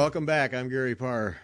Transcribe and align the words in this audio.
Welcome 0.00 0.24
back. 0.24 0.54
I'm 0.54 0.70
Gary 0.70 0.94
Parr. 0.94 1.36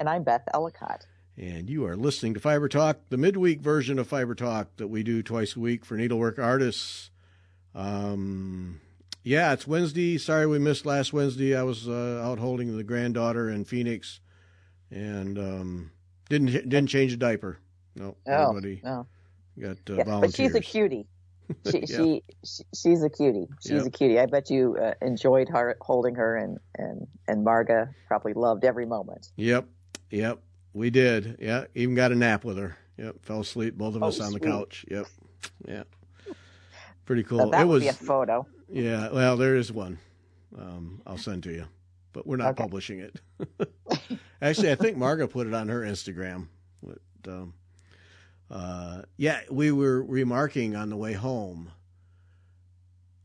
And 0.00 0.08
I'm 0.08 0.22
Beth 0.22 0.48
Ellicott. 0.54 1.06
And 1.36 1.68
you 1.68 1.84
are 1.84 1.94
listening 1.94 2.32
to 2.32 2.40
Fiber 2.40 2.66
Talk, 2.66 3.00
the 3.10 3.18
midweek 3.18 3.60
version 3.60 3.98
of 3.98 4.06
Fiber 4.06 4.34
Talk 4.34 4.74
that 4.78 4.86
we 4.86 5.02
do 5.02 5.22
twice 5.22 5.56
a 5.56 5.60
week 5.60 5.84
for 5.84 5.94
needlework 5.94 6.38
artists. 6.38 7.10
Um, 7.74 8.80
yeah, 9.24 9.52
it's 9.52 9.66
Wednesday. 9.66 10.16
Sorry 10.16 10.46
we 10.46 10.58
missed 10.58 10.86
last 10.86 11.12
Wednesday. 11.12 11.54
I 11.54 11.64
was 11.64 11.86
uh, 11.86 12.22
out 12.24 12.38
holding 12.38 12.74
the 12.74 12.82
granddaughter 12.82 13.50
in 13.50 13.66
Phoenix, 13.66 14.20
and 14.90 15.38
um, 15.38 15.90
didn't 16.30 16.52
didn't 16.66 16.86
change 16.86 17.12
a 17.12 17.18
diaper. 17.18 17.58
No, 17.94 18.16
oh, 18.26 18.32
everybody 18.32 18.80
no. 18.82 19.06
got 19.60 19.76
uh, 19.90 19.96
yeah, 19.96 20.04
volunteers. 20.04 20.32
But 20.32 20.34
she's 20.34 20.54
a 20.54 20.60
cutie. 20.62 21.06
She, 21.70 21.80
Yeah. 21.88 21.96
she, 21.96 22.22
she 22.44 22.62
she's 22.74 23.02
a 23.02 23.10
cutie. 23.10 23.46
She's 23.62 23.72
Yep. 23.72 23.86
a 23.86 23.90
cutie. 23.90 24.18
I 24.20 24.26
bet 24.26 24.50
you 24.50 24.76
uh, 24.76 24.94
enjoyed 25.02 25.48
her 25.48 25.76
holding 25.80 26.14
her, 26.16 26.36
and 26.36 26.58
and 26.76 27.06
and 27.26 27.46
Marga 27.46 27.90
probably 28.06 28.34
loved 28.34 28.64
every 28.64 28.86
moment. 28.86 29.28
Yep, 29.36 29.66
yep, 30.10 30.40
we 30.72 30.90
did. 30.90 31.38
Yeah, 31.40 31.64
even 31.74 31.94
got 31.94 32.12
a 32.12 32.14
nap 32.14 32.44
with 32.44 32.58
her. 32.58 32.76
Yep, 32.98 33.24
fell 33.24 33.40
asleep, 33.40 33.76
both 33.78 33.94
of 33.94 34.02
Oh, 34.02 34.08
us 34.08 34.20
on 34.20 34.32
the 34.32 34.40
couch. 34.40 34.84
Yep, 34.90 35.06
yeah, 35.66 35.82
pretty 37.04 37.22
cool. 37.22 37.50
That 37.50 37.62
it 37.62 37.66
would 37.66 37.74
was 37.74 37.82
be 37.82 37.88
a 37.88 37.92
photo. 37.92 38.46
Yeah, 38.70 39.10
well, 39.10 39.36
there 39.36 39.56
is 39.56 39.72
one. 39.72 39.98
Um, 40.58 41.00
I'll 41.06 41.18
send 41.18 41.42
to 41.44 41.52
you, 41.52 41.66
but 42.12 42.26
we're 42.26 42.36
not 42.36 42.50
Okay. 42.50 42.62
publishing 42.64 42.98
it. 43.00 43.20
Actually, 44.42 44.72
I 44.72 44.74
think 44.76 44.96
Marga 44.98 45.28
put 45.30 45.46
it 45.46 45.54
on 45.54 45.68
her 45.68 45.80
Instagram. 45.80 46.48
But, 46.82 46.98
um, 47.32 47.54
uh, 48.50 49.02
yeah, 49.16 49.40
we 49.50 49.70
were 49.72 50.02
remarking 50.02 50.74
on 50.74 50.90
the 50.90 50.96
way 50.96 51.12
home 51.12 51.72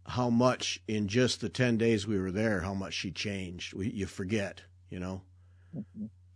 how 0.05 0.29
much 0.29 0.81
in 0.87 1.07
just 1.07 1.39
the 1.41 1.49
ten 1.49 1.77
days 1.77 2.05
we 2.05 2.19
were 2.19 2.31
there, 2.31 2.61
how 2.61 2.73
much 2.73 2.93
she 2.93 3.11
changed. 3.11 3.73
We, 3.73 3.89
you 3.89 4.05
forget, 4.05 4.61
you 4.89 4.99
know, 4.99 5.21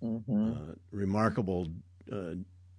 hmm 0.01 0.51
uh, 0.51 0.73
remarkable, 0.91 1.67
uh, 2.11 2.35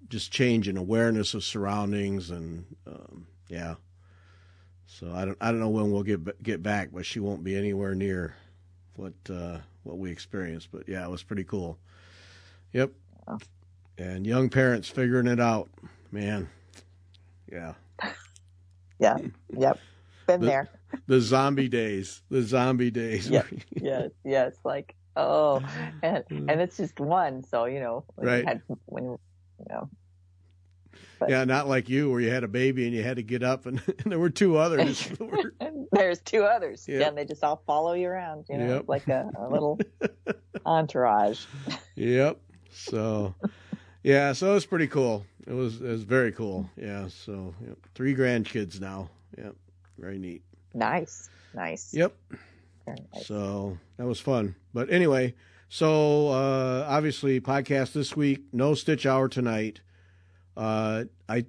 just 0.08 0.32
change 0.32 0.68
in 0.68 0.76
awareness 0.76 1.34
of 1.34 1.44
surroundings 1.44 2.30
and 2.30 2.64
um, 2.86 3.26
yeah. 3.48 3.74
So 4.86 5.12
I 5.12 5.26
don't 5.26 5.36
I 5.40 5.50
don't 5.50 5.60
know 5.60 5.68
when 5.68 5.90
we'll 5.92 6.02
get 6.02 6.42
get 6.42 6.62
back, 6.62 6.90
but 6.92 7.04
she 7.04 7.20
won't 7.20 7.44
be 7.44 7.56
anywhere 7.56 7.94
near 7.94 8.34
what 8.96 9.12
uh, 9.30 9.58
what 9.82 9.98
we 9.98 10.10
experienced. 10.10 10.70
But 10.72 10.88
yeah, 10.88 11.04
it 11.04 11.10
was 11.10 11.22
pretty 11.22 11.44
cool. 11.44 11.78
Yep. 12.72 12.92
And 13.98 14.26
young 14.26 14.48
parents 14.48 14.88
figuring 14.88 15.26
it 15.26 15.40
out, 15.40 15.68
man. 16.12 16.48
Yeah. 17.50 17.74
Yeah. 19.00 19.16
Yep. 19.56 19.78
Been 20.26 20.40
The- 20.40 20.46
there. 20.48 20.68
The 21.06 21.20
zombie 21.20 21.68
days. 21.68 22.20
The 22.30 22.42
zombie 22.42 22.90
days. 22.90 23.30
Yeah. 23.30 23.42
Yeah. 23.80 24.08
Yeah. 24.24 24.46
It's 24.46 24.58
like 24.64 24.96
oh, 25.16 25.60
and 26.02 26.24
mm. 26.28 26.50
and 26.50 26.60
it's 26.60 26.76
just 26.76 26.98
one. 26.98 27.44
So 27.44 27.66
you 27.66 27.78
know, 27.78 28.04
when 28.16 28.26
you 28.26 28.32
Right. 28.34 28.44
had 28.48 28.62
when 28.86 29.04
you 29.04 29.20
know. 29.70 29.88
yeah, 31.28 31.44
not 31.44 31.68
like 31.68 31.88
you 31.88 32.10
where 32.10 32.20
you 32.20 32.30
had 32.30 32.42
a 32.42 32.48
baby 32.48 32.86
and 32.86 32.94
you 32.94 33.02
had 33.04 33.16
to 33.16 33.22
get 33.22 33.42
up 33.44 33.66
and, 33.66 33.80
and 34.02 34.10
there 34.12 34.18
were 34.18 34.30
two 34.30 34.56
others. 34.56 35.06
that 35.08 35.20
were- 35.20 35.54
And 35.60 35.86
there's 35.92 36.20
two 36.20 36.42
others. 36.42 36.86
Yep. 36.88 37.00
Yeah, 37.00 37.08
and 37.08 37.16
they 37.18 37.24
just 37.24 37.44
all 37.44 37.62
follow 37.66 37.92
you 37.92 38.08
around. 38.08 38.46
You 38.48 38.58
know, 38.58 38.66
Yep. 38.76 38.84
like 38.88 39.06
a, 39.08 39.30
a 39.38 39.48
little 39.48 39.78
entourage. 40.66 41.44
Yep. 41.94 42.40
So, 42.72 43.34
yeah, 44.02 44.32
so 44.32 44.50
it 44.50 44.54
was 44.54 44.66
pretty 44.66 44.86
cool. 44.86 45.24
It 45.46 45.52
was 45.52 45.80
it 45.80 45.88
was 45.88 46.02
very 46.02 46.32
cool. 46.32 46.70
Yeah. 46.76 47.08
So 47.08 47.54
yep. 47.66 47.78
three 47.94 48.14
grandkids 48.14 48.80
now. 48.80 49.10
Yep. 49.36 49.54
Very 49.98 50.18
neat. 50.18 50.42
Nice, 50.74 51.28
nice. 51.54 51.92
Yep. 51.92 52.14
Nice. 52.86 53.26
So 53.26 53.78
that 53.96 54.06
was 54.06 54.20
fun. 54.20 54.54
But 54.72 54.90
anyway, 54.90 55.34
so 55.68 56.28
uh, 56.28 56.86
obviously 56.88 57.40
podcast 57.40 57.92
this 57.92 58.16
week. 58.16 58.40
No 58.52 58.74
Stitch 58.74 59.06
Hour 59.06 59.28
tonight. 59.28 59.80
Uh, 60.56 61.04
I 61.28 61.46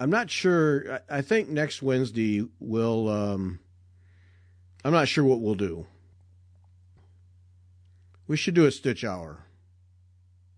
I'm 0.00 0.10
not 0.10 0.30
sure. 0.30 1.00
I, 1.08 1.18
I 1.18 1.20
think 1.22 1.48
next 1.48 1.82
Wednesday 1.82 2.46
we'll. 2.58 3.08
Um, 3.08 3.60
I'm 4.84 4.92
not 4.92 5.08
sure 5.08 5.24
what 5.24 5.40
we'll 5.40 5.54
do. 5.54 5.86
We 8.28 8.36
should 8.36 8.54
do 8.54 8.66
a 8.66 8.70
Stitch 8.70 9.04
Hour. 9.04 9.44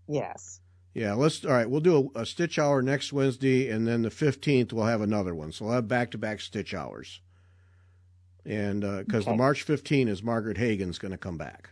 Yes. 0.07 0.59
Yeah, 0.99 1.13
let's. 1.13 1.45
All 1.45 1.51
right, 1.53 1.69
we'll 1.69 1.79
do 1.79 2.11
a, 2.15 2.21
a 2.21 2.25
Stitch 2.25 2.59
Hour 2.59 2.81
next 2.81 3.13
Wednesday, 3.13 3.69
and 3.69 3.87
then 3.87 4.01
the 4.01 4.09
fifteenth 4.09 4.73
we'll 4.73 4.83
have 4.85 4.99
another 4.99 5.33
one. 5.33 5.53
So 5.53 5.63
we'll 5.63 5.75
have 5.75 5.87
back 5.87 6.11
to 6.11 6.17
back 6.17 6.41
Stitch 6.41 6.73
Hours. 6.73 7.21
And 8.45 8.81
because 8.81 9.23
the 9.23 9.31
Okay. 9.31 9.37
March 9.37 9.63
15 9.63 10.07
is 10.07 10.23
Margaret 10.23 10.57
Hagen's 10.57 10.97
going 10.97 11.11
to 11.11 11.17
come 11.17 11.37
back. 11.37 11.69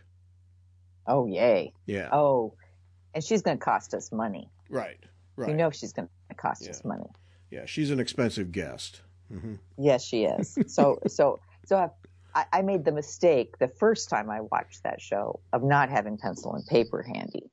Oh, 1.06 1.26
yay. 1.26 1.72
Yeah. 1.86 2.08
Oh, 2.12 2.54
and 3.14 3.22
she's 3.24 3.42
going 3.42 3.58
to 3.58 3.64
cost 3.64 3.94
us 3.94 4.12
money. 4.12 4.48
Right. 4.70 4.98
Right. 5.36 5.48
You 5.50 5.56
know 5.56 5.70
she's 5.70 5.92
going 5.92 6.08
to 6.28 6.34
cost 6.36 6.62
Yeah. 6.64 6.70
us 6.70 6.84
money. 6.84 7.06
yeah, 7.50 7.64
she's 7.66 7.90
an 7.90 7.98
expensive 8.00 8.50
guest. 8.52 9.00
hmm 9.30 9.54
Yes, 9.76 10.04
she 10.04 10.24
is. 10.24 10.56
So, 10.68 11.00
so, 11.06 11.40
so 11.66 11.90
I, 12.34 12.44
I 12.52 12.62
made 12.62 12.84
the 12.84 12.92
mistake 12.92 13.58
the 13.58 13.68
first 13.68 14.08
time 14.08 14.30
I 14.30 14.40
watched 14.42 14.82
that 14.84 15.00
show 15.00 15.40
of 15.52 15.62
not 15.64 15.88
having 15.90 16.16
pencil 16.16 16.54
and 16.54 16.64
paper 16.66 17.02
handy. 17.02 17.48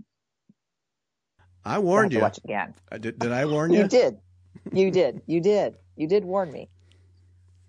I 1.65 1.79
warned 1.79 2.13
you. 2.13 2.19
watch 2.19 2.37
it 2.37 2.43
again. 2.45 2.73
I 2.91 2.97
did, 2.97 3.17
did 3.19 3.31
I 3.31 3.45
warn 3.45 3.71
You 3.73 3.81
you? 3.81 3.87
did. 3.87 4.17
You 4.71 4.91
did. 4.91 5.21
You 5.25 5.41
did. 5.41 5.75
You 5.95 6.07
did 6.07 6.23
warn 6.23 6.51
me. 6.51 6.69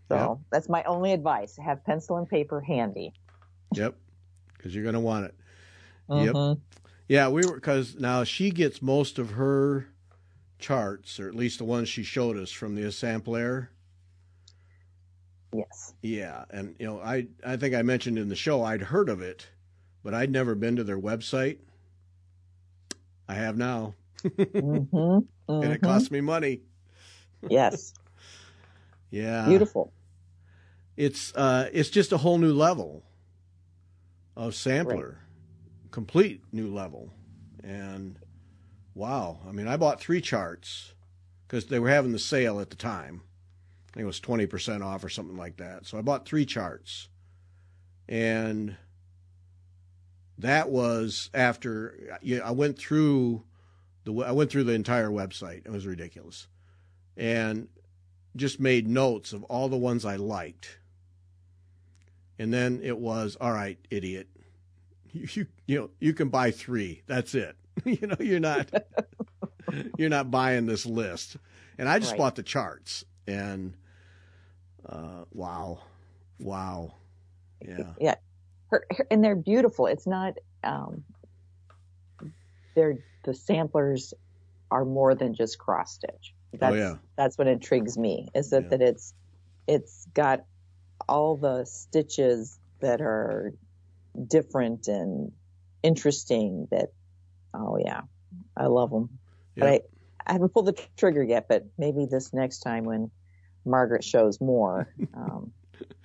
So 0.08 0.16
Yeah. 0.16 0.34
that's 0.50 0.68
my 0.68 0.82
only 0.84 1.12
advice. 1.12 1.56
Have 1.56 1.84
pencil 1.84 2.16
and 2.18 2.28
paper 2.28 2.60
handy. 2.60 3.12
Yep. 3.74 3.96
Because 4.56 4.74
you're 4.74 4.84
going 4.84 4.94
to 4.94 5.00
want 5.00 5.26
it. 5.26 5.34
Yep. 6.08 6.34
Mhm. 6.34 6.60
Yeah, 7.08 7.28
we 7.28 7.44
were 7.46 7.54
because 7.54 7.96
now 7.96 8.24
she 8.24 8.50
gets 8.50 8.82
most 8.82 9.18
of 9.18 9.30
her 9.32 9.86
charts, 10.58 11.18
or 11.20 11.28
at 11.28 11.34
least 11.34 11.58
the 11.58 11.64
ones 11.64 11.88
she 11.88 12.02
showed 12.02 12.36
us 12.36 12.50
from 12.50 12.74
the 12.74 12.82
Essamplaire. 12.82 13.68
Yes. 15.52 15.94
Yeah, 16.02 16.44
and 16.50 16.74
you 16.78 16.86
know, 16.86 17.00
I 17.00 17.28
I 17.44 17.56
think 17.56 17.74
I 17.74 17.82
mentioned 17.82 18.18
in 18.18 18.28
the 18.28 18.36
show 18.36 18.62
I'd 18.62 18.82
heard 18.82 19.08
of 19.08 19.20
it, 19.22 19.48
but 20.02 20.14
I'd 20.14 20.30
never 20.30 20.54
been 20.54 20.76
to 20.76 20.84
their 20.84 20.98
website. 20.98 21.58
I 23.28 23.34
have 23.34 23.56
now, 23.56 23.94
hmm 24.22 25.18
and 25.48 25.72
it 25.72 25.82
cost 25.82 26.10
me 26.10 26.20
money. 26.20 26.60
Yes. 27.48 27.92
Yeah, 29.10 29.48
Beautiful. 29.48 29.92
It's 30.96 31.34
uh, 31.34 31.68
it's 31.72 31.90
just 31.90 32.12
a 32.12 32.18
whole 32.18 32.38
new 32.38 32.52
level 32.52 33.02
of 34.36 34.54
sampler, 34.54 35.20
complete 35.90 36.42
new 36.52 36.72
level, 36.72 37.12
and 37.62 38.18
wow! 38.94 39.40
I 39.46 39.52
mean, 39.52 39.68
I 39.68 39.76
bought 39.76 40.00
three 40.00 40.20
charts 40.20 40.94
because 41.46 41.66
they 41.66 41.78
were 41.78 41.90
having 41.90 42.12
the 42.12 42.18
sale 42.18 42.60
at 42.60 42.70
the 42.70 42.76
time. 42.76 43.22
I 43.90 43.92
think 43.94 44.04
it 44.04 44.06
was 44.06 44.20
twenty 44.20 44.46
percent 44.46 44.82
off 44.82 45.04
or 45.04 45.08
something 45.08 45.36
like 45.36 45.56
that. 45.58 45.86
So 45.86 45.98
I 45.98 46.02
bought 46.02 46.26
three 46.26 46.46
charts, 46.46 47.08
and 48.08 48.76
that 50.38 50.68
was 50.70 51.30
after 51.34 52.18
yeah, 52.22 52.40
I 52.44 52.50
went 52.50 52.78
through 52.78 53.42
the 54.04 54.12
I 54.22 54.32
went 54.32 54.50
through 54.50 54.64
the 54.64 54.72
entire 54.72 55.08
website. 55.10 55.66
It 55.66 55.70
was 55.70 55.86
ridiculous, 55.86 56.46
and 57.16 57.68
just 58.36 58.60
made 58.60 58.86
notes 58.86 59.32
of 59.32 59.42
all 59.44 59.68
the 59.68 59.76
ones 59.76 60.04
I 60.04 60.16
liked. 60.16 60.78
And 62.38 62.52
then 62.52 62.80
it 62.82 62.98
was, 62.98 63.36
all 63.40 63.52
right, 63.52 63.78
idiot. 63.90 64.28
You 65.12 65.26
you, 65.32 65.46
you 65.66 65.78
know, 65.80 65.90
you 66.00 66.12
can 66.12 66.28
buy 66.28 66.50
3. 66.50 67.02
That's 67.06 67.34
it. 67.34 67.56
you 67.84 68.06
know, 68.06 68.16
you're 68.20 68.40
not 68.40 68.68
you're 69.98 70.10
not 70.10 70.30
buying 70.30 70.66
this 70.66 70.84
list. 70.84 71.36
And 71.78 71.88
I 71.88 71.98
just 71.98 72.12
Right. 72.12 72.18
bought 72.18 72.36
the 72.36 72.42
charts 72.42 73.04
and 73.26 73.74
uh 74.86 75.24
wow. 75.32 75.80
Wow. 76.38 76.92
Yeah. 77.66 77.94
Yeah. 77.98 78.14
Her, 78.76 78.86
her- 78.96 79.06
and 79.10 79.24
they're 79.24 79.36
beautiful. 79.36 79.86
It's 79.86 80.06
not, 80.06 80.34
um, 80.62 81.04
they're, 82.74 82.98
the 83.24 83.34
samplers 83.34 84.12
are 84.70 84.84
more 84.84 85.14
than 85.14 85.34
just 85.34 85.58
cross 85.58 85.94
stitch. 85.94 86.34
That's, 86.52 86.74
oh 86.74 86.76
yeah. 86.76 86.94
that's 87.16 87.38
what 87.38 87.46
intrigues 87.48 87.96
me 87.96 88.28
is 88.34 88.50
that, 88.50 88.64
Yeah. 88.64 88.68
that 88.70 88.82
it's, 88.82 89.14
it's 89.66 90.06
got 90.14 90.44
all 91.08 91.36
the 91.36 91.64
stitches 91.64 92.58
that 92.80 93.00
are 93.00 93.54
different 94.26 94.88
and 94.88 95.32
interesting 95.82 96.68
that, 96.70 96.92
oh 97.54 97.78
yeah, 97.78 98.02
I 98.56 98.66
love 98.66 98.90
them. 98.90 99.18
But 99.56 99.68
I, 99.68 99.80
I 100.26 100.32
haven't 100.34 100.50
pulled 100.50 100.66
the 100.66 100.86
trigger 100.96 101.22
yet, 101.22 101.46
but 101.48 101.64
maybe 101.78 102.04
this 102.04 102.34
next 102.34 102.58
time 102.58 102.84
when 102.84 103.10
Margaret 103.64 104.04
shows 104.04 104.40
more, 104.40 104.92
um, 105.14 105.52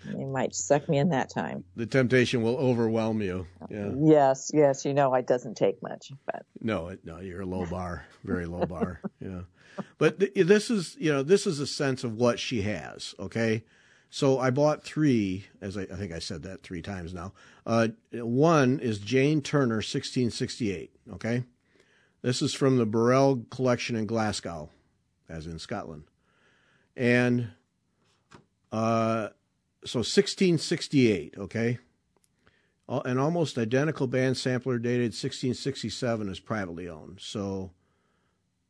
they 0.05 0.25
might 0.25 0.55
suck 0.55 0.87
me 0.89 0.97
in 0.97 1.09
that 1.09 1.29
time. 1.29 1.63
The 1.75 1.85
temptation 1.85 2.41
will 2.41 2.57
overwhelm 2.57 3.21
you. 3.21 3.47
Yeah. 3.69 3.91
Yes, 3.97 4.51
yes, 4.53 4.85
you 4.85 4.93
know 4.93 5.13
it 5.15 5.27
doesn't 5.27 5.55
take 5.55 5.81
much, 5.83 6.11
but 6.25 6.43
No, 6.61 6.87
it- 6.89 7.05
no, 7.05 7.19
you're 7.19 7.41
a 7.41 7.45
low 7.45 7.65
bar, 7.65 8.05
very 8.23 8.45
low 8.45 8.65
bar. 8.65 8.99
Yeah, 9.19 9.41
but 9.97 10.19
th- 10.19 10.33
this 10.35 10.69
is, 10.71 10.97
you 10.99 11.11
know, 11.11 11.23
this 11.23 11.45
is 11.47 11.59
a 11.59 11.67
sense 11.67 12.03
of 12.03 12.15
what 12.15 12.39
she 12.39 12.61
has. 12.63 13.13
Okay, 13.19 13.63
So 14.09 14.39
I 14.39 14.49
bought 14.49 14.83
three, 14.83 15.45
as 15.61 15.77
I, 15.77 15.83
I 15.83 15.95
think 15.95 16.11
I 16.11 16.19
said 16.19 16.43
that 16.43 16.63
three 16.63 16.81
times 16.81 17.13
now. 17.13 17.33
Uh, 17.65 17.89
one 18.13 18.79
is 18.79 18.97
Jane 18.99 19.41
Turner, 19.41 19.75
1668. 19.75 20.91
Okay, 21.13 21.43
this 22.23 22.41
is 22.41 22.53
from 22.53 22.77
the 22.77 22.85
Burrell 22.85 23.45
collection 23.51 23.95
in 23.95 24.05
Glasgow, 24.07 24.69
as 25.29 25.45
in 25.47 25.59
Scotland, 25.59 26.03
and 26.97 27.49
uh, 28.71 29.29
so 29.83 29.99
1668. 29.99 31.35
Okay, 31.37 31.79
an 32.87 33.17
almost 33.17 33.57
identical 33.57 34.07
band 34.07 34.37
sampler 34.37 34.77
dated 34.77 35.11
1667 35.11 36.29
is 36.29 36.39
privately 36.39 36.89
owned. 36.89 37.19
So, 37.21 37.71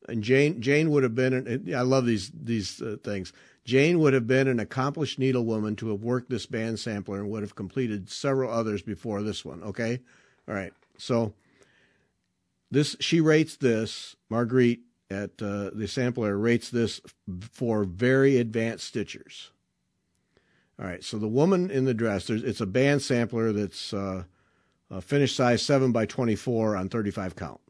and 0.08 0.24
Jane 0.24 0.62
Jane 0.62 0.90
would 0.92 1.04
have 1.04 1.16
been. 1.16 1.74
I 1.76 1.82
love 1.82 2.06
these 2.06 2.32
these 2.32 2.82
uh, 2.82 2.98
things. 3.04 3.34
Jane 3.64 4.00
would 4.00 4.14
have 4.14 4.28
been 4.28 4.48
an 4.48 4.60
accomplished 4.60 5.20
needlewoman 5.20 5.78
to 5.78 5.90
have 5.90 6.02
worked 6.02 6.30
this 6.30 6.46
band 6.46 6.80
sampler 6.80 7.20
and 7.20 7.30
would 7.30 7.44
have 7.44 7.56
completed 7.56 8.10
several 8.10 8.52
others 8.52 8.82
before 8.82 9.22
this 9.22 9.46
one. 9.46 9.62
Okay, 9.64 10.02
all 10.48 10.56
right. 10.56 10.74
So 10.98 11.34
this 12.70 12.96
she 13.00 13.22
rates 13.22 13.58
this 13.58 14.16
Marguerite 14.30 14.82
at 15.10 15.42
uh, 15.42 15.72
the 15.74 15.88
sampler 15.88 16.38
rates 16.38 16.70
this 16.70 17.02
for 17.52 17.84
very 17.84 18.38
advanced 18.38 18.94
stitchers. 18.94 19.50
All 20.82 20.88
right, 20.88 21.04
so 21.04 21.20
the 21.20 21.28
woman 21.28 21.70
in 21.70 21.86
the 21.86 21.94
dress, 21.94 22.28
it's 22.30 22.60
a 22.60 22.66
band 22.66 23.04
sampler 23.04 23.52
that's 23.52 23.94
uh, 23.94 24.24
a 24.90 25.00
finished 25.00 25.36
size 25.36 25.62
7 25.62 25.92
by 25.92 26.08
24 26.08 26.76
on 26.76 26.90
35 26.90 27.36
count. 27.36 27.62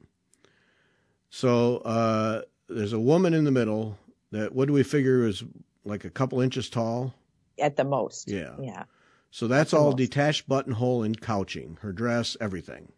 So 1.29 1.77
uh, 1.79 2.43
there's 2.69 2.93
a 2.93 2.99
woman 2.99 3.33
in 3.33 3.43
the 3.43 3.51
middle 3.51 3.97
that, 4.31 4.55
what 4.55 4.67
do 4.67 4.73
we 4.73 4.83
figure 4.83 5.27
is 5.27 5.43
like 5.83 6.05
a 6.05 6.09
couple 6.09 6.39
inches 6.39 6.69
tall? 6.69 7.13
At 7.59 7.75
the 7.75 7.83
most. 7.83 8.29
Yeah. 8.29 8.55
Yeah. 8.61 8.83
So 9.29 9.47
that's 9.47 9.73
all 9.73 9.87
most. 9.87 9.97
detached 9.97 10.47
buttonhole 10.47 11.03
and 11.03 11.19
couching, 11.19 11.79
her 11.81 11.91
dress, 11.91 12.37
everything. 12.39 12.93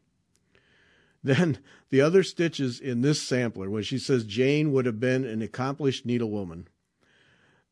Then 1.24 1.58
the 1.90 2.02
other 2.02 2.22
stitches 2.22 2.80
in 2.80 3.02
this 3.02 3.22
sampler, 3.22 3.70
when 3.70 3.84
she 3.84 3.98
says 3.98 4.26
Jane 4.26 4.74
would 4.74 4.86
have 4.86 5.00
been 5.00 5.26
an 5.26 5.42
accomplished 5.42 6.06
needlewoman. 6.06 6.66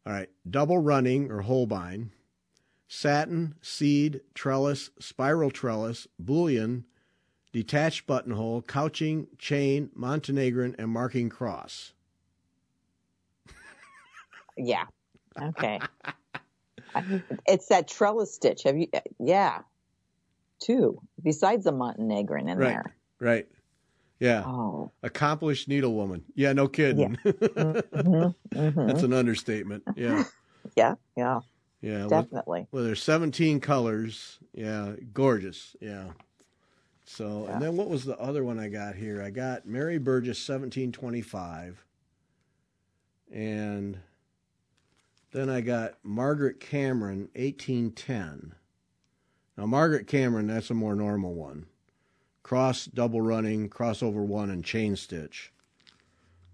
All 0.07 0.13
right, 0.13 0.29
double 0.49 0.79
running 0.79 1.29
or 1.29 1.41
Holbein, 1.41 2.11
satin, 2.93 3.55
seed, 3.61 4.19
trellis, 4.35 4.89
spiral 4.99 5.49
trellis, 5.49 6.07
bullion, 6.19 6.83
detached 7.53 8.05
buttonhole, 8.05 8.61
couching, 8.63 9.27
chain, 9.37 9.89
Montenegrin, 9.95 10.75
and 10.77 10.89
marking 10.89 11.29
cross. 11.29 11.93
yeah. 14.57 14.83
Okay. 15.41 15.79
it's 17.47 17.67
that 17.67 17.87
trellis 17.87 18.33
stitch. 18.33 18.63
Have 18.63 18.77
you? 18.77 18.87
Yeah. 19.19 19.59
Two 20.59 21.01
besides 21.23 21.63
the 21.63 21.71
Montenegrin 21.71 22.49
in 22.49 22.57
right, 22.57 22.67
there. 22.67 22.95
Right. 23.21 23.47
Yeah. 24.19 24.43
Oh. 24.45 24.91
Accomplished 25.01 25.69
needlewoman. 25.69 26.23
Yeah, 26.35 26.51
no 26.51 26.67
kidding. 26.67 27.17
Yeah. 27.23 27.31
mm-hmm, 27.31 28.57
mm-hmm. 28.59 28.85
That's 28.87 29.03
an 29.03 29.13
understatement. 29.13 29.83
Yeah. 29.95 30.25
yeah, 30.75 30.95
yeah. 31.15 31.39
Yeah. 31.81 32.07
Definitely. 32.07 32.67
Well, 32.71 32.83
there's 32.83 33.03
17 33.03 33.59
colors. 33.59 34.39
Yeah, 34.53 34.93
gorgeous. 35.13 35.75
Yeah. 35.79 36.09
So, 37.05 37.45
yeah. 37.45 37.53
and 37.53 37.61
then 37.61 37.75
what 37.75 37.89
was 37.89 38.05
the 38.05 38.17
other 38.19 38.43
one 38.43 38.59
I 38.59 38.69
got 38.69 38.95
here? 38.95 39.21
I 39.21 39.31
got 39.31 39.65
Mary 39.65 39.97
Burgess 39.97 40.37
1725. 40.47 41.83
And 43.33 43.99
then 45.31 45.49
I 45.49 45.61
got 45.61 45.95
Margaret 46.03 46.59
Cameron 46.59 47.29
1810. 47.35 48.53
Now, 49.57 49.65
Margaret 49.65 50.07
Cameron, 50.07 50.47
that's 50.47 50.69
a 50.69 50.73
more 50.73 50.95
normal 50.95 51.33
one 51.33 51.65
cross, 52.43 52.85
double 52.85 53.21
running, 53.21 53.69
crossover 53.69 54.25
one, 54.25 54.49
and 54.49 54.65
chain 54.65 54.95
stitch. 54.95 55.53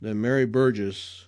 Then 0.01 0.21
Mary 0.21 0.45
Burgess 0.45 1.26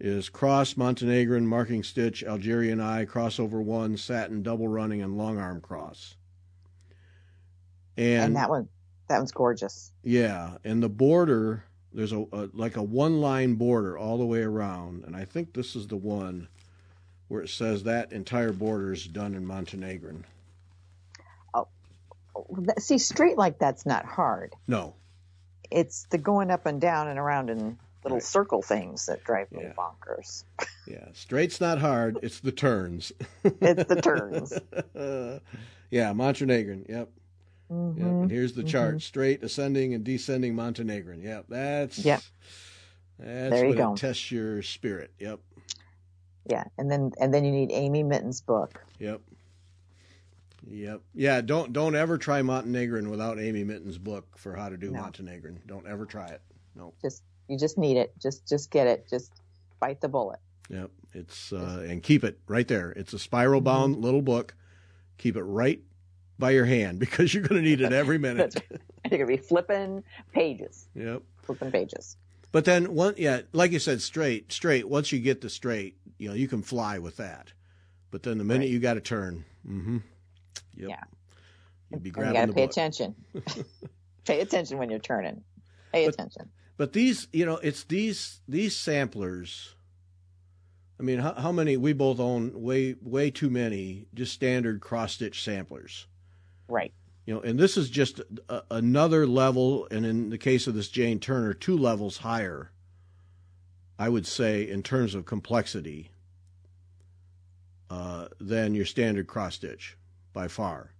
is 0.00 0.28
cross, 0.28 0.76
Montenegrin, 0.76 1.46
marking 1.46 1.82
stitch, 1.82 2.24
Algerian 2.24 2.80
eye, 2.80 3.04
crossover 3.04 3.62
one, 3.62 3.96
satin, 3.96 4.42
double 4.42 4.68
running, 4.68 5.02
and 5.02 5.18
long 5.18 5.38
arm 5.38 5.60
cross. 5.60 6.16
And, 7.96 8.24
and 8.24 8.36
that 8.36 8.48
one, 8.48 8.68
that 9.08 9.18
one's 9.18 9.32
gorgeous. 9.32 9.92
Yeah, 10.02 10.56
and 10.64 10.82
the 10.82 10.88
border 10.88 11.64
there's 11.92 12.12
a, 12.12 12.24
a 12.32 12.48
like 12.52 12.76
a 12.76 12.82
one 12.82 13.20
line 13.20 13.54
border 13.54 13.98
all 13.98 14.18
the 14.18 14.24
way 14.24 14.42
around, 14.42 15.04
and 15.04 15.16
I 15.16 15.24
think 15.24 15.52
this 15.52 15.74
is 15.74 15.86
the 15.88 15.96
one 15.96 16.48
where 17.28 17.42
it 17.42 17.48
says 17.48 17.84
that 17.84 18.12
entire 18.12 18.52
border 18.52 18.92
is 18.92 19.06
done 19.06 19.34
in 19.34 19.44
Montenegrin 19.44 20.24
Oh, 21.54 21.68
see, 22.78 22.98
straight 22.98 23.36
like 23.36 23.58
that's 23.58 23.84
not 23.86 24.04
hard. 24.04 24.54
No. 24.66 24.94
It's 25.70 26.06
the 26.10 26.18
going 26.18 26.50
up 26.50 26.66
and 26.66 26.80
down 26.80 27.08
and 27.08 27.18
around 27.18 27.50
in 27.50 27.78
little 28.04 28.16
right. 28.16 28.24
circle 28.24 28.62
things 28.62 29.06
that 29.06 29.24
drive 29.24 29.50
me 29.52 29.66
bonkers. 29.76 30.44
yeah, 30.86 31.06
straight's 31.12 31.60
not 31.60 31.78
hard. 31.78 32.18
It's 32.22 32.40
the 32.40 32.52
turns. 32.52 33.12
it's 33.44 33.84
the 33.84 34.00
turns. 34.00 34.52
yeah, 35.90 36.12
Montenegrin. 36.12 36.86
Yep. 36.88 37.08
Mm-hmm. 37.70 37.98
Yep. 38.00 38.08
And 38.08 38.30
here's 38.30 38.54
the 38.54 38.64
chart: 38.64 38.90
mm-hmm. 38.90 38.98
straight, 38.98 39.42
ascending, 39.42 39.94
and 39.94 40.04
descending 40.04 40.54
Montenegrin. 40.54 41.22
Yep, 41.22 41.46
that's 41.48 41.98
yep. 41.98 42.22
That's 43.18 43.50
there 43.50 43.66
you 43.66 43.74
go. 43.74 43.94
tests 43.94 44.30
your 44.32 44.62
spirit. 44.62 45.12
Yep. 45.18 45.40
Yeah, 46.48 46.64
and 46.78 46.90
then 46.90 47.12
and 47.20 47.32
then 47.32 47.44
you 47.44 47.52
need 47.52 47.70
Amy 47.70 48.02
Mitten's 48.02 48.40
book. 48.40 48.82
Yep. 48.98 49.20
Yep. 50.68 51.00
Yeah. 51.14 51.40
Don't 51.42 51.72
don't 51.72 51.94
ever 51.94 52.18
try 52.18 52.42
Montenegrin 52.42 53.10
without 53.10 53.38
Amy 53.38 53.62
Mitten's 53.62 53.98
book 53.98 54.38
for 54.38 54.54
how 54.54 54.68
to 54.68 54.76
do 54.76 54.90
no. 54.90 55.02
Montenegrin. 55.02 55.60
Don't 55.66 55.86
ever 55.86 56.06
try 56.06 56.28
it. 56.28 56.40
No. 56.74 56.92
Just 57.02 57.22
you 57.50 57.58
just 57.58 57.76
need 57.76 57.96
it. 57.96 58.12
Just 58.18 58.48
just 58.48 58.70
get 58.70 58.86
it. 58.86 59.08
Just 59.10 59.32
bite 59.80 60.00
the 60.00 60.08
bullet. 60.08 60.38
Yep. 60.68 60.90
It's 61.12 61.52
uh, 61.52 61.84
and 61.88 62.02
keep 62.02 62.22
it 62.22 62.38
right 62.46 62.68
there. 62.68 62.92
It's 62.92 63.12
a 63.12 63.18
spiral 63.18 63.60
bound 63.60 63.94
mm-hmm. 63.96 64.04
little 64.04 64.22
book. 64.22 64.54
Keep 65.18 65.36
it 65.36 65.42
right 65.42 65.80
by 66.38 66.50
your 66.50 66.64
hand 66.64 66.98
because 67.00 67.34
you're 67.34 67.42
going 67.42 67.60
to 67.62 67.68
need 67.68 67.80
it 67.80 67.92
every 67.92 68.18
minute. 68.28 68.54
you're 68.70 69.18
going 69.18 69.20
to 69.20 69.26
be 69.26 69.36
flipping 69.36 70.04
pages. 70.32 70.86
Yep. 70.94 71.22
Flipping 71.42 71.72
pages. 71.72 72.16
But 72.52 72.64
then 72.64 72.94
one, 72.94 73.14
yeah, 73.16 73.42
like 73.52 73.72
you 73.72 73.78
said, 73.78 74.00
straight, 74.00 74.52
straight. 74.52 74.88
Once 74.88 75.12
you 75.12 75.20
get 75.20 75.40
the 75.40 75.50
straight, 75.50 75.96
you 76.18 76.28
know, 76.28 76.34
you 76.34 76.48
can 76.48 76.62
fly 76.62 76.98
with 76.98 77.16
that. 77.16 77.52
But 78.10 78.22
then 78.22 78.38
the 78.38 78.44
minute 78.44 78.64
right. 78.64 78.70
you 78.70 78.80
got 78.80 78.94
to 78.94 79.00
turn, 79.00 79.44
mm-hmm. 79.68 79.98
Yep. 80.76 80.88
Yeah. 80.88 81.02
You'd 81.90 82.02
be 82.02 82.10
grabbing 82.10 82.34
you 82.34 82.40
got 82.40 82.46
to 82.46 82.52
pay 82.52 82.62
book. 82.62 82.70
attention. 82.70 83.14
pay 84.24 84.40
attention 84.40 84.78
when 84.78 84.90
you're 84.90 84.98
turning. 84.98 85.42
Pay 85.92 86.06
but, 86.06 86.14
attention. 86.14 86.48
But 86.80 86.94
these, 86.94 87.28
you 87.30 87.44
know, 87.44 87.58
it's 87.58 87.84
these 87.84 88.40
these 88.48 88.74
samplers. 88.74 89.74
I 90.98 91.02
mean, 91.02 91.18
how, 91.18 91.34
how 91.34 91.52
many? 91.52 91.76
We 91.76 91.92
both 91.92 92.18
own 92.18 92.52
way 92.54 92.96
way 93.02 93.30
too 93.30 93.50
many 93.50 94.06
just 94.14 94.32
standard 94.32 94.80
cross 94.80 95.12
stitch 95.12 95.44
samplers. 95.44 96.06
Right. 96.68 96.90
You 97.26 97.34
know, 97.34 97.40
and 97.42 97.58
this 97.58 97.76
is 97.76 97.90
just 97.90 98.22
a, 98.48 98.62
another 98.70 99.26
level, 99.26 99.88
and 99.90 100.06
in 100.06 100.30
the 100.30 100.38
case 100.38 100.66
of 100.66 100.72
this 100.72 100.88
Jane 100.88 101.20
Turner, 101.20 101.52
two 101.52 101.76
levels 101.76 102.16
higher. 102.16 102.70
I 103.98 104.08
would 104.08 104.26
say 104.26 104.66
in 104.66 104.82
terms 104.82 105.14
of 105.14 105.26
complexity 105.26 106.08
uh, 107.90 108.28
than 108.40 108.74
your 108.74 108.86
standard 108.86 109.26
cross 109.26 109.56
stitch 109.56 109.98
by 110.32 110.48
far. 110.48 110.94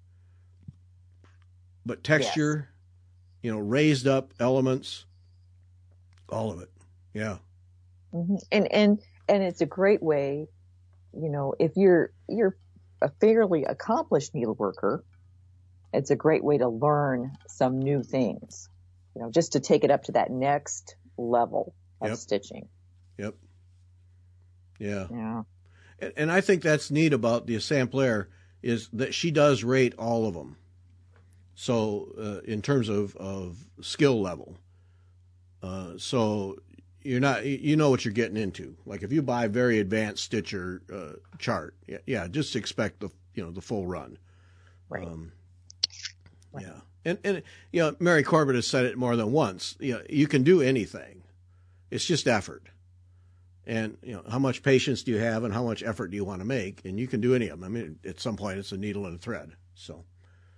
But 1.87 2.04
texture, 2.04 2.68
yes. 2.68 3.44
you 3.44 3.50
know, 3.50 3.60
raised 3.60 4.06
up 4.06 4.34
elements, 4.38 5.06
all 6.32 6.50
of 6.50 6.60
it. 6.60 6.70
Yeah. 7.14 7.38
Mm-hmm. 8.12 8.37
And 8.50 8.72
and 8.72 8.99
and 9.28 9.42
it's 9.42 9.60
a 9.60 9.66
great 9.66 10.02
way, 10.02 10.49
you 11.12 11.30
know, 11.30 11.54
if 11.58 11.72
you're 11.76 12.12
you're 12.28 12.56
a 13.02 13.10
fairly 13.20 13.64
accomplished 13.64 14.34
needleworker, 14.34 15.02
it's 15.92 16.10
a 16.10 16.16
great 16.16 16.44
way 16.44 16.58
to 16.58 16.68
learn 16.68 17.32
some 17.49 17.78
new 17.78 18.02
things. 18.02 18.68
You 19.14 19.22
know, 19.22 19.30
just 19.30 19.52
to 19.52 19.60
take 19.60 19.84
it 19.84 19.90
up 19.90 20.04
to 20.04 20.12
that 20.12 20.30
next 20.30 20.96
level 21.16 21.75
of 22.00 22.10
yep. 22.10 22.18
stitching. 22.18 22.68
Yep. 23.18 23.34
Yeah. 24.78 25.06
Yeah. 25.10 25.42
And, 25.99 26.12
and 26.16 26.32
I 26.32 26.40
think 26.40 26.62
that's 26.62 26.90
neat 26.90 27.12
about 27.12 27.46
the 27.46 27.60
sampler 27.60 28.28
is 28.62 28.88
that 28.92 29.14
she 29.14 29.30
does 29.30 29.64
rate 29.64 29.94
all 29.99 30.26
of 30.26 30.34
them. 30.34 30.56
So 31.54 32.12
uh, 32.18 32.40
in 32.50 32.62
terms 32.62 32.88
of, 32.88 33.16
of 33.16 33.58
skill 33.80 34.20
level, 34.20 34.56
uh, 35.62 35.93
so 35.99 36.57
you're 37.02 37.21
not 37.21 37.45
you 37.47 37.76
know 37.76 37.90
what 37.90 38.05
you're 38.05 38.14
getting 38.14 38.37
into. 38.37 38.76
Like 38.87 39.02
if 39.02 39.12
you 39.12 39.23
buy 39.23 39.47
a 39.47 39.49
very 39.49 39.79
advanced 39.81 40.25
Stitcher 40.25 40.83
uh, 40.93 41.12
chart, 41.38 41.76
yeah, 41.87 41.99
yeah, 42.07 42.29
just 42.29 42.57
expect 42.57 43.00
the 43.00 43.11
you 43.35 43.43
know 43.45 43.50
the 43.50 43.61
full 43.62 43.87
run. 43.87 44.19
Right. 44.88 45.07
Um, 45.07 45.33
right. 46.52 46.67
Yeah, 46.67 46.81
and 47.05 47.19
and 47.25 47.43
you 47.73 47.81
know 47.83 47.97
Mary 48.00 48.23
Corbett 48.23 48.57
has 48.57 48.67
said 48.67 48.85
it 48.87 48.99
more 48.99 49.17
than 49.17 49.33
once. 49.33 49.76
You 49.81 49.95
know, 49.95 50.02
you 50.09 50.26
can 50.29 50.43
do 50.43 50.61
anything. 50.62 51.23
It's 51.90 52.05
just 52.07 52.29
effort. 52.29 52.69
and 53.67 53.97
you 54.02 54.14
know 54.14 54.23
how 54.29 54.38
much 54.38 54.62
patience 54.62 55.02
do 55.02 55.12
you 55.12 55.19
have 55.19 55.45
and 55.45 55.52
how 55.52 55.62
much 55.62 55.83
effort 55.83 56.09
do 56.09 56.17
you 56.17 56.25
want 56.25 56.40
to 56.40 56.47
make 56.47 56.83
and 56.85 56.99
you 56.99 57.07
can 57.07 57.21
do 57.21 57.35
any 57.35 57.49
of 57.49 57.61
them 57.61 57.64
i 57.64 57.69
mean 57.69 57.99
at 58.07 58.19
some 58.21 58.37
point 58.37 58.59
it's 58.59 58.73
a 58.73 58.76
needle 58.79 59.07
and 59.07 59.17
a 59.17 59.19
thread 59.19 59.52
so 59.75 60.05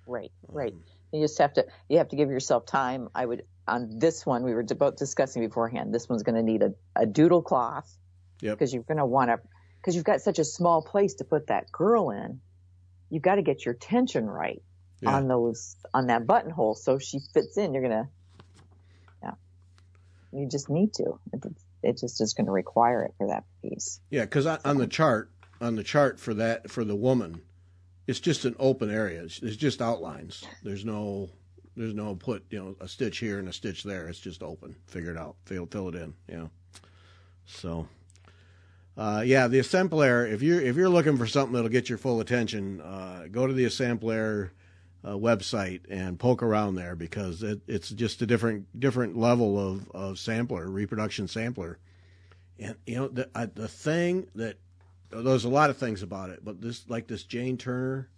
right 0.06 0.30
right 0.48 0.72
um, 0.72 0.84
you 1.12 1.20
just 1.22 1.38
have 1.38 1.52
to 1.52 1.66
you 1.88 1.98
have 1.98 2.08
to 2.08 2.16
give 2.16 2.30
yourself 2.30 2.64
time 2.66 3.08
i 3.14 3.24
would 3.26 3.44
on 3.66 3.98
this 3.98 4.26
one 4.26 4.42
we 4.42 4.54
were 4.54 4.62
both 4.62 4.96
discussing 4.96 5.42
beforehand 5.42 5.94
this 5.94 6.08
one's 6.08 6.22
going 6.22 6.34
to 6.34 6.42
need 6.42 6.62
a, 6.62 6.72
a 6.96 7.06
doodle 7.06 7.42
cloth 7.42 7.90
because 8.40 8.72
yep. 8.72 8.76
you're 8.76 8.84
going 8.84 8.98
to 8.98 9.06
want 9.06 9.30
to 9.30 9.38
because 9.80 9.94
you've 9.94 10.04
got 10.04 10.20
such 10.20 10.38
a 10.38 10.44
small 10.44 10.82
place 10.82 11.14
to 11.14 11.24
put 11.24 11.46
that 11.46 11.70
girl 11.70 12.10
in 12.10 12.40
you've 13.10 13.22
got 13.22 13.36
to 13.36 13.42
get 13.42 13.64
your 13.64 13.74
tension 13.74 14.28
right 14.28 14.62
yeah. 15.00 15.14
on 15.14 15.28
those 15.28 15.76
on 15.94 16.08
that 16.08 16.26
buttonhole 16.26 16.74
so 16.74 16.98
she 16.98 17.18
fits 17.32 17.56
in 17.56 17.72
you're 17.72 17.82
going 17.82 18.04
to 18.04 18.08
yeah 19.22 19.32
you 20.32 20.48
just 20.48 20.68
need 20.68 20.92
to 20.94 21.18
it's, 21.32 21.46
it 21.82 21.98
just 21.98 22.20
is 22.20 22.34
going 22.34 22.46
to 22.46 22.52
require 22.52 23.02
it 23.02 23.14
for 23.18 23.28
that 23.28 23.44
piece. 23.62 24.00
Yeah, 24.10 24.22
because 24.22 24.46
on 24.46 24.78
the 24.78 24.86
chart, 24.86 25.30
on 25.60 25.76
the 25.76 25.82
chart 25.82 26.20
for 26.20 26.34
that 26.34 26.70
for 26.70 26.84
the 26.84 26.96
woman, 26.96 27.42
it's 28.06 28.20
just 28.20 28.44
an 28.44 28.54
open 28.58 28.90
area. 28.90 29.22
It's, 29.24 29.42
it's 29.42 29.56
just 29.56 29.82
outlines. 29.82 30.44
There's 30.62 30.84
no 30.84 31.30
there's 31.76 31.94
no 31.94 32.14
put 32.14 32.44
you 32.50 32.58
know 32.58 32.76
a 32.80 32.88
stitch 32.88 33.18
here 33.18 33.38
and 33.38 33.48
a 33.48 33.52
stitch 33.52 33.82
there. 33.82 34.08
It's 34.08 34.20
just 34.20 34.42
open. 34.42 34.76
Figure 34.86 35.10
it 35.10 35.16
out. 35.16 35.36
Fill 35.44 35.66
fill 35.66 35.88
it 35.88 35.94
in. 35.94 36.14
Yeah. 36.28 36.46
So. 37.46 37.88
Uh, 38.94 39.22
yeah, 39.24 39.48
the 39.48 39.58
Essamplaire. 39.58 40.30
If 40.30 40.42
you're 40.42 40.60
if 40.60 40.76
you're 40.76 40.90
looking 40.90 41.16
for 41.16 41.26
something 41.26 41.54
that'll 41.54 41.70
get 41.70 41.88
your 41.88 41.96
full 41.96 42.20
attention, 42.20 42.82
uh, 42.82 43.26
go 43.30 43.46
to 43.46 43.54
the 43.54 43.64
Essamplaire 43.64 44.50
uh, 45.04 45.14
website 45.14 45.80
and 45.90 46.18
poke 46.18 46.42
around 46.42 46.76
there 46.76 46.94
because 46.94 47.42
it, 47.42 47.60
it's 47.66 47.90
just 47.90 48.22
a 48.22 48.26
different 48.26 48.66
different 48.78 49.16
level 49.16 49.58
of, 49.58 49.90
of 49.90 50.18
sampler 50.18 50.68
reproduction 50.68 51.26
sampler 51.26 51.78
and 52.58 52.76
you 52.86 52.96
know 52.96 53.08
the 53.08 53.28
the 53.54 53.68
thing 53.68 54.28
that 54.34 54.58
there's 55.10 55.44
a 55.44 55.48
lot 55.48 55.70
of 55.70 55.76
things 55.76 56.02
about 56.02 56.30
it 56.30 56.44
but 56.44 56.60
this 56.60 56.88
like 56.88 57.08
this 57.08 57.24
Jane 57.24 57.56
Turner 57.56 58.08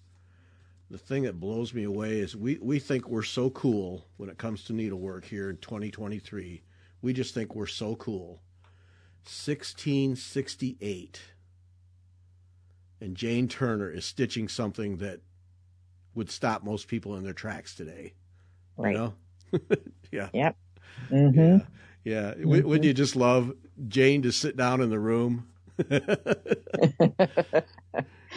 the 0.94 0.98
thing 0.98 1.24
that 1.24 1.40
blows 1.40 1.74
me 1.74 1.82
away 1.82 2.20
is 2.20 2.36
we 2.36 2.56
we 2.62 2.78
think 2.78 3.08
we're 3.08 3.24
so 3.24 3.50
cool 3.50 4.06
when 4.16 4.28
it 4.28 4.38
comes 4.38 4.62
to 4.62 4.72
needlework 4.72 5.24
here 5.24 5.50
in 5.50 5.56
2023 5.56 6.62
we 7.02 7.12
just 7.12 7.34
think 7.34 7.52
we're 7.52 7.66
so 7.66 7.96
cool 7.96 8.40
1668 9.24 11.20
and 13.00 13.16
Jane 13.16 13.48
Turner 13.48 13.90
is 13.90 14.04
stitching 14.04 14.46
something 14.46 14.98
that 14.98 15.18
would 16.14 16.30
stop 16.30 16.62
most 16.62 16.86
people 16.86 17.16
in 17.16 17.24
their 17.24 17.32
tracks 17.32 17.74
today. 17.74 18.12
Right. 18.76 18.92
You 18.92 18.98
know? 18.98 19.14
yeah. 20.12 20.28
Yep. 20.32 20.56
Mm-hmm. 21.10 21.56
Yeah. 22.04 22.04
Yeah. 22.04 22.34
Mm-hmm. 22.34 22.68
Wouldn't 22.68 22.84
you 22.84 22.94
just 22.94 23.16
love 23.16 23.52
Jane 23.88 24.22
to 24.22 24.30
sit 24.30 24.56
down 24.56 24.80
in 24.80 24.90
the 24.90 25.00
room? 25.00 25.48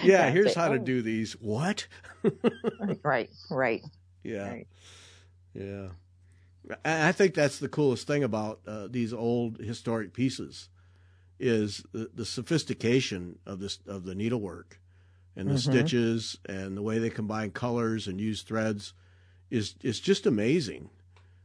yeah, 0.04 0.30
here's 0.30 0.56
how 0.56 0.70
to 0.70 0.80
do 0.80 1.02
these. 1.02 1.34
What? 1.34 1.88
right, 3.04 3.30
right. 3.50 3.82
Yeah. 4.24 4.50
Right. 4.50 4.68
Yeah. 5.54 5.88
I 6.84 7.12
think 7.14 7.34
that's 7.34 7.60
the 7.60 7.70
coolest 7.70 8.08
thing 8.08 8.24
about 8.24 8.60
uh, 8.68 8.88
these 8.90 9.14
old 9.14 9.58
historic 9.58 10.14
pieces 10.14 10.70
is 11.40 11.84
the, 11.94 12.10
the 12.14 12.26
sophistication 12.26 13.40
of 13.46 13.60
this 13.60 13.80
of 13.88 14.04
the 14.04 14.16
needlework 14.16 14.80
and 15.36 15.48
the 15.48 15.54
mm-hmm. 15.54 15.72
stitches 15.72 16.38
and 16.46 16.76
the 16.76 16.82
way 16.82 16.98
they 17.00 17.10
combine 17.10 17.52
colors 17.52 18.08
and 18.08 18.20
use 18.20 18.42
threads 18.42 18.94
is 19.50 19.76
is 19.82 20.00
just 20.00 20.26
amazing. 20.26 20.90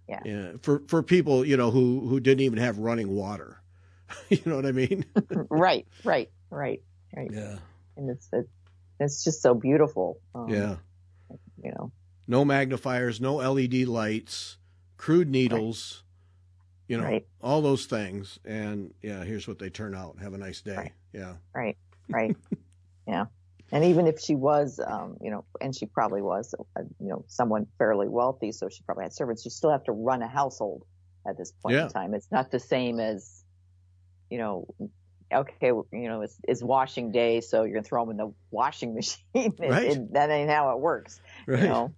Yeah. 0.09 0.21
yeah. 0.25 0.52
For 0.62 0.82
for 0.88 1.02
people 1.02 1.44
you 1.44 1.56
know 1.56 1.71
who 1.71 2.09
who 2.09 2.18
didn't 2.18 2.40
even 2.40 2.59
have 2.59 2.78
running 2.78 3.14
water, 3.14 3.62
you 4.28 4.40
know 4.44 4.56
what 4.56 4.66
I 4.66 4.73
mean? 4.73 5.04
right, 5.50 5.87
right, 6.04 6.30
right, 6.50 6.82
right. 7.14 7.30
Yeah. 7.32 7.59
And 7.96 8.11
it's 8.11 8.28
it, 8.32 8.49
it's 9.00 9.25
just 9.25 9.42
so 9.42 9.54
beautiful. 9.54 10.20
Um, 10.34 10.49
yeah. 10.49 10.76
You 11.62 11.72
know. 11.72 11.92
No 12.26 12.44
magnifiers, 12.44 13.20
no 13.20 13.37
LED 13.37 13.87
lights, 13.87 14.58
crude 14.96 15.28
needles. 15.28 16.02
Right. 16.02 16.08
You 16.88 16.99
know, 16.99 17.04
right. 17.04 17.26
all 17.40 17.62
those 17.62 17.87
things, 17.87 18.38
and 18.44 18.92
yeah, 19.00 19.25
here's 19.25 19.49
what 19.49 19.58
they 19.58 19.70
turn 19.70 19.94
out. 19.94 20.18
Have 20.20 20.34
a 20.34 20.38
nice 20.38 20.61
day. 20.61 20.76
Right. 20.76 20.92
Yeah. 21.12 21.34
Right. 21.54 21.76
Right. 22.08 22.37
yeah. 23.06 23.26
And 23.70 23.84
even 23.84 24.06
if 24.06 24.20
she 24.20 24.34
was, 24.34 24.78
um, 24.87 25.16
you 25.22 25.30
know, 25.30 25.46
and 25.62 25.75
she 25.75 25.87
probably 25.87 26.20
was, 26.20 26.54
uh, 26.76 26.82
you 27.00 27.08
know, 27.08 27.25
someone 27.26 27.66
fairly 27.78 28.06
wealthy, 28.06 28.52
so 28.52 28.68
she 28.68 28.82
probably 28.82 29.04
had 29.04 29.14
servants. 29.14 29.46
You 29.46 29.50
still 29.50 29.70
have 29.70 29.84
to 29.84 29.92
run 29.92 30.20
a 30.20 30.28
household 30.28 30.84
at 31.26 31.38
this 31.38 31.52
point 31.62 31.76
yeah. 31.76 31.84
in 31.84 31.88
time. 31.88 32.12
It's 32.12 32.30
not 32.30 32.50
the 32.50 32.61
same 32.61 33.00
as, 33.00 33.44
you 34.28 34.37
know, 34.37 34.66
okay, 35.34 35.68
you 35.68 36.08
know, 36.08 36.22
it's, 36.22 36.36
it's 36.44 36.62
washing 36.62 37.12
day, 37.12 37.40
so 37.40 37.64
you're 37.64 37.74
gonna 37.74 37.82
throw 37.82 38.04
them 38.04 38.10
in 38.12 38.16
the 38.16 38.32
washing 38.50 38.94
machine. 38.96 39.54
right. 39.58 39.92
It, 39.92 40.12
that 40.12 40.30
ain't 40.30 40.50
how 40.50 40.72
it 40.72 40.80
works. 40.80 41.20
Right. 41.46 41.62
You 41.62 41.68
know? 41.68 41.94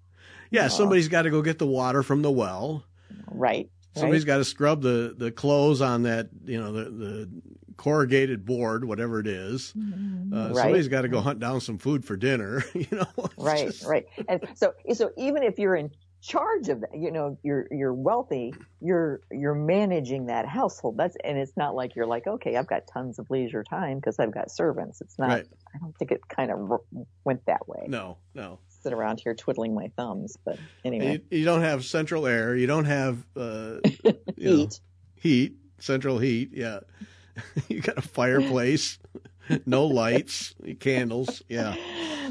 Yeah, 0.51 0.69
somebody's 0.69 1.09
got 1.09 1.23
to 1.23 1.31
go 1.31 1.43
get 1.43 1.59
the 1.59 1.67
water 1.67 2.03
from 2.05 2.23
the 2.23 2.31
well. 2.31 2.85
Right. 3.27 3.71
Somebody's 3.97 4.23
right. 4.23 4.35
got 4.35 4.37
to 4.39 4.45
scrub 4.45 4.83
the, 4.83 5.15
the 5.17 5.33
clothes 5.33 5.81
on 5.81 6.03
that, 6.03 6.29
you 6.45 6.61
know, 6.61 6.73
the, 6.73 6.91
the 6.91 7.31
corrugated 7.77 8.45
board, 8.45 8.85
whatever 8.85 9.21
it 9.21 9.27
is. 9.27 9.73
Mm-hmm. 9.77 10.33
Uh, 10.33 10.49
right. 10.49 10.57
Somebody's 10.57 10.89
got 10.89 11.03
to 11.03 11.09
go 11.09 11.21
hunt 11.21 11.41
down 11.41 11.61
some 11.61 11.79
food 11.79 12.05
for 12.05 12.17
dinner. 12.17 12.63
You 12.75 12.87
know. 12.91 13.29
right, 13.37 13.67
just... 13.67 13.85
right. 13.85 14.07
And 14.29 14.47
so, 14.55 14.75
so 14.93 15.11
even 15.17 15.43
if 15.43 15.59
you're 15.59 15.77
in 15.77 15.91
charge 16.25 16.69
of 16.69 16.81
that, 16.81 16.91
you 16.95 17.11
know, 17.11 17.39
you're 17.43 17.67
you're 17.71 17.93
wealthy, 17.93 18.55
you're 18.81 19.21
you're 19.31 19.55
managing 19.55 20.27
that 20.27 20.47
household. 20.47 20.97
That's 20.97 21.17
and 21.23 21.39
it's 21.39 21.57
not 21.57 21.75
like 21.75 21.95
you're 21.95 22.07
like, 22.07 22.27
okay, 22.27 22.57
I've 22.57 22.67
got 22.67 22.87
tons 22.87 23.19
of 23.19 23.31
leisure 23.31 23.63
time 23.63 23.99
because 23.99 24.19
I've 24.19 24.33
got 24.33 24.51
servants. 24.51 25.01
It's 25.01 25.19
not. 25.19 25.29
Right. 25.29 25.47
I 25.75 25.79
don't 25.79 25.97
think 25.99 26.13
it 26.13 26.27
kind 26.29 26.51
of 26.51 26.81
went 27.25 27.45
that 27.47 27.69
way. 27.69 27.87
No, 27.89 28.19
no. 28.35 28.59
Sit 28.69 28.93
around 28.93 29.21
here 29.21 29.35
twiddling 29.35 29.75
my 29.75 29.91
thumbs, 29.97 30.37
but 30.45 30.59
anyway. 30.85 31.23
You, 31.31 31.39
you 31.39 31.45
don't 31.45 31.63
have 31.63 31.85
central 31.85 32.27
air. 32.27 32.55
You 32.55 32.67
don't 32.67 32.85
have 32.85 33.25
uh, 33.37 33.77
heat. 33.85 34.37
Know, 34.39 34.69
heat, 35.17 35.57
central 35.79 36.19
heat. 36.19 36.51
Yeah. 36.53 36.81
you 37.69 37.81
got 37.81 37.99
a 37.99 38.03
fireplace, 38.03 38.99
no 39.67 39.87
lights, 39.87 40.55
candles. 40.81 41.43
Yeah. 41.49 41.75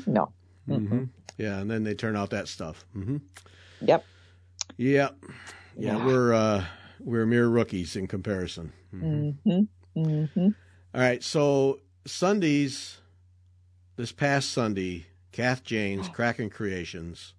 No. 0.07 0.31
Mm-hmm. 0.69 1.03
Yeah, 1.38 1.59
and 1.59 1.69
then 1.69 1.83
they 1.83 1.95
turn 1.95 2.15
out 2.15 2.29
that 2.29 2.47
stuff. 2.47 2.85
Mm-hmm. 2.95 3.17
Yep. 3.82 4.06
Yep. 4.77 5.15
Yeah, 5.75 5.96
yeah, 5.96 6.06
we're 6.06 6.34
uh, 6.34 6.65
we're 7.00 7.25
mere 7.25 7.48
rookies 7.48 7.96
in 7.96 8.08
comparison. 8.08 8.72
Mm-hmm. 8.94 9.50
Mm-hmm. 9.50 10.00
mm-hmm. 10.00 10.48
All 10.96 11.01
right, 11.01 11.24
so 11.24 11.80
Sundays, 12.06 12.98
this 13.96 14.12
past 14.12 14.51
Sunday, 14.51 15.08
Kath 15.32 15.63
Jane's 15.63 16.08
Kraken 16.13 16.50
Creations. 16.50 17.34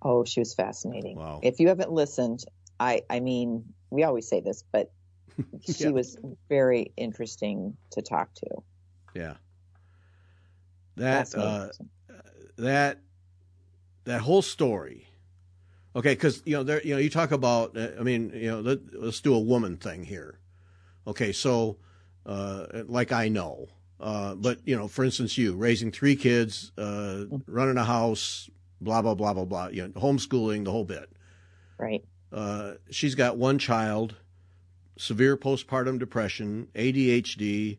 Oh, 0.00 0.24
she 0.24 0.40
was 0.40 0.54
fascinating. 0.54 1.16
Wow. 1.16 1.40
If 1.42 1.60
you 1.60 1.68
haven't 1.68 1.92
listened, 1.92 2.44
I 2.80 3.02
I 3.10 3.20
mean, 3.20 3.64
we 3.90 4.04
always 4.04 4.28
say 4.28 4.40
this, 4.40 4.64
but 4.72 4.90
she 5.70 5.84
yeah. 5.84 5.90
was 5.90 6.16
very 6.48 6.92
interesting 6.96 7.76
to 7.90 8.02
talk 8.02 8.32
to. 8.34 8.62
Yeah. 9.14 9.34
That 10.96 11.34
uh, 11.34 11.68
that 12.56 12.98
that 14.04 14.20
whole 14.20 14.42
story. 14.42 15.07
Okay, 15.98 16.12
because 16.12 16.42
you 16.46 16.54
know 16.54 16.62
there 16.62 16.80
you 16.82 16.94
know 16.94 17.00
you 17.00 17.10
talk 17.10 17.32
about 17.32 17.76
uh, 17.76 17.88
I 17.98 18.04
mean 18.04 18.30
you 18.32 18.50
know 18.50 18.60
let, 18.60 18.78
us 19.02 19.20
do 19.20 19.34
a 19.34 19.40
woman 19.40 19.76
thing 19.76 20.04
here. 20.04 20.38
Okay, 21.08 21.32
so 21.32 21.78
uh, 22.24 22.66
like 22.86 23.10
I 23.10 23.28
know, 23.28 23.66
uh, 23.98 24.36
but 24.36 24.60
you 24.64 24.76
know 24.76 24.86
for 24.86 25.04
instance 25.04 25.36
you 25.36 25.56
raising 25.56 25.90
three 25.90 26.14
kids, 26.14 26.70
uh, 26.78 27.24
running 27.48 27.78
a 27.78 27.84
house, 27.84 28.48
blah 28.80 29.02
blah 29.02 29.14
blah 29.14 29.34
blah 29.34 29.44
blah, 29.44 29.66
you 29.68 29.82
know 29.82 30.00
homeschooling 30.00 30.64
the 30.64 30.70
whole 30.70 30.84
bit. 30.84 31.10
Right. 31.78 32.04
Uh, 32.32 32.74
she's 32.90 33.16
got 33.16 33.36
one 33.36 33.58
child 33.58 34.14
severe 34.98 35.36
postpartum 35.36 35.98
depression, 35.98 36.68
ADHD, 36.74 37.78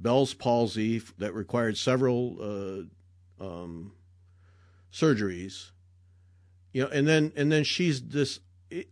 Bell's 0.00 0.34
palsy 0.34 1.02
that 1.18 1.34
required 1.34 1.76
several 1.76 2.36
uh, 3.40 3.44
um, 3.44 3.92
surgeries. 4.92 5.70
You 6.72 6.84
know, 6.84 6.88
and 6.88 7.06
then 7.06 7.32
and 7.36 7.50
then 7.50 7.64
she's 7.64 8.02
this 8.02 8.40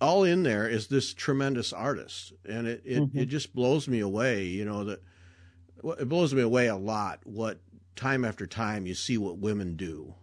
all 0.01 0.25
in 0.25 0.43
there 0.43 0.69
is 0.69 0.87
this 0.89 1.13
tremendous 1.13 1.73
artist, 1.73 2.33
and 2.49 2.67
it 2.67 2.83
it, 2.85 3.03
mm-hmm. 3.03 3.19
it 3.19 3.27
just 3.27 3.55
blows 3.55 3.89
me 3.89 4.01
away. 4.01 4.45
You 4.45 4.65
know 4.65 4.85
that 4.85 5.03
it 5.99 6.09
blows 6.09 6.35
me 6.35 6.43
away 6.43 6.67
a 6.67 6.77
lot. 6.77 7.21
What 7.25 7.61
time 7.97 8.25
after 8.25 8.47
time 8.47 8.87
you 8.87 8.95
see 8.95 9.19
what 9.19 9.39
women 9.39 9.77
do. 9.77 10.15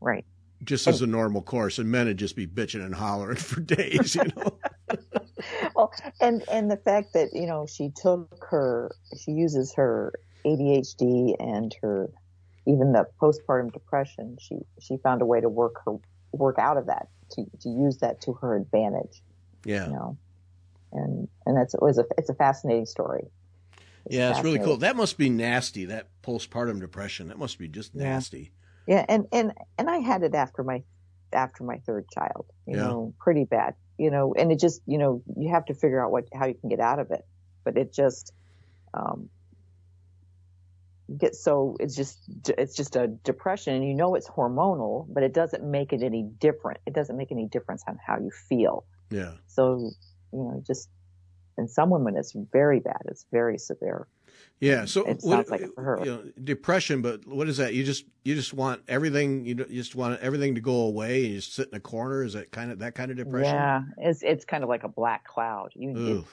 Right. 0.00 0.24
Just 0.62 0.86
as 0.86 1.02
a 1.02 1.06
normal 1.06 1.42
course, 1.42 1.78
and 1.78 1.90
men 1.90 2.06
would 2.06 2.16
just 2.16 2.36
be 2.36 2.46
bitching 2.46 2.84
and 2.84 2.94
hollering 2.94 3.36
for 3.36 3.60
days, 3.60 4.14
you 4.14 4.24
know. 4.36 4.58
well, 5.76 5.92
and 6.20 6.42
and 6.50 6.70
the 6.70 6.76
fact 6.76 7.12
that 7.14 7.32
you 7.32 7.46
know 7.46 7.66
she 7.66 7.90
took 7.90 8.44
her, 8.50 8.90
she 9.16 9.32
uses 9.32 9.72
her 9.74 10.12
ADHD 10.44 11.36
and 11.38 11.74
her 11.80 12.10
even 12.68 12.92
the 12.92 13.06
postpartum 13.20 13.72
depression. 13.72 14.36
She 14.40 14.58
she 14.80 14.98
found 14.98 15.22
a 15.22 15.26
way 15.26 15.40
to 15.40 15.48
work 15.48 15.74
her 15.86 15.96
work 16.32 16.58
out 16.58 16.76
of 16.76 16.86
that 16.86 17.08
to 17.32 17.44
to 17.62 17.68
use 17.68 17.98
that 17.98 18.20
to 18.22 18.34
her 18.34 18.54
advantage. 18.56 19.22
Yeah. 19.64 19.86
You 19.86 19.92
know, 19.94 20.18
and 20.92 21.28
and 21.46 21.56
that's 21.56 21.74
it 21.74 21.82
was 21.82 21.98
a 21.98 22.04
it's 22.18 22.28
a 22.28 22.34
fascinating 22.34 22.86
story. 22.86 23.24
yeah, 24.08 24.30
it's 24.30 24.44
really 24.44 24.58
cool. 24.58 24.76
That 24.76 24.96
must 24.96 25.18
be 25.18 25.28
nasty. 25.30 25.86
That 25.86 26.08
postpartum 26.22 26.80
depression. 26.80 27.28
That 27.28 27.38
must 27.38 27.58
be 27.58 27.68
just 27.68 27.94
Yeah. 27.94 28.04
nasty. 28.10 28.52
Yeah, 28.86 29.04
and 29.08 29.26
and 29.32 29.52
and 29.78 29.90
I 29.90 29.98
had 29.98 30.22
it 30.22 30.34
after 30.34 30.62
my 30.62 30.82
after 31.32 31.64
my 31.64 31.78
third 31.86 32.06
child. 32.12 32.46
You 32.66 32.76
Yeah. 32.76 32.82
know, 32.84 33.14
pretty 33.18 33.44
bad. 33.44 33.74
You 33.98 34.10
know, 34.10 34.34
and 34.34 34.52
it 34.52 34.58
just 34.60 34.82
you 34.86 34.98
know 34.98 35.22
you 35.36 35.50
have 35.50 35.64
to 35.66 35.74
figure 35.74 36.02
out 36.04 36.12
what 36.12 36.24
how 36.34 36.46
you 36.46 36.54
can 36.54 36.68
get 36.68 36.80
out 36.80 36.98
of 36.98 37.10
it. 37.10 37.26
But 37.64 37.76
it 37.76 37.92
just 37.92 38.32
um 38.94 39.28
gets 41.16 41.42
so 41.42 41.76
it's 41.80 41.96
just 41.96 42.18
it's 42.48 42.74
just 42.74 42.96
a 42.96 43.06
depression, 43.06 43.74
and 43.74 43.84
you 43.86 43.94
know 43.94 44.14
it's 44.14 44.28
hormonal, 44.28 45.06
but 45.08 45.22
it 45.22 45.32
doesn't 45.32 45.64
make 45.64 45.92
it 45.92 46.02
any 46.02 46.22
different. 46.22 46.80
It 46.86 46.92
doesn't 46.92 47.16
make 47.16 47.32
any 47.32 47.46
difference 47.46 47.82
on 47.88 47.98
how 48.04 48.18
you 48.18 48.30
feel. 48.30 48.84
Yeah. 49.10 49.32
So 49.46 49.90
you 50.32 50.38
know, 50.38 50.62
just 50.66 50.90
in 51.56 51.68
some 51.68 51.90
women 51.90 52.16
it's 52.16 52.32
very 52.52 52.80
bad. 52.80 53.00
It's 53.06 53.24
very 53.32 53.58
severe. 53.58 54.06
Yeah. 54.60 54.84
So 54.84 55.04
It 55.04 55.20
what, 55.22 55.48
sounds 55.48 55.50
like 55.50 55.74
for 55.74 55.82
her. 55.82 55.98
You 56.00 56.10
know, 56.10 56.24
depression, 56.44 57.00
but 57.00 57.26
what 57.26 57.48
is 57.48 57.56
that? 57.56 57.74
You 57.74 57.84
just 57.84 58.04
you 58.24 58.34
just 58.34 58.52
want 58.52 58.82
everything. 58.86 59.46
You 59.46 59.54
just 59.54 59.94
want 59.94 60.20
everything 60.20 60.56
to 60.56 60.60
go 60.60 60.82
away, 60.82 61.20
you 61.26 61.36
just 61.36 61.54
sit 61.54 61.68
in 61.68 61.74
a 61.74 61.80
corner. 61.80 62.22
Is 62.22 62.34
that 62.34 62.50
kind 62.50 62.70
of 62.70 62.80
that 62.80 62.94
kind 62.94 63.10
of 63.10 63.16
depression? 63.16 63.54
Yeah, 63.54 63.82
it's 63.96 64.22
it's 64.22 64.44
kind 64.44 64.62
of 64.62 64.68
like 64.68 64.84
a 64.84 64.88
black 64.88 65.24
cloud. 65.24 65.72
You, 65.74 66.18
it, 66.18 66.24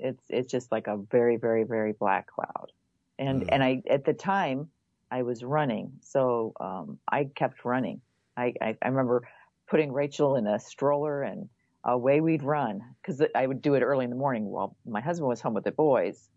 it's 0.00 0.24
it's 0.28 0.50
just 0.50 0.72
like 0.72 0.88
a 0.88 0.96
very 0.96 1.36
very 1.36 1.62
very 1.62 1.92
black 1.92 2.26
cloud 2.26 2.72
and 3.18 3.42
Mm. 3.42 3.48
and 3.52 3.64
i 3.64 3.82
at 3.88 4.04
the 4.04 4.14
time 4.14 4.68
i 5.10 5.22
was 5.22 5.42
running. 5.42 5.92
So 6.00 6.52
um 6.60 6.98
i 7.10 7.24
kept 7.24 7.64
running. 7.64 8.00
I 8.36 8.54
i, 8.60 8.76
I 8.82 8.88
remember 8.88 9.26
putting 9.68 9.92
rachel 9.92 10.36
in 10.36 10.46
a 10.46 10.58
stroller 10.58 11.22
and 11.22 11.48
away 11.84 12.20
we'd 12.20 12.42
run 12.42 12.80
because 13.00 13.22
i 13.34 13.46
would 13.46 13.62
do 13.62 13.74
it 13.74 13.82
early 13.82 14.04
in 14.04 14.10
the 14.10 14.16
morning 14.16 14.44
while 14.44 14.76
my 14.86 15.00
husband 15.00 15.28
was 15.28 15.40
home 15.40 15.54
with 15.54 15.64
the 15.64 15.72
boys. 15.72 16.28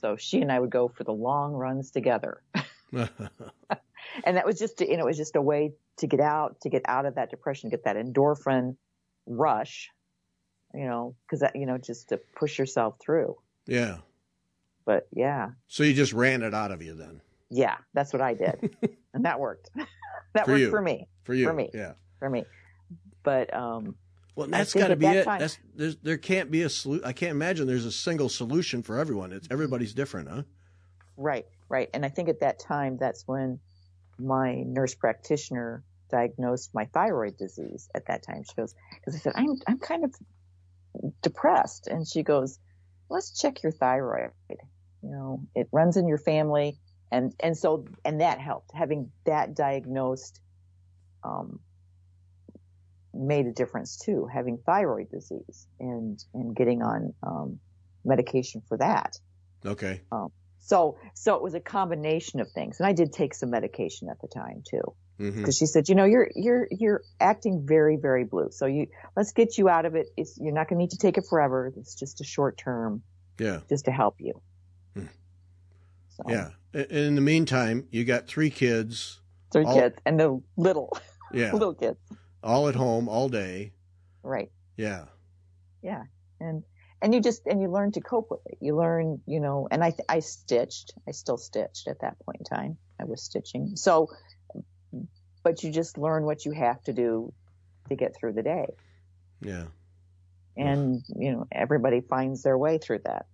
So 0.00 0.16
she 0.16 0.40
and 0.42 0.52
i 0.52 0.58
would 0.60 0.70
go 0.70 0.88
for 0.88 1.04
the 1.04 1.12
long 1.12 1.52
runs 1.54 1.90
together. 1.90 2.42
And 4.24 4.36
that 4.36 4.46
was 4.46 4.58
just 4.58 4.80
and 4.80 5.00
it 5.00 5.04
was 5.04 5.16
just 5.16 5.36
a 5.36 5.42
way 5.42 5.72
to 5.98 6.06
get 6.06 6.20
out 6.20 6.60
to 6.62 6.68
get 6.68 6.82
out 6.86 7.06
of 7.06 7.16
that 7.16 7.30
depression 7.30 7.70
get 7.70 7.84
that 7.84 7.96
endorphin 7.96 8.76
rush 9.26 9.90
you 10.74 10.86
know 10.86 11.16
because 11.26 11.40
that 11.40 11.56
you 11.56 11.66
know 11.66 11.78
just 11.78 12.10
to 12.10 12.20
push 12.36 12.58
yourself 12.58 12.96
through. 13.00 13.36
Yeah. 13.66 13.98
But 14.86 15.06
yeah 15.12 15.50
So 15.66 15.82
you 15.82 15.92
just 15.92 16.14
ran 16.14 16.42
it 16.42 16.54
out 16.54 16.70
of 16.72 16.80
you 16.82 16.94
then 16.94 17.20
Yeah, 17.50 17.76
that's 17.92 18.12
what 18.14 18.22
I 18.22 18.32
did, 18.34 18.74
and 19.14 19.24
that 19.26 19.38
worked. 19.38 19.68
that 20.32 20.46
For 20.46 20.52
worked 20.52 20.60
you. 20.62 20.70
for 20.70 20.80
me, 20.80 21.08
for 21.24 21.34
you. 21.34 21.46
For 21.46 21.52
me. 21.52 21.70
Yeah. 21.74 21.92
for 22.18 22.30
me. 22.30 22.44
But 23.22 23.52
um, 23.54 23.94
Well, 24.36 24.46
that's 24.48 24.72
got 24.74 24.88
to 24.88 24.96
be 24.96 25.06
that 25.06 25.16
it. 25.16 25.24
time- 25.24 25.40
That's 25.40 25.58
there's, 25.74 25.96
there 25.96 26.16
can't 26.18 26.50
be 26.50 26.62
a 26.62 26.68
solution. 26.68 27.04
I 27.04 27.12
can't 27.12 27.32
imagine 27.32 27.66
there's 27.66 27.84
a 27.86 27.92
single 27.92 28.28
solution 28.28 28.82
for 28.82 28.98
everyone. 28.98 29.32
It's 29.32 29.48
everybody's 29.50 29.94
different, 29.94 30.28
huh? 30.28 30.42
right, 31.16 31.46
right, 31.68 31.88
and 31.94 32.04
I 32.04 32.08
think 32.08 32.28
at 32.28 32.40
that 32.40 32.58
time 32.58 32.96
that's 32.98 33.22
when 33.26 33.58
my 34.18 34.62
nurse 34.62 34.94
practitioner 34.94 35.82
diagnosed 36.10 36.70
my 36.74 36.84
thyroid 36.86 37.36
disease. 37.36 37.88
At 37.94 38.06
that 38.06 38.22
time, 38.22 38.42
she 38.44 38.54
goes 38.54 38.74
because 38.94 39.14
I 39.16 39.18
said 39.18 39.32
I'm 39.36 39.56
I'm 39.66 39.78
kind 39.78 40.04
of 40.04 40.14
depressed, 41.22 41.86
and 41.88 42.06
she 42.06 42.22
goes, 42.22 42.58
let's 43.10 43.38
check 43.40 43.62
your 43.62 43.72
thyroid. 43.72 44.30
You 45.06 45.12
know, 45.12 45.40
it 45.54 45.68
runs 45.72 45.96
in 45.96 46.08
your 46.08 46.18
family, 46.18 46.78
and 47.12 47.32
and 47.40 47.56
so 47.56 47.86
and 48.04 48.20
that 48.20 48.40
helped 48.40 48.70
having 48.74 49.12
that 49.24 49.54
diagnosed. 49.54 50.40
Um, 51.22 51.60
made 53.14 53.46
a 53.46 53.52
difference 53.52 53.96
too, 53.96 54.26
having 54.30 54.58
thyroid 54.58 55.10
disease 55.10 55.66
and 55.80 56.22
and 56.34 56.54
getting 56.54 56.82
on 56.82 57.14
um, 57.22 57.60
medication 58.04 58.62
for 58.68 58.76
that. 58.78 59.16
Okay. 59.64 60.02
Um, 60.12 60.28
So 60.58 60.98
so 61.14 61.36
it 61.36 61.42
was 61.42 61.54
a 61.54 61.60
combination 61.60 62.40
of 62.40 62.50
things, 62.52 62.78
and 62.80 62.86
I 62.86 62.92
did 62.92 63.12
take 63.12 63.34
some 63.34 63.50
medication 63.50 64.08
at 64.10 64.20
the 64.20 64.28
time 64.28 64.62
too, 64.68 64.94
hmm 65.18 65.30
because 65.30 65.56
she 65.56 65.66
said, 65.66 65.88
you 65.88 65.94
know, 65.94 66.04
you're 66.04 66.28
you're 66.34 66.66
you're 66.70 67.02
acting 67.20 67.64
very 67.66 67.96
very 67.96 68.24
blue, 68.24 68.48
so 68.50 68.66
you 68.66 68.88
let's 69.16 69.32
get 69.32 69.56
you 69.58 69.68
out 69.68 69.86
of 69.86 69.94
it. 69.94 70.06
It's, 70.16 70.36
you're 70.38 70.52
not 70.54 70.68
going 70.68 70.78
to 70.78 70.82
need 70.84 70.90
to 70.90 70.98
take 70.98 71.16
it 71.16 71.24
forever. 71.30 71.72
It's 71.76 71.94
just 71.94 72.20
a 72.20 72.24
short 72.24 72.58
term, 72.58 73.02
Yeah. 73.38 73.60
just 73.68 73.86
to 73.86 73.92
help 73.92 74.16
you. 74.18 74.42
So, 76.16 76.22
Yeah. 76.28 76.50
And 76.74 76.90
in 76.90 77.14
the 77.14 77.20
meantime, 77.20 77.86
you 77.90 78.04
got 78.04 78.26
three 78.26 78.50
kids. 78.50 79.20
three 79.52 79.64
All- 79.64 79.74
kids 79.74 79.96
and 80.04 80.18
the 80.18 80.40
little 80.56 80.96
Yeah. 81.32 81.52
little 81.54 81.74
kids, 81.74 81.98
all 82.42 82.68
at 82.68 82.74
home 82.74 83.08
all 83.08 83.28
day. 83.28 83.72
right? 84.22 84.50
Yeah. 84.76 85.06
yeah 85.82 86.02
and 86.40 86.62
and 87.00 87.14
you 87.14 87.20
just 87.22 87.46
and 87.46 87.62
you 87.62 87.70
learn 87.70 87.92
to 87.92 88.00
cope 88.00 88.30
with 88.30 88.40
it 88.46 88.58
you 88.60 88.76
learn 88.76 89.20
you 89.26 89.40
know 89.40 89.68
and 89.70 89.82
i 89.82 89.94
i 90.08 90.18
stitched 90.20 90.92
i 91.08 91.12
still 91.12 91.38
stitched 91.38 91.88
at 91.88 92.00
that 92.00 92.18
point 92.26 92.38
in 92.40 92.44
time 92.44 92.76
i 93.00 93.04
was 93.04 93.22
stitching 93.22 93.74
so 93.76 94.08
but 95.42 95.62
you 95.62 95.70
just 95.70 95.96
learn 95.96 96.24
what 96.24 96.44
you 96.44 96.52
have 96.52 96.82
to 96.84 96.92
do 96.92 97.32
to 97.88 97.94
get 97.96 98.14
through 98.14 98.32
the 98.34 98.42
day 98.42 98.66
Yeah. 99.40 99.66
and 100.58 101.02
you 101.16 101.32
know 101.32 101.46
everybody 101.52 102.00
finds 102.02 102.42
their 102.42 102.58
way 102.58 102.76
through 102.78 103.00
that 103.04 103.24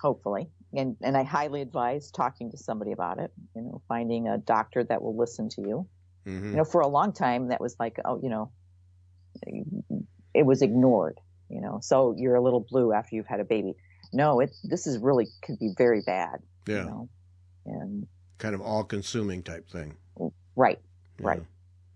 hopefully 0.00 0.48
and 0.74 0.96
and 1.02 1.16
i 1.16 1.22
highly 1.22 1.60
advise 1.62 2.10
talking 2.10 2.50
to 2.50 2.56
somebody 2.58 2.92
about 2.92 3.18
it 3.18 3.32
you 3.54 3.62
know 3.62 3.80
finding 3.88 4.28
a 4.28 4.38
doctor 4.38 4.82
that 4.84 5.00
will 5.02 5.16
listen 5.16 5.48
to 5.48 5.60
you 5.62 5.86
hmm 6.24 6.50
you 6.50 6.56
know, 6.56 6.64
for 6.64 6.80
a 6.80 6.88
long 6.88 7.12
time 7.12 7.48
that 7.50 7.60
was 7.60 7.76
like, 7.78 7.98
oh, 8.04 8.18
you 8.20 8.28
know, 8.28 8.50
it 10.34 10.44
was 10.44 10.62
ignored, 10.62 11.20
you 11.48 11.60
know, 11.60 11.78
so 11.82 12.14
you're 12.18 12.34
a 12.34 12.40
little 12.42 12.66
blue 12.68 12.92
after 12.92 13.14
you've 13.16 13.26
had 13.26 13.40
a 13.40 13.44
baby. 13.44 13.74
No, 14.12 14.40
it, 14.40 14.50
this 14.64 14.86
is 14.86 14.98
really 14.98 15.28
could 15.42 15.58
be 15.58 15.70
very 15.76 16.02
bad, 16.04 16.40
Yeah. 16.66 16.80
you 16.80 16.84
know, 16.84 17.08
and 17.66 18.06
Kind 18.38 18.54
of 18.54 18.60
all 18.60 18.84
consuming 18.84 19.42
type 19.42 19.68
thing. 19.70 19.94
right, 20.56 20.78
Yeah. 21.20 21.26
right. 21.26 21.42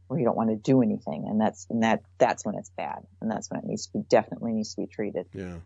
Where 0.09 0.19
you 0.19 0.25
don't 0.25 0.37
want 0.37 0.51
to 0.51 0.57
do 0.57 0.83
anything. 0.83 1.27
And 1.29 1.41
that's, 1.41 1.67
and 1.71 1.83
that, 1.83 2.03
that's 2.19 2.45
when 2.45 2.55
it's 2.57 2.71
bad. 2.77 3.01
And 3.21 3.31
that's 3.31 3.51
when 3.51 3.61
it 3.61 3.67
needs 3.67 3.87
to 3.87 3.99
be, 3.99 4.05
definitely 4.09 4.53
needs 4.53 4.75
to 4.75 4.83
be 4.83 4.87
treated. 4.87 5.27
Yeah. 5.35 5.59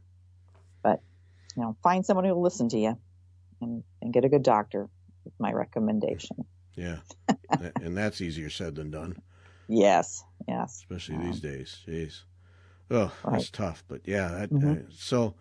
You 1.56 1.62
know, 1.62 1.76
find 1.82 2.04
someone 2.04 2.24
who 2.24 2.34
will 2.34 2.42
listen 2.42 2.68
to 2.70 2.78
you 2.78 2.98
and, 3.60 3.82
and 4.02 4.12
get 4.12 4.24
a 4.24 4.28
good 4.28 4.42
doctor. 4.42 4.88
is 5.26 5.32
My 5.38 5.52
recommendation. 5.52 6.44
Yeah. 6.74 6.98
and 7.80 7.96
that's 7.96 8.20
easier 8.20 8.50
said 8.50 8.74
than 8.74 8.90
done, 8.90 9.16
Yes. 9.68 10.24
Yes. 10.48 10.78
especially 10.82 11.16
Um, 11.16 11.26
these 11.26 11.40
days. 11.40 11.78
Jeez. 11.86 12.22
Oh, 12.90 13.06
that's 13.06 13.24
Right. 13.24 13.50
tough. 13.52 13.84
But 13.88 14.02
yeah, 14.06 14.28
that, 14.28 14.50
Mhm. 14.50 14.86
uh, 14.86 14.90
so 14.90 15.34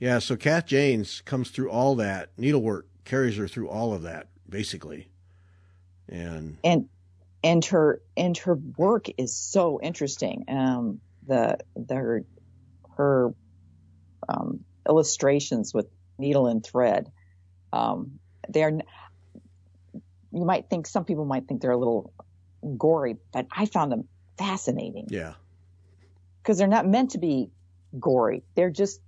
yeah, 0.00 0.18
so 0.18 0.36
Kath 0.36 0.66
Janes 0.66 1.20
comes 1.22 1.50
through 1.50 1.70
all 1.70 1.94
that 1.96 2.30
needlework, 2.36 2.86
carries 3.04 3.36
her 3.36 3.48
through 3.48 3.68
all 3.68 3.94
of 3.94 4.02
that 4.02 4.28
basically, 4.48 5.08
and 6.08 6.58
and 6.64 6.88
and 7.42 7.64
her 7.66 8.02
and 8.16 8.36
her 8.38 8.56
work 8.76 9.06
is 9.16 9.34
so 9.34 9.80
interesting. 9.80 10.44
Um, 10.48 11.00
the 11.26 11.58
the 11.74 11.94
her, 11.94 12.24
her 12.96 13.34
um, 14.28 14.64
illustrations 14.88 15.72
with 15.74 15.86
needle 16.18 16.46
and 16.46 16.64
thread, 16.64 17.10
um, 17.72 18.18
they 18.48 18.62
are. 18.62 18.72
You 20.32 20.44
might 20.44 20.68
think 20.68 20.86
some 20.86 21.04
people 21.04 21.24
might 21.24 21.46
think 21.46 21.62
they're 21.62 21.70
a 21.70 21.76
little 21.76 22.12
gory, 22.76 23.16
but 23.32 23.46
I 23.52 23.66
found 23.66 23.92
them 23.92 24.08
fascinating 24.36 25.06
yeah, 25.08 25.34
because 26.42 26.58
they're 26.58 26.66
not 26.66 26.86
meant 26.86 27.12
to 27.12 27.18
be 27.18 27.50
gory. 27.98 28.42
They're 28.54 28.70
just 28.70 29.00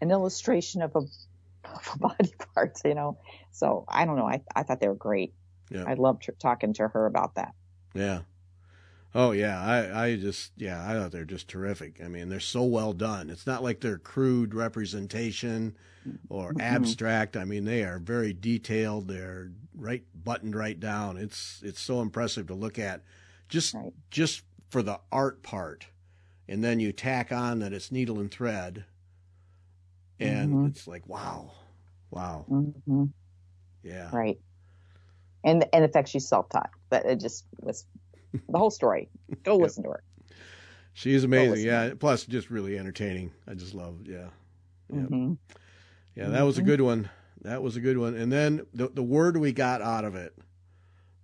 an 0.00 0.10
illustration 0.10 0.82
of 0.82 0.96
a, 0.96 1.00
of 1.00 1.90
a 1.94 1.98
body 2.08 2.32
part, 2.54 2.78
you 2.84 2.94
know. 2.94 3.18
So 3.52 3.84
I 3.88 4.04
don't 4.06 4.16
know. 4.16 4.26
I 4.26 4.42
I 4.54 4.62
thought 4.62 4.80
they 4.80 4.88
were 4.88 4.94
great. 4.94 5.34
yeah, 5.70 5.84
I 5.86 5.94
loved 5.94 6.24
her, 6.26 6.32
talking 6.38 6.72
to 6.74 6.88
her 6.88 7.06
about 7.06 7.34
that. 7.34 7.54
yeah. 7.94 8.20
Oh 9.16 9.32
yeah, 9.32 9.60
I 9.60 10.04
I 10.08 10.16
just 10.16 10.52
yeah, 10.58 10.88
I 10.88 10.94
thought 10.94 11.10
they're 11.12 11.24
just 11.24 11.48
terrific. 11.48 12.00
I 12.04 12.08
mean, 12.08 12.28
they're 12.28 12.40
so 12.40 12.64
well 12.64 12.92
done. 12.92 13.30
It's 13.30 13.46
not 13.48 13.64
like 13.64 13.80
they're 13.80 13.98
crude 13.98 14.54
representation 14.54 15.76
or 16.28 16.54
Mhm. 16.54 16.58
abstract. 16.60 17.36
I 17.36 17.44
mean, 17.44 17.64
they 17.64 17.84
are 17.84 17.98
very 17.98 18.32
detailed. 18.34 19.08
They're 19.08 19.52
right 19.74 20.04
buttoned 20.14 20.54
right 20.56 20.80
down. 20.80 21.16
It's 21.18 21.62
it's 21.64 21.80
so 21.80 22.02
impressive 22.02 22.48
to 22.48 22.54
look 22.54 22.78
at. 22.78 23.04
Just 23.48 23.78
Right. 23.78 23.92
just 24.10 24.44
for 24.70 24.82
the 24.82 25.00
art 25.12 25.42
part, 25.42 25.88
and 26.48 26.64
then 26.64 26.80
you 26.80 26.92
tack 26.92 27.32
on 27.32 27.60
that 27.60 27.72
it's 27.74 27.92
needle 27.92 28.20
and 28.20 28.30
thread, 28.30 28.84
and 30.20 30.60
Mhm. 30.60 30.66
it's 30.66 30.86
like 30.86 31.06
wow, 31.08 31.50
wow, 32.10 32.46
hmm 32.48 33.04
yeah, 33.82 34.12
Right. 34.12 34.38
And 35.44 35.64
and 35.72 35.84
in 35.84 35.92
fact, 35.92 36.08
she's 36.08 36.28
self-taught, 36.28 36.70
but 36.90 37.06
it 37.06 37.20
just 37.20 37.46
was 37.60 37.86
the 38.48 38.58
whole 38.58 38.70
story. 38.70 39.08
Go 39.42 39.54
Yep. 39.54 39.60
listen 39.62 39.82
to 39.84 39.90
her. 39.90 40.02
she's 40.92 41.24
amazing. 41.24 41.66
Yeah, 41.66 41.94
plus 41.98 42.24
just 42.26 42.50
really 42.50 42.78
entertaining. 42.78 43.32
I 43.46 43.54
just 43.54 43.74
love 43.74 44.06
yeah. 44.06 44.28
Yep. 44.92 45.06
hmm 45.08 45.32
Yeah, 46.14 46.28
that 46.30 46.42
was 46.42 46.58
a 46.58 46.62
Mhm. 46.62 46.66
good 46.66 46.80
one. 46.80 47.10
That 47.42 47.62
was 47.62 47.76
a 47.76 47.80
good 47.80 47.98
one. 47.98 48.14
And 48.14 48.32
then 48.32 48.66
the 48.74 48.88
the 48.88 49.02
word 49.02 49.36
we 49.36 49.52
got 49.52 49.82
out 49.82 50.04
of 50.04 50.14
it 50.14 50.34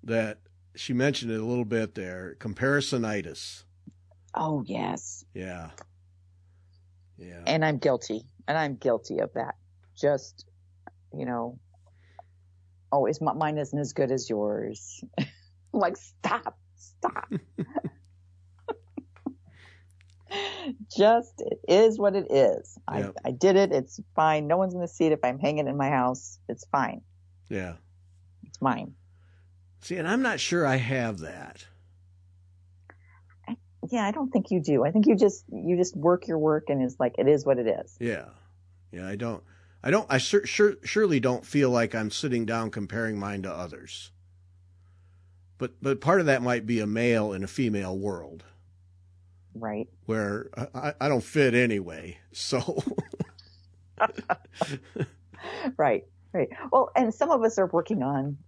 that 0.05 0.38
she 0.75 0.92
mentioned 0.92 1.31
it 1.31 1.40
a 1.40 1.44
little 1.44 1.64
bit 1.64 1.94
there, 1.94 2.37
comparisonitis. 2.38 3.64
Oh 4.35 4.62
yes, 4.66 5.25
Yeah. 5.35 5.70
Yeah. 7.18 7.42
and 7.46 7.64
I'm 7.64 7.79
guilty, 7.79 8.22
and 8.48 8.57
I'm 8.59 8.77
guilty 8.77 9.18
of 9.18 9.33
that. 9.35 9.55
Just 9.94 10.46
you 11.16 11.27
know, 11.27 11.59
oh, 12.90 13.07
is 13.07 13.20
my, 13.20 13.33
mine 13.35 13.59
isn't 13.59 13.79
as 13.79 13.92
good 13.92 14.11
as 14.11 14.29
yours. 14.31 15.03
Like, 15.75 15.96
stop, 15.96 16.59
stop. 16.83 17.33
Just 20.97 21.42
it 21.42 21.61
is 21.68 21.99
what 21.99 22.16
it 22.16 22.27
is. 22.31 22.79
Yep. 22.92 23.16
I, 23.25 23.29
I 23.29 23.33
did 23.33 23.57
it. 23.57 23.73
It's 23.73 24.01
fine. 24.16 24.47
No 24.47 24.57
one's 24.57 24.73
going 24.73 24.87
to 24.87 24.92
see 24.92 25.07
it 25.07 25.12
if 25.12 25.21
I'm 25.23 25.38
hanging 25.38 25.68
in 25.68 25.77
my 25.77 25.90
house. 25.90 26.38
It's 26.49 26.64
fine. 26.66 27.03
Yeah. 27.49 27.75
It's 28.47 28.61
mine. 28.62 28.95
See, 29.81 29.97
and 29.97 30.09
I'm 30.09 30.23
not 30.23 30.40
sure 30.40 30.66
I 30.66 30.77
have 30.77 31.18
that. 31.21 31.66
Yeah, 33.90 34.07
I 34.07 34.12
don't 34.12 34.31
think 34.31 34.51
you 34.51 34.62
do. 34.62 34.85
I 34.85 34.92
think 34.92 35.07
you 35.07 35.16
just 35.16 35.45
you 35.53 35.77
just 35.77 35.97
work 35.97 36.29
your 36.29 36.38
work 36.38 36.66
and 36.68 36.81
it's 36.81 37.01
like 37.01 37.16
it 37.18 37.27
is 37.27 37.45
what 37.45 37.59
it 37.59 37.66
is. 37.66 37.97
Yeah. 37.99 38.27
Yeah, 38.92 39.09
I 39.09 39.16
don't 39.16 39.42
I 39.83 39.90
don't 39.90 40.07
I 40.09 40.18
sur- 40.18 40.47
sure, 40.47 40.75
surely 40.85 41.18
don't 41.18 41.45
feel 41.45 41.68
like 41.71 41.95
I'm 41.95 42.11
sitting 42.11 42.47
down 42.47 42.71
comparing 42.71 43.18
mine 43.18 43.42
to 43.42 43.53
others. 43.53 44.12
But 45.62 45.81
but 45.81 46.01
part 46.01 46.18
of 46.18 46.27
that 46.27 46.42
might 46.42 46.66
be 46.66 46.81
a 46.81 46.88
male 46.88 47.33
in 47.33 47.44
a 47.44 47.46
female 47.46 47.96
world 47.96 48.42
Right. 49.55 49.88
where 50.07 50.51
I, 50.75 50.94
I 51.01 51.09
don't 51.09 51.22
fit 51.22 51.55
anyway. 51.55 52.18
So 52.33 52.83
Right. 55.77 56.05
Right. 56.33 56.48
Well, 56.72 56.90
and 56.96 57.14
some 57.14 57.31
of 57.31 57.44
us 57.44 57.59
are 57.59 57.66
working 57.66 58.03
on 58.03 58.38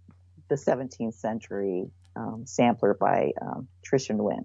the 0.49 0.55
17th 0.55 1.13
century 1.13 1.85
um, 2.17 2.43
sampler 2.45 2.93
by 2.93 3.31
um, 3.41 3.69
Tricia 3.81 4.11
Nguyen. 4.13 4.43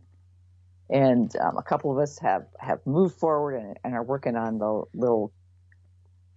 And 0.89 1.35
um, 1.41 1.57
a 1.57 1.65
couple 1.65 1.91
of 1.91 1.99
us 1.99 2.21
have, 2.21 2.47
have 2.57 2.87
moved 2.87 3.17
forward 3.19 3.57
and, 3.57 3.79
and 3.83 3.95
are 3.95 4.05
working 4.05 4.37
on 4.37 4.59
the 4.59 4.85
little, 4.95 5.33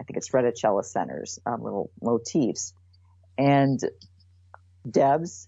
I 0.01 0.03
think 0.03 0.17
it's 0.17 0.31
Reticella 0.31 0.83
centers, 0.83 1.37
um, 1.45 1.61
little 1.61 1.91
motifs. 2.01 2.73
And 3.37 3.79
Debs 4.89 5.47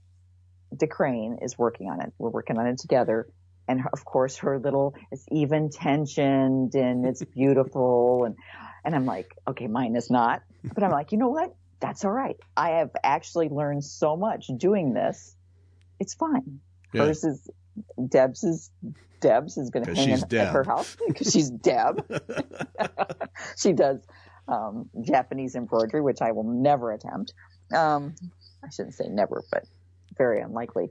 DeCrane 0.77 1.43
is 1.43 1.57
working 1.57 1.89
on 1.89 2.01
it. 2.01 2.13
We're 2.17 2.29
working 2.29 2.57
on 2.57 2.67
it 2.67 2.77
together. 2.77 3.27
And 3.67 3.81
of 3.91 4.05
course, 4.05 4.37
her 4.37 4.59
little, 4.59 4.95
it's 5.11 5.25
even 5.31 5.69
tensioned 5.69 6.75
and 6.75 7.05
it's 7.05 7.23
beautiful. 7.35 8.25
And, 8.25 8.35
and 8.83 8.95
I'm 8.95 9.05
like, 9.05 9.35
okay, 9.47 9.67
mine 9.67 9.95
is 9.95 10.09
not. 10.09 10.41
But 10.63 10.83
I'm 10.83 10.91
like, 10.91 11.11
you 11.11 11.17
know 11.17 11.29
what? 11.29 11.55
That's 11.79 12.05
all 12.05 12.11
right. 12.11 12.37
I 12.55 12.71
have 12.71 12.91
actually 13.03 13.49
learned 13.49 13.83
so 13.83 14.15
much 14.15 14.47
doing 14.57 14.93
this. 14.93 15.35
It's 15.99 16.13
fine. 16.13 16.59
Yeah. 16.93 17.05
Hers 17.05 17.23
is, 17.23 17.49
Deb's 18.07 18.43
is, 18.43 18.71
Deb's 19.19 19.57
is 19.57 19.69
going 19.69 19.85
to 19.85 19.95
hang 19.95 20.09
in, 20.09 20.37
at 20.37 20.53
her 20.53 20.63
house 20.63 20.95
because 21.07 21.31
she's 21.31 21.49
Deb. 21.49 22.05
she 23.57 23.73
does 23.73 24.05
um, 24.47 24.89
Japanese 25.01 25.55
embroidery, 25.55 26.01
which 26.01 26.21
I 26.21 26.31
will 26.31 26.43
never 26.43 26.91
attempt. 26.91 27.33
Um, 27.73 28.15
I 28.63 28.69
shouldn't 28.69 28.95
say 28.95 29.07
never, 29.07 29.43
but 29.51 29.65
very 30.17 30.41
unlikely. 30.41 30.89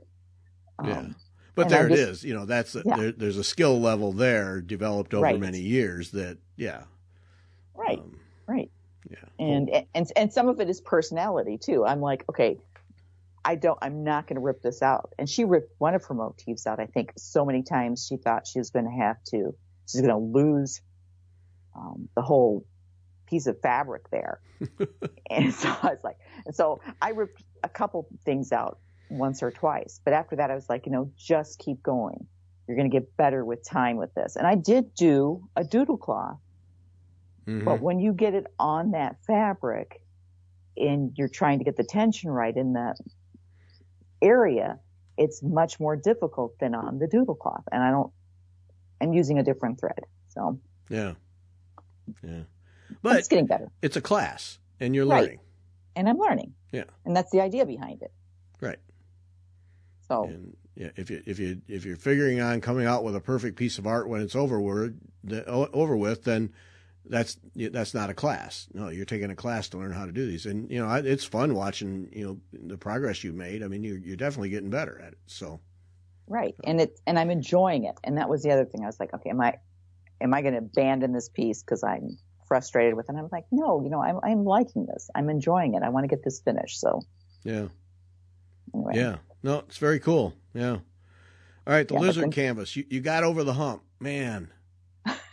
Um, 0.79 0.87
Yeah. 0.87 1.07
But 1.55 1.69
there 1.69 1.83
I 1.83 1.85
it 1.85 1.89
just- 1.89 2.01
is. 2.01 2.23
You 2.23 2.33
know, 2.33 2.45
that's 2.45 2.75
a, 2.75 2.83
Yeah. 2.85 2.97
there, 2.97 3.11
there's 3.13 3.37
a 3.37 3.43
skill 3.43 3.79
level 3.79 4.11
there 4.11 4.61
developed 4.61 5.13
over 5.13 5.23
Right. 5.23 5.39
many 5.39 5.59
years 5.59 6.11
that 6.11 6.37
yeah. 6.57 6.83
Right, 7.73 7.99
Um, 7.99 8.17
right. 8.47 8.71
yeah. 9.09 9.17
And, 9.39 9.69
and, 9.93 10.11
and 10.15 10.31
some 10.33 10.47
of 10.47 10.59
it 10.61 10.69
is 10.69 10.79
personality 10.81 11.57
too. 11.57 11.85
I'm 11.85 11.99
like, 12.01 12.23
okay, 12.29 12.57
I 13.43 13.55
don't, 13.55 13.77
I'm 13.81 14.03
not 14.03 14.27
going 14.27 14.35
to 14.35 14.41
rip 14.41 14.61
this 14.61 14.81
out. 14.81 15.13
And 15.19 15.29
she 15.29 15.43
ripped 15.45 15.73
one 15.77 15.93
of 15.93 16.03
her 16.05 16.13
motifs 16.13 16.65
out, 16.65 16.79
I 16.79 16.85
think 16.87 17.11
so 17.17 17.45
many 17.45 17.61
times 17.63 18.05
she 18.07 18.17
thought 18.17 18.47
she 18.47 18.59
was 18.59 18.69
going 18.69 18.85
to 18.85 18.91
have 18.91 19.21
to, 19.25 19.53
she's 19.87 20.01
going 20.01 20.13
to 20.13 20.17
lose, 20.39 20.81
um, 21.75 22.07
the 22.15 22.21
whole 22.21 22.65
piece 23.27 23.45
of 23.47 23.59
fabric 23.61 24.09
there. 24.09 24.39
and 25.29 25.53
so 25.53 25.69
I 25.69 25.87
was 25.89 26.03
like, 26.03 26.17
and 26.45 26.55
so 26.55 26.79
I 27.01 27.09
ripped 27.09 27.43
a 27.63 27.69
couple 27.69 28.07
things 28.23 28.51
out 28.53 28.79
once 29.09 29.43
or 29.43 29.51
twice, 29.51 29.99
but 30.03 30.13
after 30.13 30.35
that 30.37 30.49
I 30.51 30.55
was 30.55 30.67
like, 30.69 30.85
you 30.85 30.91
know, 30.91 31.11
just 31.17 31.59
keep 31.59 31.81
going. 31.83 32.25
You're 32.67 32.77
going 32.77 32.89
to 32.89 32.95
get 32.99 33.15
better 33.17 33.45
with 33.45 33.63
time 33.63 33.97
with 33.97 34.13
this. 34.15 34.35
And 34.35 34.47
I 34.47 34.55
did 34.55 34.93
do 34.95 35.47
a 35.55 35.63
doodle 35.63 35.97
cloth 35.97 36.39
mhm. 37.47 37.63
but 37.63 37.81
when 37.81 37.99
you 37.99 38.11
get 38.13 38.33
it 38.33 38.47
on 38.57 38.91
that 38.91 39.17
fabric 39.27 40.01
and 40.75 41.11
you're 41.15 41.29
trying 41.29 41.59
to 41.59 41.65
get 41.65 41.77
the 41.77 41.83
tension 41.83 42.29
right 42.31 42.55
in 42.57 42.73
that 42.73 42.97
area, 44.21 44.79
it's 45.17 45.41
much 45.43 45.79
more 45.79 45.95
difficult 45.95 46.57
than 46.59 46.75
on 46.75 46.99
the 46.99 47.07
doodle 47.07 47.35
cloth. 47.35 47.63
And 47.71 47.81
I 47.83 47.91
don't, 47.91 48.11
I'm 48.99 49.13
using 49.13 49.37
a 49.39 49.43
different 49.43 49.79
thread. 49.79 49.99
So 50.29 50.59
yeah. 50.89 51.13
Yeah. 52.23 52.41
but 52.89 53.01
But 53.01 53.17
it's 53.19 53.27
getting 53.27 53.45
better 53.47 53.69
it's 53.81 53.95
a 53.95 54.01
class 54.01 54.59
and 54.79 54.93
you're 54.95 55.05
Right. 55.05 55.21
learning. 55.23 55.39
and 55.95 56.09
I'm 56.09 56.17
learning. 56.17 56.53
Yeah. 56.71 56.83
And 57.05 57.15
that's 57.15 57.31
the 57.31 57.41
idea 57.41 57.65
behind 57.65 58.01
it. 58.01 58.11
Right. 58.59 58.79
So 60.07 60.25
And 60.25 60.55
yeah, 60.75 60.89
if 60.95 61.09
you 61.09 61.21
if 61.25 61.39
you 61.39 61.61
if 61.67 61.85
you're 61.85 61.97
figuring 61.97 62.41
on 62.41 62.61
coming 62.61 62.85
out 62.85 63.03
with 63.03 63.15
a 63.15 63.21
perfect 63.21 63.57
piece 63.57 63.77
of 63.77 63.87
art 63.87 64.07
when 64.07 64.21
it's 64.21 64.35
over 64.35 64.59
with, 64.59 64.99
over 65.47 65.97
with, 65.97 66.23
then 66.23 66.53
that's 67.07 67.37
that's 67.55 67.93
not 67.93 68.09
a 68.09 68.13
class. 68.13 68.67
No, 68.73 68.89
you're 68.89 69.05
taking 69.05 69.31
a 69.31 69.35
class 69.35 69.69
to 69.69 69.77
learn 69.77 69.91
how 69.91 70.05
to 70.05 70.11
do 70.11 70.25
these, 70.25 70.45
and 70.45 70.69
you 70.71 70.79
know 70.79 70.91
it's 70.93 71.23
fun 71.23 71.53
watching 71.53 72.09
you 72.11 72.25
know 72.25 72.39
the 72.51 72.77
progress 72.77 73.23
you've 73.23 73.35
made. 73.35 73.63
I 73.63 73.67
mean, 73.67 73.83
you're 73.83 73.97
you're 73.97 74.17
definitely 74.17 74.49
getting 74.49 74.69
better 74.69 74.99
at 74.99 75.13
it. 75.13 75.19
So 75.27 75.59
Right. 76.27 76.55
And 76.63 76.81
it, 76.81 76.99
and 77.05 77.19
I'm 77.19 77.29
enjoying 77.29 77.85
it. 77.85 77.95
And 78.03 78.17
that 78.17 78.29
was 78.29 78.43
the 78.43 78.51
other 78.51 78.65
thing. 78.65 78.83
I 78.83 78.87
was 78.87 78.99
like, 78.99 79.13
okay, 79.13 79.29
am 79.29 79.41
I, 79.41 79.55
am 80.19 80.33
I 80.33 80.41
going 80.41 80.53
to 80.53 80.59
abandon 80.59 81.13
this 81.13 81.29
piece 81.29 81.61
because 81.61 81.83
I'm 81.83 82.17
frustrated 82.47 82.95
with 82.95 83.05
it? 83.05 83.09
And 83.09 83.19
I'm 83.19 83.29
like, 83.31 83.45
no, 83.51 83.81
you 83.81 83.89
know, 83.89 84.01
I'm, 84.01 84.19
I'm 84.23 84.43
liking 84.43 84.85
this. 84.85 85.09
I'm 85.13 85.29
enjoying 85.29 85.75
it. 85.75 85.83
I 85.83 85.89
want 85.89 86.03
to 86.03 86.07
get 86.07 86.23
this 86.23 86.41
finished. 86.41 86.79
So 86.79 87.01
yeah, 87.43 87.67
anyway. 88.73 88.93
yeah, 88.95 89.17
no, 89.45 89.59
it's 89.59 89.77
very 89.77 89.99
cool. 89.99 90.33
Yeah. 90.53 90.77
All 91.67 91.73
right, 91.73 91.87
the 91.87 91.93
Yeah, 91.93 91.99
lizard 91.99 92.31
canvas. 92.31 92.75
You 92.75 92.83
you 92.89 92.99
got 92.99 93.23
over 93.23 93.43
the 93.43 93.53
hump, 93.53 93.83
man. 93.99 94.49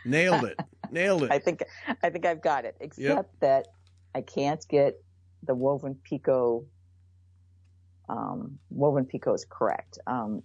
Nailed 0.05 0.45
it. 0.45 0.59
Nailed 0.91 1.23
it. 1.27 1.33
I 1.33 1.39
think, 1.39 1.63
I 2.03 2.11
think 2.11 2.27
I've 2.27 2.43
got 2.43 2.65
it, 2.65 2.77
except 2.81 3.41
that 3.41 3.69
I 4.15 4.21
can't 4.21 4.63
get 4.69 4.95
the 5.43 5.55
woven 5.55 5.95
pico. 6.05 6.67
um, 8.09 8.59
woven 8.71 9.07
picots 9.07 9.49
correct. 9.49 9.99
Um, 10.07 10.43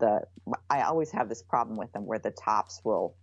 the, 0.00 0.22
I 0.68 0.82
always 0.82 1.10
have 1.12 1.28
this 1.28 1.42
problem 1.42 1.76
with 1.78 1.92
them 1.92 2.04
where 2.06 2.18
the 2.18 2.30
tops 2.30 2.80
will, 2.84 3.16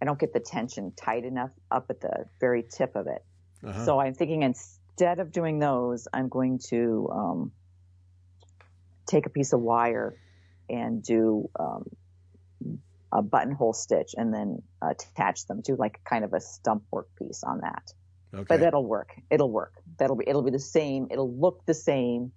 I 0.00 0.04
don't 0.04 0.18
get 0.18 0.32
the 0.32 0.40
tension 0.40 0.92
tight 0.96 1.24
enough 1.24 1.50
up 1.70 1.86
at 1.90 2.00
the 2.00 2.26
very 2.40 2.62
tip 2.62 2.94
of 2.94 3.06
it. 3.08 3.24
Uh-huh. 3.64 3.84
So 3.84 3.98
I'm 4.00 4.14
thinking 4.14 4.42
instead 4.42 5.18
of 5.18 5.32
doing 5.32 5.58
those, 5.58 6.06
I'm 6.12 6.28
going 6.28 6.60
to 6.68 7.08
um, 7.12 7.52
take 9.08 9.26
a 9.26 9.30
piece 9.30 9.52
of 9.52 9.60
wire 9.60 10.14
and 10.68 11.02
do 11.02 11.48
um, 11.58 11.84
a 13.12 13.22
buttonhole 13.22 13.72
stitch 13.72 14.14
and 14.16 14.32
then 14.32 14.62
attach 14.82 15.46
them 15.46 15.62
to 15.62 15.74
like 15.74 16.00
kind 16.04 16.24
of 16.24 16.34
a 16.34 16.40
stump 16.40 16.84
work 16.90 17.08
piece 17.18 17.42
on 17.42 17.60
that. 17.60 17.92
okay. 18.34 18.44
But 18.48 18.60
that'll 18.60 18.84
work. 18.84 19.10
It'll 19.30 19.50
work. 19.50 19.74
That'll 19.98 20.16
be 20.16 20.24
it'll 20.28 20.42
be 20.42 20.50
the 20.50 20.58
same. 20.58 21.08
It'll 21.10 21.32
look 21.32 21.64
the 21.66 21.74
same, 21.74 22.32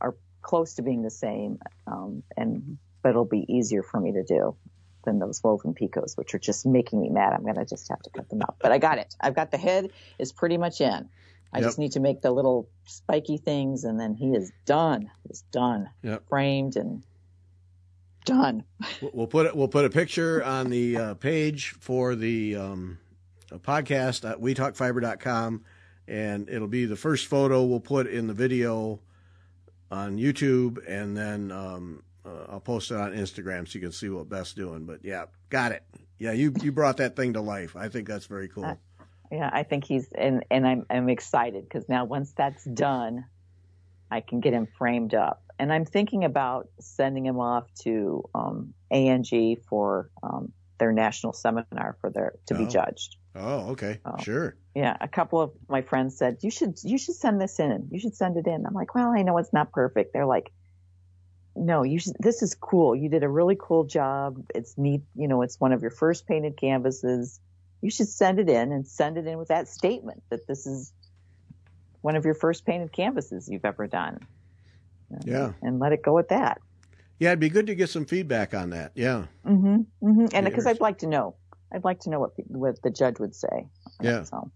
or 0.00 0.16
close 0.42 0.74
to 0.74 0.82
being 0.82 1.02
the 1.02 1.10
same. 1.10 1.58
Um, 1.86 2.22
and 2.36 2.78
but 3.02 3.10
it'll 3.10 3.24
be 3.24 3.44
easier 3.48 3.82
for 3.82 4.00
me 4.00 4.12
to 4.12 4.22
do 4.22 4.56
than 5.04 5.18
those 5.18 5.42
woven 5.42 5.74
picots, 5.74 6.16
which 6.16 6.34
are 6.34 6.38
just 6.38 6.66
making 6.66 7.00
me 7.00 7.08
mad. 7.08 7.32
I'm 7.32 7.44
gonna 7.44 7.64
just 7.66 7.88
have 7.88 8.00
to 8.02 8.10
cut 8.10 8.28
them 8.28 8.42
out. 8.42 8.56
But 8.60 8.72
I 8.72 8.78
got 8.78 8.98
it. 8.98 9.14
I've 9.20 9.34
got 9.34 9.50
the 9.50 9.58
head 9.58 9.90
is 10.18 10.32
pretty 10.32 10.58
much 10.58 10.80
in. 10.80 11.08
I 11.54 11.58
Yep. 11.58 11.66
just 11.68 11.78
need 11.78 11.92
to 11.92 12.00
make 12.00 12.20
the 12.20 12.32
little 12.32 12.68
spiky 12.84 13.38
things, 13.38 13.84
and 13.84 13.98
then 14.00 14.14
he 14.14 14.34
is 14.34 14.50
done. 14.66 15.08
He's 15.28 15.42
done, 15.52 15.88
Yep. 16.02 16.28
framed 16.28 16.76
and 16.76 17.04
done. 18.24 18.64
We'll- 19.12 19.26
put 19.28 19.46
it. 19.46 19.56
We'll 19.56 19.68
put 19.68 19.84
a 19.84 19.90
picture 19.90 20.42
on 20.42 20.70
the 20.70 20.96
uh, 20.96 21.14
page 21.14 21.70
for 21.78 22.14
the 22.16 22.56
um, 22.56 22.98
podcast 23.50 24.28
at 24.28 24.38
wetalkfiber.com, 24.40 25.62
and 26.08 26.48
it'll 26.48 26.66
be 26.68 26.86
the 26.86 26.96
first 26.96 27.26
photo 27.26 27.62
we'll 27.64 27.80
put 27.80 28.06
in 28.06 28.26
the 28.26 28.34
video 28.34 29.00
on 29.90 30.16
YouTube, 30.16 30.78
and 30.88 31.16
then 31.16 31.52
um, 31.52 32.02
uh, 32.24 32.46
I'll 32.48 32.60
post 32.60 32.90
it 32.90 32.96
on 32.96 33.12
Instagram 33.12 33.68
so 33.68 33.74
you 33.78 33.80
can 33.80 33.92
see 33.92 34.08
what 34.08 34.28
Beth's 34.28 34.54
doing. 34.54 34.86
But 34.86 35.04
yeah, 35.04 35.26
got 35.50 35.70
it. 35.72 35.84
Yeah, 36.18 36.32
you 36.32 36.52
you 36.62 36.72
brought 36.72 36.96
that 36.96 37.14
thing 37.16 37.34
to 37.34 37.40
life. 37.40 37.76
I 37.76 37.88
think 37.88 38.08
that's 38.08 38.26
very 38.26 38.48
cool. 38.48 38.78
Yeah, 39.30 39.50
I 39.52 39.62
think 39.62 39.84
he's 39.84 40.12
and 40.12 40.44
and 40.50 40.66
I'm 40.66 40.86
I'm 40.90 41.08
excited 41.08 41.64
because 41.64 41.88
now 41.88 42.04
once 42.04 42.32
that's 42.36 42.64
done, 42.64 43.24
I 44.10 44.20
can 44.20 44.40
get 44.40 44.52
him 44.52 44.68
framed 44.78 45.14
up. 45.14 45.42
And 45.58 45.72
I'm 45.72 45.84
thinking 45.84 46.24
about 46.24 46.68
sending 46.80 47.24
him 47.26 47.38
off 47.38 47.64
to 47.82 48.28
um, 48.34 48.74
ANG 48.90 49.56
for 49.68 50.10
um, 50.22 50.52
their 50.78 50.92
national 50.92 51.32
seminar 51.32 51.96
for 52.00 52.10
their 52.10 52.34
to 52.46 52.54
be 52.54 52.64
Oh. 52.64 52.68
judged. 52.68 53.16
Oh, 53.36 53.70
okay, 53.70 54.00
Oh. 54.04 54.16
sure. 54.18 54.56
Yeah, 54.74 54.96
a 55.00 55.06
couple 55.08 55.40
of 55.40 55.52
my 55.68 55.82
friends 55.82 56.16
said 56.16 56.38
you 56.42 56.50
should 56.50 56.78
you 56.82 56.98
should 56.98 57.14
send 57.14 57.40
this 57.40 57.58
in. 57.60 57.88
You 57.90 57.98
should 58.00 58.16
send 58.16 58.36
it 58.36 58.46
in. 58.46 58.66
I'm 58.66 58.74
like, 58.74 58.94
well, 58.94 59.12
I 59.16 59.22
know 59.22 59.38
it's 59.38 59.52
not 59.52 59.72
perfect. 59.72 60.12
They're 60.12 60.26
like, 60.26 60.52
no, 61.56 61.82
you 61.84 62.00
should. 62.00 62.14
This 62.18 62.42
is 62.42 62.54
cool. 62.56 62.94
You 62.96 63.08
did 63.08 63.22
a 63.22 63.28
really 63.28 63.56
cool 63.58 63.84
job. 63.84 64.44
It's 64.54 64.76
neat. 64.76 65.02
You 65.14 65.28
know, 65.28 65.42
it's 65.42 65.58
one 65.60 65.72
of 65.72 65.82
your 65.82 65.92
first 65.92 66.26
painted 66.26 66.56
canvases. 66.56 67.40
You 67.80 67.90
should 67.90 68.08
send 68.08 68.38
it 68.38 68.48
in 68.48 68.72
and 68.72 68.86
send 68.86 69.18
it 69.18 69.26
in 69.26 69.38
with 69.38 69.48
that 69.48 69.68
statement 69.68 70.22
that 70.30 70.46
this 70.46 70.66
is 70.66 70.92
one 72.00 72.16
of 72.16 72.24
your 72.24 72.34
first 72.34 72.64
painted 72.66 72.92
canvases 72.92 73.48
you've 73.48 73.64
ever 73.64 73.86
done. 73.86 74.20
Yeah. 75.24 75.52
And 75.62 75.78
let 75.78 75.92
it 75.92 76.02
go 76.02 76.18
at 76.18 76.28
that. 76.28 76.60
Yeah, 77.18 77.30
it'd 77.30 77.40
be 77.40 77.48
good 77.48 77.68
to 77.68 77.74
get 77.74 77.88
some 77.88 78.04
feedback 78.04 78.54
on 78.54 78.70
that. 78.70 78.92
Yeah. 78.94 79.26
Mm-hmm. 79.46 79.76
mm-hmm. 80.02 80.26
And 80.32 80.44
because 80.44 80.66
I'd 80.66 80.80
like 80.80 80.98
to 80.98 81.06
know, 81.06 81.36
I'd 81.72 81.84
like 81.84 82.00
to 82.00 82.10
know 82.10 82.20
what 82.20 82.36
the, 82.36 82.42
what 82.46 82.82
the 82.82 82.90
judge 82.90 83.18
would 83.18 83.34
say. 83.34 83.68
Yeah. 84.00 84.24
So. 84.24 84.50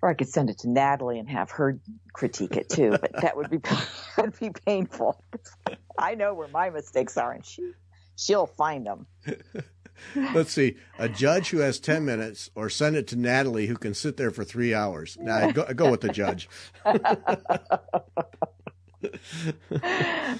Or 0.00 0.08
I 0.08 0.14
could 0.14 0.28
send 0.28 0.48
it 0.50 0.58
to 0.58 0.70
Natalie 0.70 1.18
and 1.18 1.28
have 1.28 1.50
her 1.52 1.78
critique 2.12 2.56
it 2.56 2.68
too, 2.68 2.90
but 2.90 3.12
that 3.20 3.36
would 3.36 3.50
be 3.50 3.58
that 3.58 3.86
would 4.18 4.38
be 4.38 4.50
painful. 4.50 5.22
I 5.98 6.14
know 6.14 6.34
where 6.34 6.48
my 6.48 6.70
mistakes 6.70 7.16
are, 7.16 7.32
and 7.32 7.44
she 7.44 7.72
she'll 8.16 8.46
find 8.46 8.86
them. 8.86 9.06
Let's 10.34 10.52
see. 10.52 10.76
A 10.98 11.08
judge 11.08 11.50
who 11.50 11.58
has 11.58 11.78
10 11.80 12.04
minutes 12.04 12.50
or 12.54 12.68
send 12.70 12.96
it 12.96 13.06
to 13.08 13.16
Natalie 13.16 13.66
who 13.66 13.76
can 13.76 13.94
sit 13.94 14.16
there 14.16 14.30
for 14.30 14.44
three 14.44 14.74
hours. 14.74 15.16
Now, 15.20 15.50
go, 15.50 15.64
go 15.74 15.90
with 15.90 16.00
the 16.00 16.08
judge. 16.10 16.48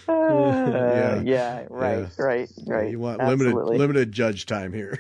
Uh, 0.09 1.21
yeah, 1.25 1.65
right, 1.71 1.99
Yeah. 2.01 2.09
right, 2.19 2.51
right. 2.67 2.91
You 2.91 2.99
want 2.99 3.21
Absolutely. 3.21 3.55
limited 3.55 3.79
limited 3.79 4.13
judge 4.13 4.47
time 4.47 4.73
here. 4.73 4.99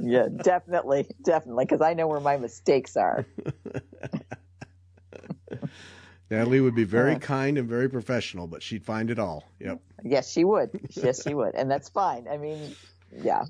yeah, 0.00 0.28
definitely, 0.42 1.06
definitely, 1.24 1.64
because 1.64 1.80
I 1.80 1.94
know 1.94 2.06
where 2.06 2.20
my 2.20 2.36
mistakes 2.36 2.96
are. 2.96 3.26
Natalie 6.30 6.60
would 6.60 6.74
be 6.74 6.84
very 6.84 7.14
Uh. 7.16 7.18
kind 7.18 7.58
and 7.58 7.68
very 7.68 7.88
professional, 7.90 8.46
but 8.46 8.62
she'd 8.62 8.84
find 8.84 9.10
it 9.10 9.18
all. 9.18 9.44
Yep. 9.60 9.80
Yes, 10.04 10.30
she 10.30 10.44
would. 10.44 10.70
Yes, 10.90 11.22
she 11.22 11.34
would, 11.34 11.54
and 11.54 11.70
that's 11.70 11.88
fine. 11.88 12.26
I 12.28 12.36
mean, 12.38 12.74
yeah. 13.22 13.44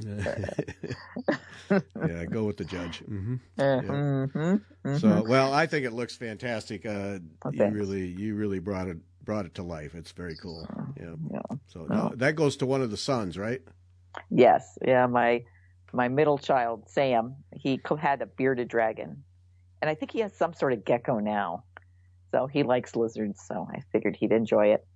yeah, 1.70 2.24
go 2.30 2.44
with 2.44 2.56
the 2.56 2.64
judge. 2.64 2.98
hmm 3.00 3.36
Uh, 3.58 3.62
mhm, 3.82 4.60
mhm. 4.84 5.00
So, 5.00 5.22
well, 5.26 5.52
I 5.52 5.66
think 5.66 5.84
it 5.84 5.92
looks 5.92 6.16
fantastic. 6.16 6.86
Uh, 6.86 7.18
Oh, 7.44 7.50
you 7.52 7.66
really, 7.66 8.06
you 8.06 8.34
really 8.34 8.58
brought 8.58 8.88
it 8.88 8.98
brought 9.24 9.44
it 9.44 9.54
to 9.56 9.62
life. 9.62 9.94
It's 9.94 10.12
very 10.12 10.36
cool. 10.36 10.66
Yeah. 10.98 11.14
yeah. 11.32 11.56
So 11.66 11.80
Oh. 11.90 11.94
now, 11.94 12.12
that 12.16 12.34
goes 12.34 12.56
to 12.58 12.66
one 12.66 12.80
of 12.80 12.90
the 12.90 12.96
sons, 12.96 13.36
right? 13.36 13.60
Yes, 14.30 14.78
yeah. 14.84 15.06
My 15.06 15.44
my 15.92 16.08
middle 16.08 16.38
child 16.38 16.88
Sam, 16.88 17.36
he 17.52 17.80
had 18.00 18.22
a 18.22 18.26
bearded 18.26 18.68
dragon, 18.68 19.22
and 19.82 19.90
I 19.90 19.94
think 19.94 20.12
he 20.12 20.20
has 20.20 20.34
some 20.34 20.54
sort 20.54 20.72
of 20.72 20.84
gecko 20.84 21.18
now. 21.18 21.64
So 22.30 22.46
he 22.46 22.62
likes 22.62 22.94
lizards. 22.96 23.42
So 23.46 23.66
I 23.72 23.80
figured 23.92 24.16
he'd 24.16 24.32
enjoy 24.32 24.68
it. 24.68 24.86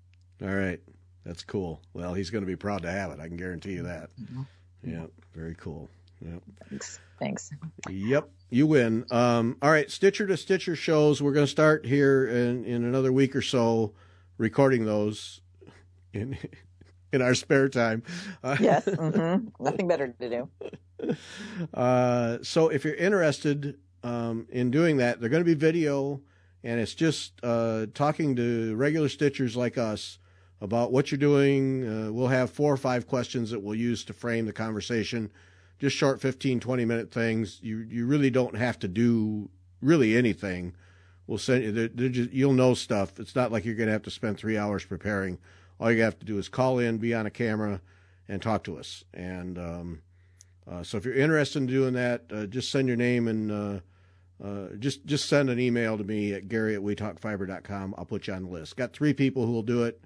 All 0.43 0.49
right. 0.49 0.81
That's 1.25 1.45
cool. 1.45 1.81
Well, 1.95 2.15
he's 2.15 2.31
going 2.31 2.43
to 2.43 2.47
be 2.47 2.57
proud 2.57 2.83
to 2.83 2.91
have 2.91 3.13
it. 3.13 3.21
I 3.21 3.29
can 3.29 3.37
guarantee 3.37 3.75
you 3.75 3.85
that. 3.85 4.11
Yeah. 4.85 5.07
Very 5.35 5.55
cool. 5.55 5.89
Yep. 6.25 6.43
Thanks. 6.69 7.01
Thanks. 7.19 7.51
Yep, 7.89 8.29
you 8.51 8.67
win. 8.67 9.05
Um, 9.11 9.57
all 9.63 9.71
right, 9.71 9.91
Stitcher 9.91 10.27
to 10.27 10.37
Stitcher 10.37 10.77
shows. 10.77 11.21
We're 11.23 11.33
going 11.33 11.47
to 11.47 11.51
start 11.51 11.85
here 11.87 12.27
in, 12.27 12.65
in 12.65 12.85
another 12.85 13.13
week 13.13 13.35
or 13.37 13.43
so, 13.43 13.95
recording 14.39 14.85
those 14.85 15.41
in 16.13 16.37
in 17.13 17.23
our 17.23 17.35
spare 17.35 17.69
time. 17.69 18.03
Uh, 18.43 18.57
Yes. 18.61 18.85
hmm 18.87 19.47
Nothing 19.61 19.89
better 19.89 20.09
to 20.21 20.31
do. 20.31 21.17
uh, 21.75 22.39
so 22.43 22.69
if 22.69 22.85
you're 22.85 22.95
interested 22.95 23.79
um, 24.03 24.47
in 24.51 24.71
doing 24.71 24.99
that, 24.99 25.21
they're 25.21 25.29
going 25.31 25.45
to 25.45 25.49
be 25.49 25.55
video, 25.55 26.21
and 26.65 26.81
it's 26.81 26.95
just 26.95 27.33
uh, 27.43 27.87
talking 27.95 28.37
to 28.37 28.75
regular 28.77 29.09
Stitchers 29.09 29.57
like 29.57 29.79
us 29.79 30.19
about 30.63 30.93
what 30.93 31.11
you're 31.11 31.19
doing. 31.19 31.85
Uh, 32.07 32.13
we'll 32.13 32.29
have 32.29 32.49
four 32.49 32.73
or 32.73 32.77
five 32.77 33.09
questions 33.09 33.51
that 33.51 33.61
we'll 33.61 33.75
use 33.75 34.05
to 34.05 34.13
frame 34.13 34.47
the 34.47 34.53
conversation. 34.53 35.31
Just 35.81 35.97
short 35.97 36.21
15, 36.21 36.61
20 36.61 36.85
minute 36.85 37.11
things. 37.11 37.59
You 37.61 37.79
you 37.79 38.07
really 38.07 38.31
don't 38.31 38.57
have 38.57 38.79
to 38.79 38.89
do 38.89 39.51
really 39.81 40.17
anything. 40.17 40.75
We'll 41.27 41.39
send 41.39 41.65
you. 41.65 41.73
They're, 41.73 41.89
they're 41.89 42.09
just, 42.09 42.31
you'll 42.31 42.53
know 42.53 42.75
stuff. 42.75 43.19
It's 43.19 43.35
not 43.35 43.51
like 43.51 43.65
you're 43.65 43.75
going 43.75 43.89
to 43.89 43.93
have 43.93 44.05
to 44.05 44.11
spend 44.11 44.39
three 44.39 44.57
hours 44.57 44.85
preparing. 44.85 45.39
All 45.81 45.91
you 45.91 46.03
have 46.03 46.19
to 46.21 46.25
do 46.25 46.39
is 46.39 46.49
call 46.49 46.79
in, 46.79 46.99
be 46.99 47.13
on 47.13 47.27
a 47.27 47.31
camera, 47.31 47.81
and 48.29 48.41
talk 48.41 48.63
to 48.65 48.79
us. 48.79 49.03
And 49.13 49.59
um, 49.59 50.03
uh, 50.71 50.85
so 50.85 50.97
if 50.97 51.05
you're 51.05 51.15
interested 51.15 51.59
in 51.59 51.67
doing 51.67 51.95
that, 51.95 52.23
uh, 52.33 52.47
just 52.47 52.71
send 52.71 52.87
your 52.87 52.97
name 52.97 53.27
and 53.27 53.51
uh, 53.51 53.81
uh, 54.45 54.69
just 54.79 55.05
just 55.07 55.29
send 55.29 55.51
an 55.51 55.59
email 55.59 55.99
to 55.99 56.05
me 56.05 56.33
at 56.33 56.49
Gary 56.49 56.77
at. 56.77 56.83
I'll 57.99 58.05
put 58.05 58.29
you 58.29 58.35
on 58.35 58.45
the 58.45 58.51
list. 58.51 58.77
Got 58.77 58.93
three 58.93 59.13
people 59.13 59.45
who 59.45 59.53
will 59.53 59.63
do 59.63 59.83
it, 59.83 60.01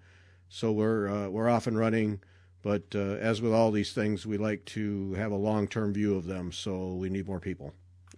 so 0.49 0.73
we're 0.73 1.09
uh, 1.09 1.29
we're 1.29 1.49
off 1.49 1.67
and 1.67 1.79
running. 1.79 2.21
But 2.63 2.85
uh, 2.95 3.17
as 3.21 3.41
with 3.41 3.53
all 3.53 3.71
these 3.71 3.93
things, 3.93 4.27
we 4.27 4.39
like 4.39 4.65
to 4.67 5.15
have 5.15 5.31
a 5.31 5.37
long 5.37 5.69
term 5.69 5.93
view 5.93 6.17
of 6.17 6.27
them, 6.27 6.51
so 6.51 6.95
we 6.95 7.09
need 7.09 7.27
more 7.27 7.41
people. 7.41 7.73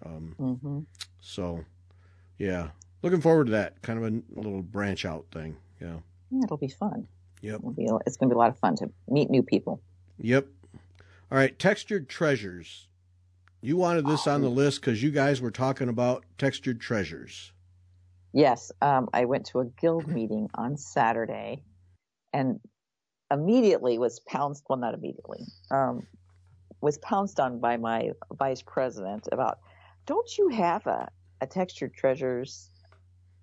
Um, 0.04 0.34
hmm 0.38 0.78
so, 1.20 1.64
yeah, 2.38 2.68
looking 3.02 3.20
forward 3.20 3.46
to 3.46 3.50
that 3.52 3.82
kind 3.82 4.02
of 4.02 4.04
a 4.06 4.40
little 4.40 4.62
branch 4.62 5.04
out 5.04 5.26
thing. 5.30 5.56
Yeah. 5.80 5.98
Yeah, 6.30 6.44
it'll 6.44 6.56
be 6.56 6.68
fun. 6.68 7.06
Yep. 7.42 7.56
It'll 7.56 7.70
be, 7.70 7.86
it's 8.06 8.16
going 8.16 8.30
to 8.30 8.34
be 8.34 8.36
a 8.36 8.38
lot 8.38 8.50
of 8.50 8.58
fun 8.58 8.76
to 8.76 8.90
meet 9.08 9.28
new 9.28 9.42
people. 9.42 9.80
Yep. 10.20 10.46
All 11.30 11.36
right, 11.38 11.58
textured 11.58 12.08
treasures. 12.08 12.88
You 13.60 13.76
wanted 13.76 14.06
this 14.06 14.26
on 14.26 14.40
the 14.40 14.48
list 14.48 14.80
because 14.80 15.02
you 15.02 15.10
guys 15.10 15.40
were 15.40 15.50
talking 15.50 15.88
about 15.88 16.24
textured 16.38 16.80
treasures. 16.80 17.52
Yes, 18.32 18.72
um, 18.80 19.08
I 19.12 19.24
went 19.24 19.46
to 19.46 19.60
a 19.60 19.64
guild 19.64 20.06
meeting 20.14 20.48
on 20.54 20.76
Saturday, 20.76 21.62
and 22.38 22.60
immediately 23.30 23.98
was 23.98 24.20
pounced. 24.20 24.64
Well, 24.68 24.78
not 24.78 24.94
immediately. 24.94 25.40
Um, 25.70 26.06
was 26.80 26.96
pounced 26.98 27.40
on 27.40 27.58
by 27.58 27.76
my 27.76 28.10
vice 28.32 28.62
president 28.62 29.28
about, 29.32 29.58
don't 30.06 30.38
you 30.38 30.48
have 30.48 30.86
a, 30.86 31.08
a 31.40 31.46
textured 31.46 31.94
treasures? 31.94 32.70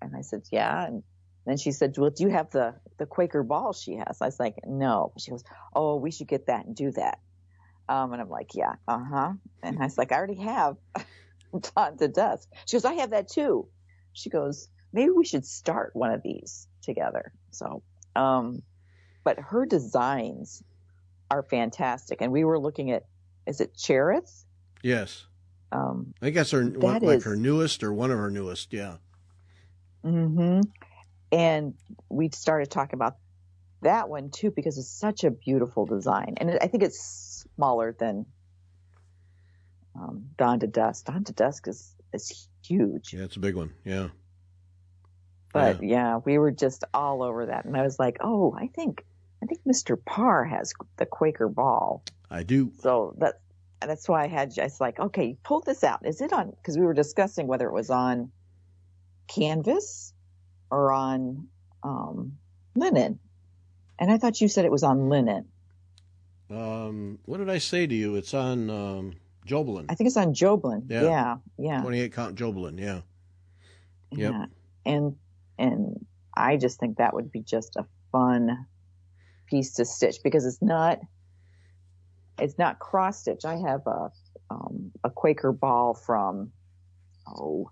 And 0.00 0.16
I 0.16 0.22
said, 0.22 0.44
yeah. 0.50 0.86
And 0.86 1.02
then 1.44 1.58
she 1.58 1.72
said, 1.72 1.94
well, 1.98 2.10
do 2.10 2.22
you 2.24 2.30
have 2.30 2.50
the 2.50 2.74
the 2.98 3.04
Quaker 3.06 3.42
ball 3.42 3.74
she 3.74 3.96
has? 3.96 4.18
I 4.22 4.26
was 4.26 4.40
like, 4.40 4.56
no. 4.66 5.12
She 5.18 5.30
goes, 5.30 5.44
oh, 5.74 5.96
we 5.96 6.10
should 6.10 6.28
get 6.28 6.46
that 6.46 6.64
and 6.64 6.74
do 6.74 6.90
that. 6.92 7.18
Um, 7.88 8.12
and 8.12 8.22
I'm 8.22 8.30
like, 8.30 8.54
yeah, 8.54 8.74
uh 8.88 8.98
huh. 8.98 9.32
And 9.62 9.78
I 9.78 9.84
was 9.84 9.98
like, 9.98 10.10
I 10.10 10.16
already 10.16 10.40
have 10.40 10.76
Dawn 11.76 11.98
to 11.98 12.08
Dusk. 12.08 12.48
She 12.64 12.76
goes, 12.76 12.84
I 12.86 12.94
have 12.94 13.10
that 13.10 13.28
too. 13.28 13.68
She 14.14 14.30
goes, 14.30 14.68
maybe 14.92 15.10
we 15.10 15.26
should 15.26 15.44
start 15.44 15.90
one 15.94 16.12
of 16.12 16.22
these 16.22 16.66
together. 16.82 17.32
So, 17.50 17.82
um, 18.16 18.62
but 19.26 19.40
her 19.40 19.66
designs 19.66 20.62
are 21.32 21.42
fantastic. 21.42 22.20
And 22.22 22.30
we 22.30 22.44
were 22.44 22.60
looking 22.60 22.92
at, 22.92 23.02
is 23.44 23.60
it 23.60 23.76
Cherith? 23.76 24.44
Yes. 24.84 25.26
Um, 25.72 26.14
I 26.22 26.30
guess 26.30 26.52
her, 26.52 26.62
one, 26.64 27.02
like 27.02 27.18
is- 27.18 27.24
her 27.24 27.34
newest 27.34 27.82
or 27.82 27.92
one 27.92 28.12
of 28.12 28.18
her 28.18 28.30
newest. 28.30 28.72
Yeah. 28.72 28.98
hmm 30.04 30.60
And 31.32 31.74
we 32.08 32.30
started 32.30 32.70
talking 32.70 32.96
about 32.96 33.16
that 33.82 34.08
one 34.08 34.30
too 34.30 34.52
because 34.52 34.78
it's 34.78 34.88
such 34.88 35.24
a 35.24 35.30
beautiful 35.32 35.86
design, 35.86 36.34
and 36.36 36.50
it, 36.50 36.58
I 36.62 36.68
think 36.68 36.82
it's 36.84 37.44
smaller 37.56 37.94
than 37.98 38.26
um, 39.96 40.26
Dawn 40.38 40.60
to 40.60 40.66
Dusk. 40.68 41.06
Dawn 41.06 41.24
to 41.24 41.32
Dusk 41.32 41.66
is 41.68 41.94
is 42.12 42.48
huge, 42.64 43.12
Yeah, 43.12 43.24
it's 43.24 43.36
a 43.36 43.40
big 43.40 43.56
one. 43.56 43.72
Yeah. 43.84 44.08
but 45.52 45.82
yeah. 45.82 46.18
we 46.24 46.38
were 46.38 46.52
just 46.52 46.84
all 46.94 47.22
over 47.22 47.46
that, 47.46 47.64
and 47.64 47.76
I 47.76 47.82
was 47.82 47.98
like, 47.98 48.18
oh, 48.20 48.54
I 48.58 48.68
think 48.68 49.04
I 49.42 49.46
think 49.46 49.60
Mr. 49.66 49.96
Parr 50.02 50.44
has 50.44 50.72
the 50.96 51.06
Quaker 51.06 51.48
Ball, 51.48 52.02
I 52.30 52.42
do. 52.42 52.72
so 52.80 53.14
that 53.18 53.40
that's 53.80 54.08
why 54.08 54.24
I 54.24 54.26
had 54.28 54.58
I 54.58 54.64
was 54.64 54.80
like, 54.80 54.98
okay, 54.98 55.36
pull 55.44 55.60
this 55.60 55.84
out. 55.84 56.06
Is 56.06 56.20
it 56.20 56.32
on? 56.32 56.50
Because 56.50 56.78
we 56.78 56.84
were 56.84 56.94
discussing 56.94 57.46
whether 57.46 57.66
it 57.66 57.72
was 57.72 57.90
on 57.90 58.32
canvas 59.28 60.14
or 60.70 60.92
on 60.92 61.48
um, 61.82 62.38
linen, 62.74 63.18
and 63.98 64.10
I 64.10 64.18
thought 64.18 64.40
you 64.40 64.48
said 64.48 64.64
it 64.64 64.72
was 64.72 64.82
on 64.82 65.08
linen. 65.08 65.46
Um, 66.50 67.18
what 67.24 67.38
did 67.38 67.50
I 67.50 67.58
say 67.58 67.86
to 67.86 67.94
you? 67.94 68.14
It's 68.14 68.32
on 68.32 68.70
um, 68.70 69.12
Jobelan, 69.46 69.86
I 69.88 69.94
think 69.94 70.08
it's 70.08 70.16
on 70.16 70.34
Jobelan. 70.34 70.86
Yeah. 70.88 71.02
Yeah, 71.02 71.36
yeah, 71.58 71.82
28 71.82 72.12
count 72.12 72.36
Jobelan. 72.36 72.78
Yeah. 72.78 73.00
Yep. 74.12 74.32
yeah. 74.32 74.46
And 74.84 75.16
and 75.58 76.06
I 76.34 76.56
just 76.56 76.78
think 76.80 76.98
that 76.98 77.14
would 77.14 77.30
be 77.30 77.40
just 77.40 77.76
a 77.76 77.86
fun 78.12 78.66
piece 79.46 79.74
to 79.74 79.84
stitch 79.84 80.16
because 80.22 80.44
it's 80.46 80.62
not 80.62 80.98
it's 82.38 82.58
not 82.58 82.78
cross 82.78 83.20
stitch. 83.20 83.44
I 83.44 83.56
have 83.56 83.86
a 83.86 84.10
um, 84.50 84.92
a 85.02 85.10
Quaker 85.10 85.52
ball 85.52 85.94
from 85.94 86.52
oh 87.26 87.70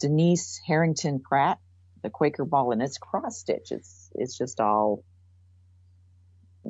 Denise 0.00 0.60
Harrington 0.66 1.20
Pratt, 1.20 1.58
the 2.02 2.10
Quaker 2.10 2.44
ball, 2.44 2.72
and 2.72 2.82
it's 2.82 2.98
cross 2.98 3.38
stitch. 3.38 3.70
It's 3.72 4.10
it's 4.14 4.36
just 4.38 4.60
all 4.60 5.04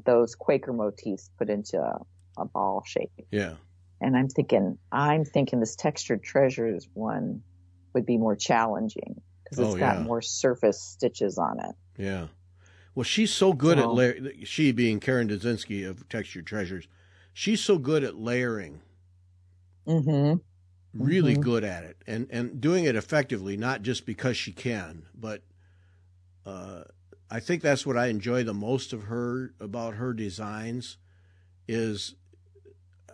those 0.04 0.34
Quaker 0.34 0.72
motifs 0.72 1.30
put 1.38 1.50
into 1.50 1.78
a, 1.78 2.00
a 2.36 2.44
ball 2.44 2.82
shape. 2.86 3.10
Yeah. 3.30 3.54
And 4.00 4.16
I'm 4.16 4.28
thinking, 4.28 4.78
I'm 4.92 5.24
thinking 5.24 5.58
this 5.58 5.74
textured 5.74 6.22
treasures 6.22 6.88
one 6.94 7.42
would 7.94 8.06
be 8.06 8.16
more 8.16 8.36
challenging 8.36 9.20
because 9.42 9.58
it's 9.58 9.74
Oh, 9.74 9.78
got 9.78 9.96
yeah. 9.96 10.02
more 10.04 10.22
surface 10.22 10.80
stitches 10.80 11.36
on 11.38 11.58
it. 11.58 11.74
Yeah. 11.96 12.26
Well, 12.94 13.04
she's 13.04 13.32
so 13.32 13.52
good 13.52 13.78
at 13.78 13.84
Oh. 13.84 13.92
layer. 13.94 14.32
She 14.44 14.72
being 14.72 14.98
Karen 15.00 15.28
Dzinski 15.28 15.88
of 15.88 16.08
Textured 16.08 16.46
Treasures, 16.46 16.88
she's 17.32 17.60
so 17.60 17.78
good 17.78 18.02
at 18.04 18.16
layering. 18.16 18.80
Mm-hmm. 19.86 20.36
really 20.92 21.32
mm-hmm. 21.32 21.42
good 21.42 21.64
at 21.64 21.84
it 21.84 21.96
and 22.06 22.26
and 22.30 22.60
doing 22.60 22.84
it 22.84 22.94
effectively, 22.96 23.56
not 23.56 23.82
just 23.82 24.04
because 24.04 24.36
she 24.36 24.52
can, 24.52 25.04
but 25.14 25.42
uh, 26.44 26.84
I 27.30 27.40
think 27.40 27.62
that's 27.62 27.86
what 27.86 27.96
I 27.96 28.06
enjoy 28.08 28.42
the 28.42 28.54
most 28.54 28.92
of 28.92 29.04
her 29.04 29.54
about 29.60 29.94
her 29.94 30.12
designs 30.12 30.96
is 31.66 32.14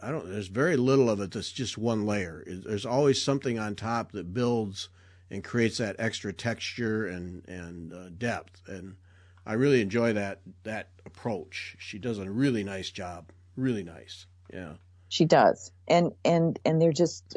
I 0.03 0.11
don't 0.11 0.29
there's 0.29 0.49
very 0.49 0.77
little 0.77 1.09
of 1.11 1.21
it 1.21 1.31
that's 1.33 1.53
just 1.53 1.79
one 1.79 2.07
layer. 2.07 2.45
There's 2.47 2.87
always 2.87 3.23
something 3.23 3.59
on 3.59 3.75
top 3.75 4.13
that 4.13 4.35
builds 4.35 4.89
and 5.31 5.43
creates 5.43 5.79
that 5.79 5.97
extra 5.99 6.33
texture 6.33 7.07
and 7.07 7.47
and 7.49 7.93
uh, 7.93 8.09
depth 8.17 8.63
and 8.69 8.97
I 9.47 9.55
really 9.55 9.81
enjoy 9.81 10.15
that 10.15 10.41
that 10.63 10.89
approach. 11.05 11.77
She 11.79 11.99
does 11.99 12.19
a 12.19 12.31
really 12.31 12.65
nice 12.65 12.91
job. 12.91 13.31
Really 13.57 13.85
nice. 13.85 14.27
Yeah. 14.53 14.75
She 15.09 15.25
does. 15.25 15.71
And 15.87 16.13
and 16.25 16.59
and 16.65 16.81
they're 16.81 16.93
just 16.93 17.37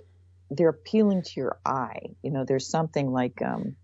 they're 0.49 0.69
appealing 0.69 1.23
to 1.23 1.31
your 1.35 1.57
eye. 1.65 2.15
You 2.23 2.31
know, 2.31 2.45
there's 2.45 2.67
something 2.67 3.11
like 3.11 3.41
um 3.41 3.75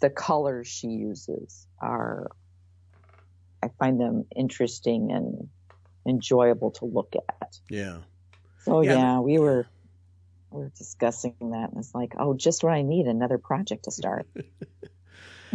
the 0.00 0.10
colors 0.10 0.66
she 0.68 0.88
uses 0.88 1.66
are, 1.80 2.30
I 3.62 3.68
find 3.78 3.98
them 3.98 4.26
interesting 4.36 5.12
and 5.12 5.48
enjoyable 6.06 6.72
to 6.72 6.84
look 6.84 7.14
at. 7.16 7.58
Yeah. 7.70 7.98
So 8.64 8.82
yeah, 8.82 8.98
yeah 8.98 9.20
we 9.20 9.38
were 9.38 9.66
we 10.50 10.60
were 10.60 10.72
discussing 10.76 11.34
that, 11.40 11.70
and 11.70 11.78
it's 11.78 11.94
like, 11.94 12.14
oh, 12.18 12.34
just 12.34 12.62
what 12.62 12.74
I 12.74 12.82
need 12.82 13.06
another 13.06 13.38
project 13.38 13.84
to 13.84 13.90
start. 13.90 14.26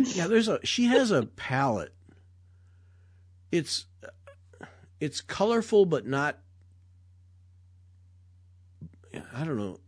yeah, 0.08 0.28
there's 0.28 0.48
a 0.48 0.60
she 0.66 0.86
has 0.86 1.12
a 1.12 1.26
palette. 1.26 1.94
It's 3.52 3.86
it's 5.00 5.22
colorful, 5.22 5.86
but 5.86 6.06
not. 6.06 6.40
I 9.34 9.44
don't 9.44 9.58
know. 9.58 9.80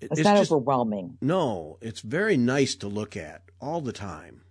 It's, 0.00 0.20
it's 0.20 0.24
not 0.24 0.36
just, 0.36 0.52
overwhelming. 0.52 1.16
No, 1.20 1.78
it's 1.80 2.00
very 2.00 2.36
nice 2.36 2.74
to 2.76 2.88
look 2.88 3.16
at 3.16 3.42
all 3.60 3.80
the 3.80 3.92
time. 3.92 4.42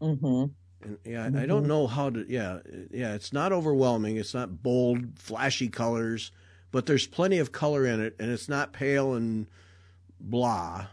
Mm-hmm. 0.00 0.44
And 0.84 0.98
yeah, 1.04 1.26
mm-hmm. 1.26 1.38
I 1.38 1.46
don't 1.46 1.66
know 1.66 1.86
how 1.86 2.10
to. 2.10 2.24
Yeah, 2.28 2.60
yeah, 2.90 3.14
it's 3.14 3.32
not 3.32 3.52
overwhelming. 3.52 4.16
It's 4.16 4.34
not 4.34 4.62
bold, 4.62 5.18
flashy 5.18 5.68
colors, 5.68 6.30
but 6.70 6.86
there's 6.86 7.06
plenty 7.06 7.38
of 7.38 7.52
color 7.52 7.86
in 7.86 8.00
it, 8.00 8.16
and 8.18 8.30
it's 8.30 8.48
not 8.48 8.72
pale 8.72 9.14
and 9.14 9.46
blah. 10.20 10.86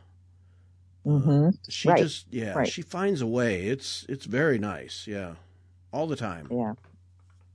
Mm-hmm. 1.05 1.49
She 1.67 1.89
right. 1.89 1.97
just, 1.97 2.27
yeah, 2.29 2.53
right. 2.53 2.67
she 2.67 2.81
finds 2.81 3.21
a 3.21 3.27
way. 3.27 3.63
It's 3.63 4.05
it's 4.07 4.25
very 4.25 4.59
nice. 4.59 5.05
Yeah, 5.07 5.33
all 5.91 6.07
the 6.07 6.15
time. 6.15 6.47
Yeah. 6.51 6.73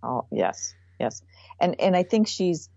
Oh 0.02 0.26
yes, 0.32 0.74
yes, 0.98 1.22
and 1.60 1.80
and 1.80 1.96
I 1.96 2.02
think 2.02 2.26
she's 2.26 2.68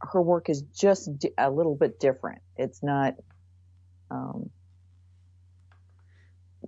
her 0.00 0.20
work 0.20 0.50
is 0.50 0.62
just 0.74 1.08
a 1.38 1.50
little 1.50 1.76
bit 1.76 2.00
different. 2.00 2.42
It's 2.56 2.82
not. 2.82 3.14
Um, 4.10 4.50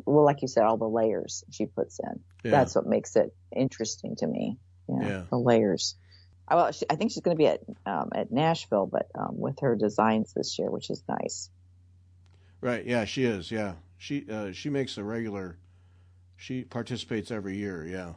well, 0.06 0.24
like 0.24 0.42
you 0.42 0.48
said, 0.48 0.64
all 0.64 0.76
the 0.76 0.88
layers 0.88 1.44
she 1.50 1.66
puts 1.66 2.00
in. 2.00 2.20
Yeah. 2.44 2.50
That's 2.50 2.74
what 2.74 2.86
makes 2.86 3.16
it 3.16 3.34
interesting 3.54 4.16
to 4.16 4.26
me. 4.26 4.58
Yeah, 4.88 5.08
yeah. 5.08 5.22
the 5.30 5.38
layers. 5.38 5.96
Well, 6.50 6.72
she, 6.72 6.84
I 6.90 6.96
think 6.96 7.10
she's 7.10 7.22
going 7.22 7.36
to 7.36 7.38
be 7.38 7.46
at 7.46 7.60
um, 7.86 8.10
at 8.14 8.30
Nashville, 8.30 8.86
but 8.86 9.08
um, 9.18 9.38
with 9.38 9.60
her 9.60 9.76
designs 9.76 10.32
this 10.34 10.58
year, 10.58 10.70
which 10.70 10.90
is 10.90 11.02
nice. 11.08 11.50
Right. 12.64 12.87
Yeah, 12.87 13.05
she 13.05 13.24
is. 13.24 13.53
Yeah, 13.53 13.74
she 13.98 14.27
uh, 14.31 14.53
she 14.53 14.70
makes 14.70 14.98
a 14.98 15.05
regular. 15.05 15.59
She 16.37 16.64
participates 16.64 17.31
every 17.31 17.57
year. 17.57 17.87
Yeah, 17.87 18.14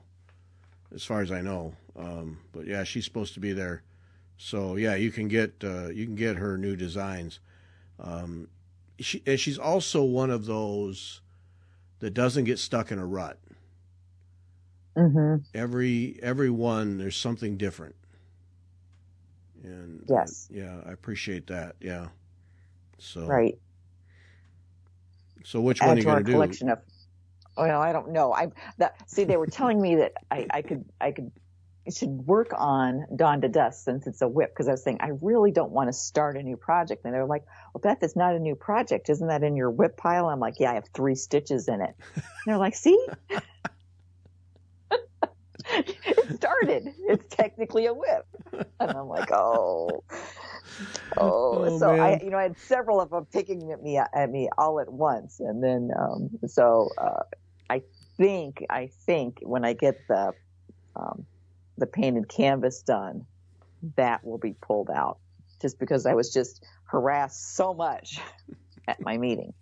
as 0.94 1.04
far 1.04 1.22
as 1.22 1.32
I 1.32 1.42
know. 1.42 1.76
Um, 1.98 2.40
but 2.54 2.68
yeah, 2.68 2.84
she's 2.84 3.06
supposed 3.06 3.34
to 3.36 3.42
be 3.42 3.54
there. 3.54 3.84
So 4.38 4.78
yeah, 4.78 4.96
you 4.96 5.12
can 5.12 5.28
get 5.30 5.56
uh, 5.64 5.90
you 5.90 6.06
can 6.06 6.16
get 6.16 6.38
her 6.38 6.58
new 6.58 6.76
designs. 6.76 7.40
Um, 8.00 8.50
she 9.00 9.24
and 9.28 9.40
she's 9.40 9.60
also 9.60 10.04
one 10.04 10.32
of 10.32 10.46
those 10.46 11.22
that 12.00 12.12
doesn't 12.14 12.46
get 12.46 12.60
stuck 12.60 12.92
in 12.92 13.00
a 13.00 13.06
rut. 13.06 13.40
Mm-hmm. 14.98 15.44
Every 15.54 16.20
every 16.22 16.50
one, 16.50 16.98
there's 16.98 17.18
something 17.18 17.58
different. 17.58 17.96
And 19.64 20.02
yes, 20.08 20.50
uh, 20.52 20.60
yeah, 20.60 20.82
I 20.86 20.92
appreciate 20.92 21.48
that. 21.48 21.76
Yeah. 21.82 22.10
So 23.00 23.28
right. 23.28 23.58
So 25.43 25.62
which 25.62 25.82
one 25.82 25.91
are 25.91 25.97
you 25.97 26.04
going 26.04 26.17
to 26.17 26.23
do? 26.23 26.32
Collection 26.34 26.69
of. 26.69 26.80
Well, 27.56 27.82
I 27.82 27.91
don't 27.91 28.12
know. 28.12 28.34
I 28.34 28.52
that 28.78 29.10
see 29.10 29.23
they 29.23 29.38
were 29.38 29.47
telling 29.47 29.82
me 29.82 29.95
that 29.95 30.13
I, 30.30 30.45
I 30.50 30.62
could 30.62 30.86
I 31.02 31.12
could 31.12 31.32
should 31.91 32.10
work 32.10 32.52
on 32.56 33.06
Dawn 33.15 33.41
to 33.41 33.50
Dusk 33.50 33.84
since 33.84 34.08
it's 34.08 34.21
a 34.21 34.28
whip 34.28 34.52
because 34.52 34.67
I 34.67 34.71
was 34.71 34.84
saying 34.84 34.97
I 35.00 35.12
really 35.21 35.52
don't 35.52 35.71
want 35.71 35.89
to 35.89 35.93
start 35.93 36.38
a 36.38 36.43
new 36.43 36.58
project. 36.58 37.06
And 37.06 37.13
they're 37.13 37.26
like, 37.26 37.43
well, 37.73 37.82
Beth, 37.82 38.00
it's 38.02 38.15
not 38.15 38.36
a 38.36 38.39
new 38.39 38.56
project. 38.56 39.10
Isn't 39.10 39.28
that 39.28 39.43
in 39.43 39.56
your 39.56 39.71
whip 39.71 39.97
pile? 39.97 40.28
I'm 40.28 40.39
like, 40.39 40.60
yeah, 40.60 40.71
I 40.71 40.73
have 40.76 40.89
three 40.93 41.15
stitches 41.15 41.67
in 41.67 41.82
it. 41.82 41.95
And 42.15 42.23
they're 42.45 42.58
like, 42.58 42.76
see? 42.76 43.08
it 45.71 46.36
started. 46.36 46.93
It's 47.00 47.36
technically 47.36 47.86
a 47.86 47.93
whip. 47.93 48.26
And 48.80 48.91
I'm 48.91 49.08
like, 49.08 49.32
oh. 49.32 50.04
Oh, 51.18 51.66
oh 51.66 51.80
so 51.80 51.92
man. 51.92 52.00
I, 52.00 52.20
you 52.24 52.30
know, 52.30 52.38
I 52.38 52.44
had 52.44 52.58
several 52.60 53.02
of 53.02 53.10
them 53.10 53.26
picking 53.26 53.72
at 53.72 53.82
me 53.82 53.98
at 53.98 54.30
me 54.30 54.50
all 54.58 54.80
at 54.80 54.92
once, 54.92 55.40
and 55.40 55.63
then 55.63 55.90
um, 55.98 56.30
so 56.48 56.90
uh, 56.98 57.24
I 57.70 57.82
think 58.18 58.66
I 58.70 58.90
think 59.06 59.40
when 59.42 59.66
I 59.66 59.74
get 59.74 59.96
the 60.08 60.34
um, 60.96 61.26
the 61.78 61.88
painted 61.88 62.28
canvas 62.30 62.82
done, 62.82 63.26
that 63.96 64.26
will 64.26 64.38
be 64.38 64.56
pulled 64.62 64.90
out 64.90 65.20
just 65.62 65.80
because 65.80 66.06
I 66.06 66.13
was 66.13 66.32
just 66.34 66.63
harassed 66.86 67.56
so 67.56 67.74
much 67.74 68.20
at 68.88 69.02
my 69.02 69.18
meeting. 69.18 69.54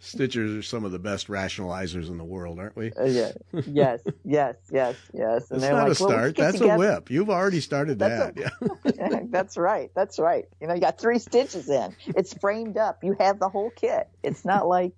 Stitchers 0.00 0.58
are 0.58 0.62
some 0.62 0.84
of 0.84 0.92
the 0.92 0.98
best 0.98 1.28
rationalizers 1.28 2.08
in 2.08 2.16
the 2.16 2.24
world, 2.24 2.58
aren't 2.58 2.74
we? 2.74 2.90
Uh, 2.92 3.04
yeah. 3.04 3.32
Yes, 3.66 4.00
yes, 4.24 4.56
yes, 4.72 4.96
yes. 5.12 5.50
And 5.50 5.60
That's 5.60 5.72
not 5.72 5.82
like, 5.82 5.92
a 5.92 5.94
start. 5.94 6.38
Well, 6.38 6.46
That's 6.46 6.58
together. 6.58 6.74
a 6.74 6.94
whip. 6.94 7.10
You've 7.10 7.28
already 7.28 7.60
started 7.60 7.98
that. 7.98 8.38
A, 8.38 8.50
yeah. 8.96 9.20
That's 9.30 9.58
right. 9.58 9.90
That's 9.94 10.18
right. 10.18 10.46
You 10.60 10.68
know, 10.68 10.74
you 10.74 10.80
got 10.80 10.98
three 10.98 11.18
stitches 11.18 11.68
in. 11.68 11.94
It's 12.06 12.32
framed 12.32 12.78
up. 12.78 13.04
You 13.04 13.14
have 13.20 13.38
the 13.38 13.50
whole 13.50 13.70
kit. 13.70 14.08
It's 14.22 14.44
not 14.44 14.66
like 14.66 14.94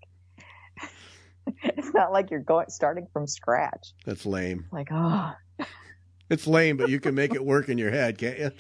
it's 1.65 1.93
not 1.93 2.13
like 2.13 2.31
you're 2.31 2.39
going 2.39 2.71
starting 2.71 3.09
from 3.13 3.27
scratch. 3.27 3.89
That's 4.07 4.25
lame. 4.25 4.67
Like, 4.71 4.89
oh, 4.93 5.33
it's 6.33 6.47
lame, 6.47 6.77
but 6.77 6.89
you 6.89 6.99
can 6.99 7.15
make 7.15 7.35
it 7.35 7.45
work 7.45 7.69
in 7.69 7.79
your 7.79 7.91
head, 7.91 8.19
can't 8.19 8.39
you? 8.39 8.51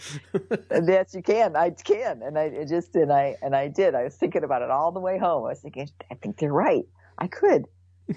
yes, 0.87 1.15
you 1.15 1.23
can. 1.23 1.57
I 1.57 1.71
can, 1.71 2.23
and 2.23 2.39
I 2.39 2.65
just 2.65 2.95
and 2.95 3.13
I 3.13 3.37
and 3.43 3.57
I 3.57 3.69
did. 3.69 3.95
I 3.95 4.05
was 4.05 4.15
thinking 4.15 4.45
about 4.45 4.63
it 4.63 4.71
all 4.71 4.93
the 4.93 5.01
way 5.01 5.19
home. 5.19 5.45
I 5.45 5.49
was 5.49 5.61
thinking, 5.61 5.89
I 6.11 6.15
think 6.15 6.39
they're 6.39 6.53
right. 6.53 6.85
I 7.19 7.27
could, 7.27 7.65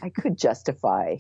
I 0.02 0.10
could 0.10 0.38
justify 0.38 1.18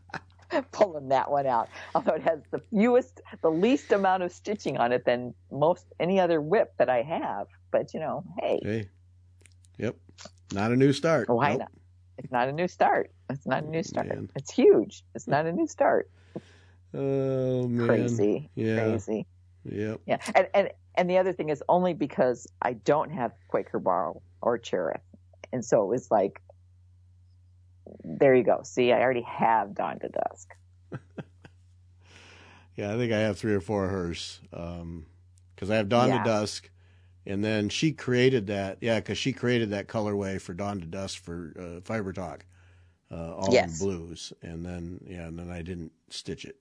pulling 0.72 1.08
that 1.08 1.30
one 1.30 1.46
out. 1.46 1.68
Although 1.94 2.14
it 2.14 2.22
has 2.22 2.40
the 2.50 2.58
fewest, 2.58 3.20
the 3.42 3.50
least 3.50 3.92
amount 3.92 4.22
of 4.22 4.32
stitching 4.32 4.76
on 4.76 4.92
it 4.92 5.04
than 5.04 5.34
most 5.50 5.86
any 5.98 6.20
other 6.20 6.40
whip 6.40 6.74
that 6.78 6.90
I 6.90 7.02
have. 7.02 7.46
But 7.70 7.94
you 7.94 8.00
know, 8.00 8.24
hey. 8.38 8.60
Hey. 8.62 8.88
Yep. 9.78 9.96
Not 10.52 10.70
a 10.70 10.76
new 10.76 10.92
start. 10.92 11.28
Why 11.28 11.50
nope. 11.50 11.60
not? 11.60 11.72
It's 12.18 12.30
not 12.30 12.48
a 12.48 12.52
new 12.52 12.68
start. 12.68 13.10
It's 13.30 13.46
not 13.46 13.64
a 13.64 13.66
new 13.66 13.82
start. 13.82 14.08
Man. 14.08 14.30
It's 14.36 14.52
huge. 14.52 15.02
It's 15.14 15.26
not 15.26 15.46
a 15.46 15.52
new 15.52 15.66
start. 15.66 16.10
Oh 16.94 17.66
man, 17.66 17.86
crazy, 17.86 18.50
yeah. 18.54 18.76
crazy. 18.76 19.26
Yep. 19.64 20.00
Yeah, 20.06 20.18
and 20.34 20.48
and 20.54 20.70
and 20.94 21.10
the 21.10 21.18
other 21.18 21.32
thing 21.32 21.48
is 21.48 21.62
only 21.68 21.92
because 21.92 22.46
I 22.62 22.74
don't 22.74 23.10
have 23.10 23.32
Quaker 23.48 23.80
Barrow 23.80 24.22
or 24.40 24.58
Cherith, 24.58 25.00
and 25.52 25.64
so 25.64 25.82
it 25.82 25.88
was 25.88 26.10
like, 26.10 26.40
there 28.04 28.34
you 28.34 28.44
go. 28.44 28.60
See, 28.62 28.92
I 28.92 29.00
already 29.00 29.22
have 29.22 29.74
Dawn 29.74 29.98
to 30.00 30.08
Dusk. 30.08 30.54
yeah, 32.76 32.94
I 32.94 32.96
think 32.96 33.12
I 33.12 33.18
have 33.18 33.38
three 33.38 33.54
or 33.54 33.60
four 33.60 33.86
of 33.86 33.90
hers 33.90 34.40
because 34.50 34.80
um, 34.80 35.06
I 35.70 35.74
have 35.74 35.88
Dawn 35.88 36.10
yeah. 36.10 36.18
to 36.18 36.24
Dusk, 36.24 36.70
and 37.26 37.42
then 37.42 37.70
she 37.70 37.90
created 37.90 38.46
that. 38.46 38.78
Yeah, 38.80 39.00
because 39.00 39.18
she 39.18 39.32
created 39.32 39.70
that 39.70 39.88
colorway 39.88 40.40
for 40.40 40.54
Dawn 40.54 40.80
to 40.80 40.86
Dusk 40.86 41.20
for 41.20 41.54
uh, 41.58 41.80
Fiber 41.80 42.12
Talk, 42.12 42.44
uh, 43.10 43.34
all 43.34 43.48
yes. 43.50 43.80
in 43.80 43.86
blues, 43.86 44.32
and 44.42 44.64
then 44.64 45.00
yeah, 45.08 45.26
and 45.26 45.36
then 45.36 45.50
I 45.50 45.62
didn't 45.62 45.90
stitch 46.08 46.44
it. 46.44 46.56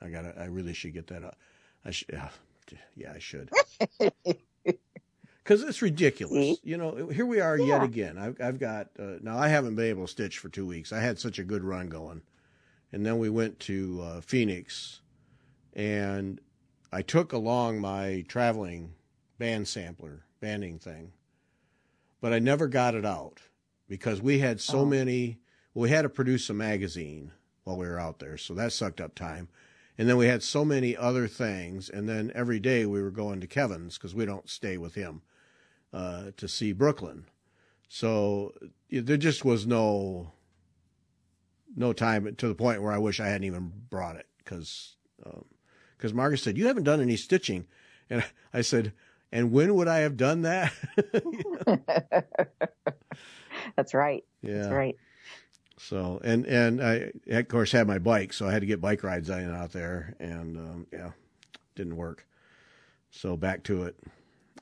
I 0.00 0.08
got. 0.08 0.24
I 0.38 0.46
really 0.46 0.74
should 0.74 0.94
get 0.94 1.06
that 1.08 1.24
up. 1.24 1.36
I 1.84 1.90
should. 1.90 2.08
Yeah, 2.12 2.28
yeah 2.96 3.12
I 3.14 3.18
should. 3.18 3.50
Because 5.46 5.62
it's 5.62 5.80
ridiculous. 5.80 6.32
See? 6.32 6.60
You 6.64 6.76
know, 6.76 7.06
here 7.06 7.24
we 7.24 7.38
are 7.38 7.56
yeah. 7.56 7.66
yet 7.66 7.82
again. 7.84 8.18
I've, 8.18 8.40
I've 8.40 8.58
got 8.58 8.88
uh, 8.98 9.18
now. 9.22 9.38
I 9.38 9.46
haven't 9.46 9.76
been 9.76 9.84
able 9.84 10.06
to 10.06 10.10
stitch 10.10 10.38
for 10.38 10.48
two 10.48 10.66
weeks. 10.66 10.92
I 10.92 10.98
had 10.98 11.20
such 11.20 11.38
a 11.38 11.44
good 11.44 11.62
run 11.62 11.88
going, 11.88 12.22
and 12.90 13.06
then 13.06 13.20
we 13.20 13.30
went 13.30 13.60
to 13.60 14.00
uh, 14.02 14.20
Phoenix, 14.22 15.02
and 15.72 16.40
I 16.92 17.02
took 17.02 17.32
along 17.32 17.80
my 17.80 18.24
traveling 18.26 18.94
band 19.38 19.68
sampler 19.68 20.24
banding 20.40 20.80
thing, 20.80 21.12
but 22.20 22.32
I 22.32 22.40
never 22.40 22.66
got 22.66 22.96
it 22.96 23.06
out 23.06 23.38
because 23.88 24.20
we 24.20 24.40
had 24.40 24.60
so 24.60 24.80
oh. 24.80 24.86
many. 24.86 25.38
Well, 25.74 25.84
we 25.84 25.90
had 25.90 26.02
to 26.02 26.08
produce 26.08 26.50
a 26.50 26.54
magazine 26.54 27.30
while 27.62 27.76
we 27.76 27.86
were 27.86 28.00
out 28.00 28.18
there, 28.18 28.36
so 28.36 28.52
that 28.54 28.72
sucked 28.72 29.00
up 29.00 29.14
time 29.14 29.46
And 29.98 30.08
then 30.08 30.16
we 30.16 30.26
had 30.26 30.42
so 30.42 30.64
many 30.64 30.96
other 30.96 31.26
things. 31.26 31.88
And 31.88 32.08
then 32.08 32.30
every 32.34 32.60
day 32.60 32.84
we 32.86 33.02
were 33.02 33.10
going 33.10 33.40
to 33.40 33.46
Kevin's 33.46 33.96
because 33.96 34.14
we 34.14 34.26
don't 34.26 34.48
stay 34.48 34.76
with 34.76 34.94
him 34.94 35.22
uh, 35.92 36.32
to 36.36 36.48
see 36.48 36.72
Brooklyn. 36.72 37.26
So 37.88 38.52
there 38.90 39.16
just 39.16 39.44
was 39.44 39.66
no 39.66 40.32
no 41.76 41.92
time 41.92 42.34
to 42.34 42.48
the 42.48 42.54
point 42.54 42.82
where 42.82 42.92
I 42.92 42.98
wish 42.98 43.20
I 43.20 43.26
hadn't 43.26 43.44
even 43.44 43.72
brought 43.90 44.16
it 44.16 44.26
because 44.38 44.96
because 45.18 46.10
um, 46.12 46.16
Margaret 46.16 46.38
said 46.38 46.56
you 46.56 46.66
haven't 46.66 46.84
done 46.84 47.00
any 47.00 47.16
stitching, 47.16 47.66
and 48.10 48.24
I 48.52 48.62
said, 48.62 48.92
and 49.30 49.52
when 49.52 49.74
would 49.74 49.88
I 49.88 49.98
have 49.98 50.16
done 50.16 50.42
that? 50.42 50.72
That's 53.76 53.94
right. 53.94 54.24
Yeah. 54.42 54.54
That's 54.54 54.72
right. 54.72 54.96
So 55.78 56.20
and 56.24 56.46
and 56.46 56.82
I 56.82 57.12
of 57.28 57.48
course 57.48 57.72
had 57.72 57.86
my 57.86 57.98
bike, 57.98 58.32
so 58.32 58.48
I 58.48 58.52
had 58.52 58.60
to 58.60 58.66
get 58.66 58.80
bike 58.80 59.02
rides 59.04 59.28
in 59.28 59.54
out 59.54 59.72
there, 59.72 60.14
and 60.18 60.56
um, 60.56 60.86
yeah, 60.92 61.10
didn't 61.74 61.96
work. 61.96 62.26
So 63.10 63.36
back 63.36 63.62
to 63.64 63.84
it. 63.84 63.96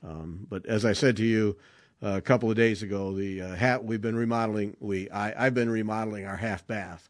Um, 0.03 0.45
but 0.49 0.65
as 0.65 0.85
I 0.85 0.93
said 0.93 1.17
to 1.17 1.23
you 1.23 1.57
uh, 2.03 2.15
a 2.17 2.21
couple 2.21 2.49
of 2.49 2.57
days 2.57 2.83
ago, 2.83 3.13
the 3.13 3.41
uh, 3.41 3.55
hat 3.55 3.85
we've 3.85 4.01
been 4.01 4.15
remodeling. 4.15 4.75
We 4.79 5.09
I 5.09 5.45
I've 5.45 5.53
been 5.53 5.69
remodeling 5.69 6.25
our 6.25 6.35
half 6.35 6.67
bath, 6.67 7.09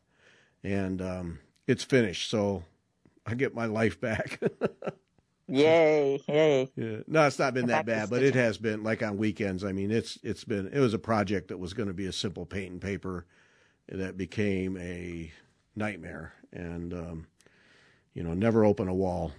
and 0.63 1.01
um, 1.01 1.39
it's 1.65 1.83
finished. 1.83 2.29
So 2.29 2.63
I 3.25 3.33
get 3.33 3.55
my 3.55 3.65
life 3.65 3.99
back. 3.99 4.39
yay! 5.47 6.21
Yay! 6.27 6.71
Yeah. 6.75 6.97
No, 7.07 7.25
it's 7.25 7.39
not 7.39 7.55
been 7.55 7.67
that 7.67 7.87
bad, 7.87 8.11
but 8.11 8.21
it 8.21 8.35
has 8.35 8.59
been 8.59 8.83
like 8.83 9.01
on 9.01 9.17
weekends. 9.17 9.63
I 9.63 9.71
mean, 9.71 9.89
it's 9.89 10.19
it's 10.21 10.43
been 10.43 10.67
it 10.71 10.79
was 10.79 10.93
a 10.93 10.99
project 10.99 11.47
that 11.47 11.57
was 11.57 11.73
going 11.73 11.87
to 11.87 11.93
be 11.93 12.05
a 12.05 12.13
simple 12.13 12.45
paint 12.45 12.71
and 12.71 12.81
paper 12.81 13.25
that 13.89 14.17
became 14.17 14.77
a 14.77 15.31
nightmare. 15.75 16.33
And 16.51 16.93
um, 16.93 17.27
you 18.15 18.23
know 18.23 18.33
never 18.33 18.65
open 18.65 18.87
a 18.87 18.93
wall. 18.93 19.31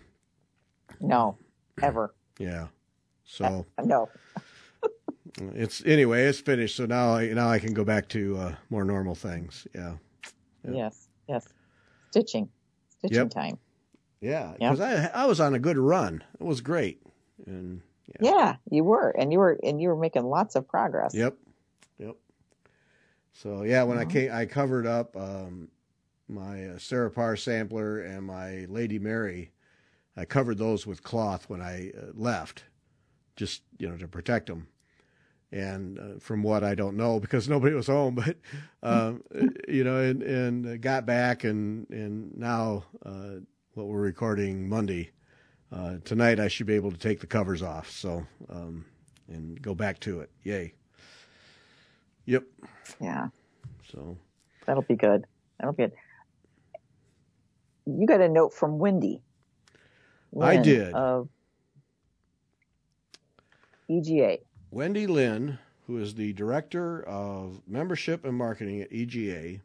No 1.01 1.36
ever. 1.82 2.14
Yeah. 2.38 2.66
So 3.24 3.64
uh, 3.78 3.82
no 3.82 4.11
it's 5.55 5.82
anyway 5.86 6.24
it's 6.24 6.38
finished. 6.38 6.76
So 6.76 6.84
now 6.84 7.14
I, 7.14 7.32
now 7.32 7.49
I 7.49 7.59
can 7.59 7.72
go 7.72 7.82
back 7.82 8.11
to 8.11 8.36
uh, 8.36 8.55
more 8.68 8.84
normal 8.84 9.14
things. 9.14 9.66
Yeah. 9.74 9.94
yeah. 10.62 10.74
yes 10.74 11.09
yes. 11.26 11.49
Stitching. 12.11 12.51
Stitching 12.90 13.16
yep. 13.16 13.30
time. 13.30 13.59
Yeah 14.20 14.53
because 14.53 14.80
yep. 14.80 15.14
I 15.14 15.22
I 15.22 15.24
was 15.24 15.40
on 15.40 15.55
a 15.55 15.59
good 15.59 15.78
run. 15.78 16.22
It 16.38 16.44
was 16.44 16.61
great. 16.61 17.01
And 17.47 17.80
yeah. 18.20 18.30
yeah 18.30 18.57
you 18.70 18.84
were. 18.84 19.09
And 19.18 19.32
you 19.32 19.38
were 19.38 19.59
and 19.62 19.80
you 19.80 19.88
were 19.88 19.97
making 19.97 20.24
lots 20.24 20.57
of 20.57 20.68
progress. 20.68 21.14
Yep 21.14 21.38
yep 21.38 21.45
so 23.43 23.62
yeah, 23.62 23.82
when 23.82 23.99
mm-hmm. 23.99 24.09
I 24.09 24.12
came, 24.12 24.32
I 24.32 24.47
covered 24.47 24.87
up 24.87 25.16
um, 25.16 25.68
my 26.28 26.66
uh, 26.66 26.78
Sarah 26.78 27.11
Parr 27.11 27.37
sampler 27.37 28.01
and 28.01 28.24
my 28.26 28.66
Lady 28.68 28.99
Mary. 28.99 29.53
I 30.16 30.24
covered 30.24 30.57
those 30.57 30.87
with 30.87 31.03
cloth 31.03 31.49
when 31.49 31.61
I 31.61 31.93
uh, 31.97 32.12
left, 32.14 32.64
just 33.37 33.62
you 33.78 33.89
know 33.89 33.97
to 33.99 34.09
protect 34.09 34.47
them. 34.47 34.68
And 35.53 35.99
uh, 35.99 36.18
from 36.18 36.43
what 36.43 36.64
I 36.64 36.74
don't 36.74 36.97
know, 36.97 37.20
because 37.20 37.49
nobody 37.49 37.74
was 37.74 37.87
home, 37.89 38.14
but 38.26 38.37
um, 38.82 39.22
you 39.68 39.84
know, 39.84 39.99
and 39.99 40.22
and 40.22 40.80
got 40.80 41.05
back 41.05 41.45
and 41.45 41.89
and 41.91 42.37
now 42.39 42.84
uh, 43.05 43.41
what 43.74 43.87
we're 43.87 44.01
recording 44.01 44.66
Monday 44.66 45.11
uh, 45.70 45.97
tonight, 46.05 46.41
I 46.41 46.49
should 46.49 46.66
be 46.66 46.74
able 46.74 46.91
to 46.91 46.99
take 46.99 47.20
the 47.20 47.26
covers 47.26 47.62
off. 47.62 47.91
So 47.91 48.26
um, 48.49 48.87
and 49.28 49.61
go 49.61 49.74
back 49.74 50.01
to 50.01 50.20
it. 50.20 50.30
Yay. 50.43 50.76
Yep. 52.27 52.45
Yeah. 53.01 53.29
So 53.91 54.16
that'll 54.66 54.83
be 54.83 54.97
good. 54.97 55.24
That'll 55.59 55.72
be 55.72 55.85
good. 55.85 55.93
You 57.87 58.07
got 58.07 58.20
a 58.20 58.29
note 58.29 58.53
from 58.53 58.79
Wendy. 58.79 59.22
Lynn 60.33 60.49
I 60.49 60.62
did. 60.62 60.93
Of 60.93 61.29
EGA. 63.89 64.39
Wendy 64.70 65.07
Lynn, 65.07 65.59
who 65.87 65.99
is 65.99 66.14
the 66.14 66.33
director 66.33 67.03
of 67.05 67.62
membership 67.66 68.24
and 68.24 68.37
marketing 68.37 68.83
at 68.83 68.93
EGA. 68.93 69.61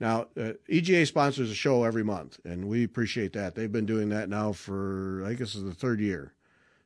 Now, 0.00 0.28
uh, 0.40 0.54
EGA 0.68 1.04
sponsors 1.04 1.50
a 1.50 1.54
show 1.54 1.84
every 1.84 2.02
month, 2.02 2.40
and 2.44 2.68
we 2.68 2.84
appreciate 2.84 3.34
that. 3.34 3.54
They've 3.54 3.70
been 3.70 3.84
doing 3.84 4.08
that 4.08 4.30
now 4.30 4.52
for 4.52 5.22
I 5.26 5.34
guess 5.34 5.54
is 5.54 5.64
the 5.64 5.74
third 5.74 6.00
year, 6.00 6.32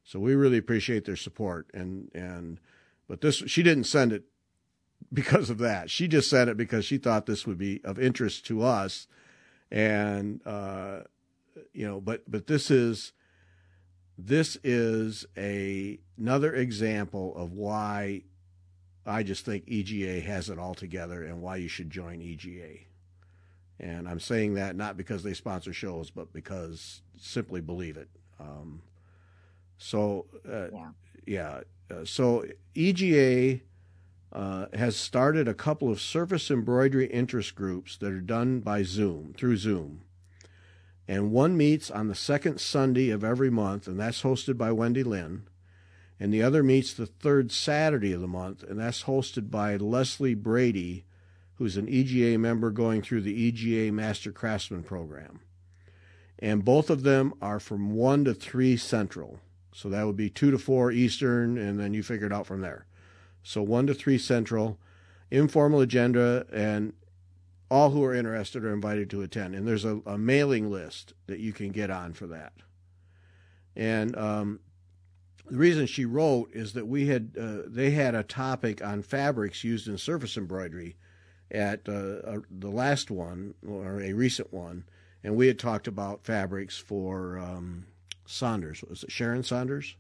so 0.03 0.19
we 0.19 0.35
really 0.35 0.59
appreciate 0.59 1.05
their 1.05 1.15
support. 1.15 1.71
And 1.73 2.11
and 2.13 2.59
but 3.09 3.21
this, 3.21 3.37
she 3.47 3.63
didn't 3.63 3.85
send 3.85 4.13
it 4.13 4.25
because 5.13 5.51
of 5.51 5.59
that. 5.59 5.91
She 5.91 6.09
just 6.09 6.31
sent 6.31 6.51
it 6.51 6.57
because 6.57 6.85
she 6.85 6.99
thought 6.99 7.27
this 7.27 7.47
would 7.47 7.59
be 7.59 7.85
of 7.85 7.99
interest 7.99 8.47
to 8.47 8.63
us. 8.63 9.07
And, 9.71 10.41
uh, 10.47 11.01
you 11.73 11.87
know, 11.87 12.01
but, 12.01 12.23
but 12.31 12.47
this 12.47 12.71
is, 12.71 13.13
this 14.17 14.57
is 14.63 15.27
a, 15.37 15.99
another 16.17 16.55
example 16.55 17.35
of 17.37 17.53
why 17.53 18.23
I 19.07 19.23
just 19.23 19.45
think 19.45 19.65
EGA 19.67 20.21
has 20.21 20.49
it 20.49 20.59
all 20.59 20.75
together 20.75 21.25
and 21.25 21.43
why 21.43 21.57
you 21.57 21.69
should 21.69 21.91
join 21.91 22.23
EGA. 22.23 22.79
And 23.81 24.09
I'm 24.09 24.21
saying 24.21 24.55
that 24.55 24.77
not 24.77 24.97
because 24.97 25.23
they 25.23 25.35
sponsor 25.35 25.73
shows, 25.73 26.11
but 26.11 26.33
because 26.33 27.03
simply 27.19 27.61
believe 27.61 27.97
it. 27.97 28.09
Um, 28.41 28.83
so, 29.79 30.27
uh, 30.49 30.69
yeah. 30.73 30.89
Yeah 31.27 31.61
uh, 31.91 32.05
so 32.05 32.45
EGA 32.75 33.61
uh, 34.33 34.67
has 34.75 34.97
started 34.97 35.47
a 35.47 35.55
couple 35.55 35.91
of 35.91 36.01
surface 36.01 36.51
embroidery 36.51 37.07
interest 37.07 37.55
groups 37.55 37.97
that 37.99 38.13
are 38.13 38.21
done 38.21 38.61
by 38.61 38.83
Zoom 38.83 39.35
through 39.37 39.57
Zoom, 39.57 40.03
and 41.07 41.31
one 41.31 41.57
meets 41.57 41.91
on 41.91 42.09
the 42.09 42.15
second 42.15 42.61
Sunday 42.61 43.11
of 43.11 43.23
every 43.23 43.51
month, 43.51 43.87
and 43.87 44.01
that's 44.01 44.23
hosted 44.23 44.57
by 44.57 44.73
Wendy 44.73 45.05
Lynn, 45.05 45.47
and 46.19 46.33
the 46.33 46.43
other 46.43 46.63
meets 46.63 46.95
the 46.95 47.07
third 47.07 47.53
Saturday 47.53 48.13
of 48.13 48.21
the 48.21 48.27
month, 48.27 48.63
and 48.63 48.81
that's 48.81 49.05
hosted 49.05 49.51
by 49.51 49.77
Leslie 49.77 50.35
Brady, 50.35 51.05
who's 51.57 51.77
an 51.77 51.89
EGA 51.89 52.39
member 52.39 52.71
going 52.71 53.03
through 53.03 53.21
the 53.21 53.49
EGA 53.49 53.93
Master 53.93 54.33
Craftsman 54.33 54.83
program. 54.83 55.41
And 56.39 56.65
both 56.65 56.91
of 56.91 57.03
them 57.03 57.35
are 57.41 57.61
from 57.61 57.93
1 57.95 58.25
to 58.25 58.35
3 58.35 58.77
Central. 58.77 59.39
So 59.77 59.89
that 59.89 60.07
would 60.07 60.17
be 60.17 60.31
two 60.31 60.53
to 60.53 60.59
four 60.59 60.93
Eastern, 60.93 61.59
and 61.59 61.81
then 61.81 61.95
you 61.95 62.05
figure 62.05 62.29
it 62.29 62.33
out 62.33 62.47
from 62.47 62.61
there. 62.61 62.87
So 63.43 63.61
one 63.61 63.89
to 63.89 63.95
three 63.95 64.19
Central, 64.19 64.79
informal 65.33 65.81
agenda, 65.81 66.47
and 66.53 66.93
all 67.69 67.91
who 67.91 68.05
are 68.05 68.15
interested 68.15 68.65
are 68.65 68.73
invited 68.73 69.11
to 69.11 69.23
attend. 69.23 69.57
And 69.57 69.67
there's 69.67 69.85
a, 69.85 70.01
a 70.07 70.17
mailing 70.17 70.71
list 70.71 71.13
that 71.27 71.41
you 71.41 71.53
can 71.53 71.71
get 71.71 71.91
on 71.91 72.13
for 72.13 72.29
that. 72.29 72.53
And 73.75 74.17
um, 74.17 74.61
the 75.51 75.59
reason 75.59 75.87
she 75.87 76.05
wrote 76.05 76.51
is 76.53 76.75
that 76.75 76.87
we 76.87 77.09
had 77.09 77.37
uh, 77.39 77.63
they 77.67 77.91
had 77.91 78.15
a 78.15 78.23
topic 78.23 78.83
on 78.83 79.03
fabrics 79.03 79.65
used 79.65 79.89
in 79.89 79.99
surface 79.99 80.37
embroidery 80.37 80.95
at 81.51 81.89
uh, 81.89 81.93
uh, 81.93 82.39
the 82.49 82.71
last 82.71 83.11
one 83.11 83.55
or 83.67 84.01
a 84.01 84.13
recent 84.13 84.53
one, 84.53 84.85
and 85.25 85.35
we 85.35 85.49
had 85.49 85.59
talked 85.59 85.89
about 85.89 86.25
fabrics 86.25 86.79
for 86.79 87.39
um, 87.39 87.87
Saunders. 88.27 88.83
Was 88.83 89.05
it 89.05 89.13
Sharon 89.13 89.43
Saunders? 89.43 89.97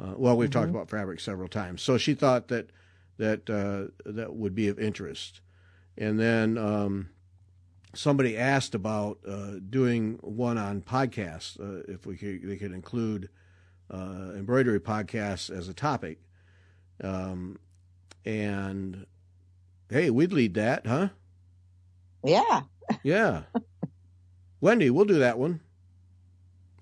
Uh, 0.00 0.14
well, 0.16 0.36
we've 0.36 0.50
mm-hmm. 0.50 0.60
talked 0.60 0.70
about 0.70 0.90
fabric 0.90 1.20
several 1.20 1.48
times. 1.48 1.82
So 1.82 1.98
she 1.98 2.14
thought 2.14 2.48
that 2.48 2.70
that 3.18 3.48
uh, 3.48 3.92
that 4.10 4.34
would 4.34 4.54
be 4.54 4.68
of 4.68 4.78
interest. 4.78 5.40
And 5.96 6.18
then 6.18 6.56
um, 6.58 7.10
somebody 7.94 8.36
asked 8.36 8.74
about 8.74 9.18
uh, 9.28 9.54
doing 9.68 10.18
one 10.22 10.58
on 10.58 10.80
podcasts, 10.80 11.60
uh, 11.60 11.82
if 11.92 12.06
we 12.06 12.16
could, 12.16 12.48
they 12.48 12.56
could 12.56 12.72
include 12.72 13.28
uh, 13.90 14.32
embroidery 14.34 14.80
podcasts 14.80 15.54
as 15.54 15.68
a 15.68 15.74
topic. 15.74 16.18
Um, 17.04 17.58
and 18.24 19.06
hey, 19.90 20.10
we'd 20.10 20.32
lead 20.32 20.54
that, 20.54 20.86
huh? 20.86 21.08
Yeah. 22.24 22.62
yeah. 23.02 23.42
Wendy, 24.60 24.90
we'll 24.90 25.04
do 25.04 25.18
that 25.18 25.38
one 25.38 25.60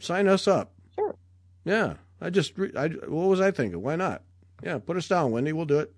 sign 0.00 0.28
us 0.28 0.48
up. 0.48 0.72
Sure. 0.94 1.16
Yeah. 1.64 1.94
I 2.20 2.30
just, 2.30 2.52
I, 2.76 2.88
what 2.88 3.28
was 3.28 3.40
I 3.40 3.50
thinking? 3.50 3.80
Why 3.82 3.96
not? 3.96 4.22
Yeah, 4.62 4.78
put 4.78 4.96
us 4.96 5.08
down, 5.08 5.30
Wendy. 5.30 5.52
We'll 5.52 5.64
do 5.64 5.78
it. 5.78 5.94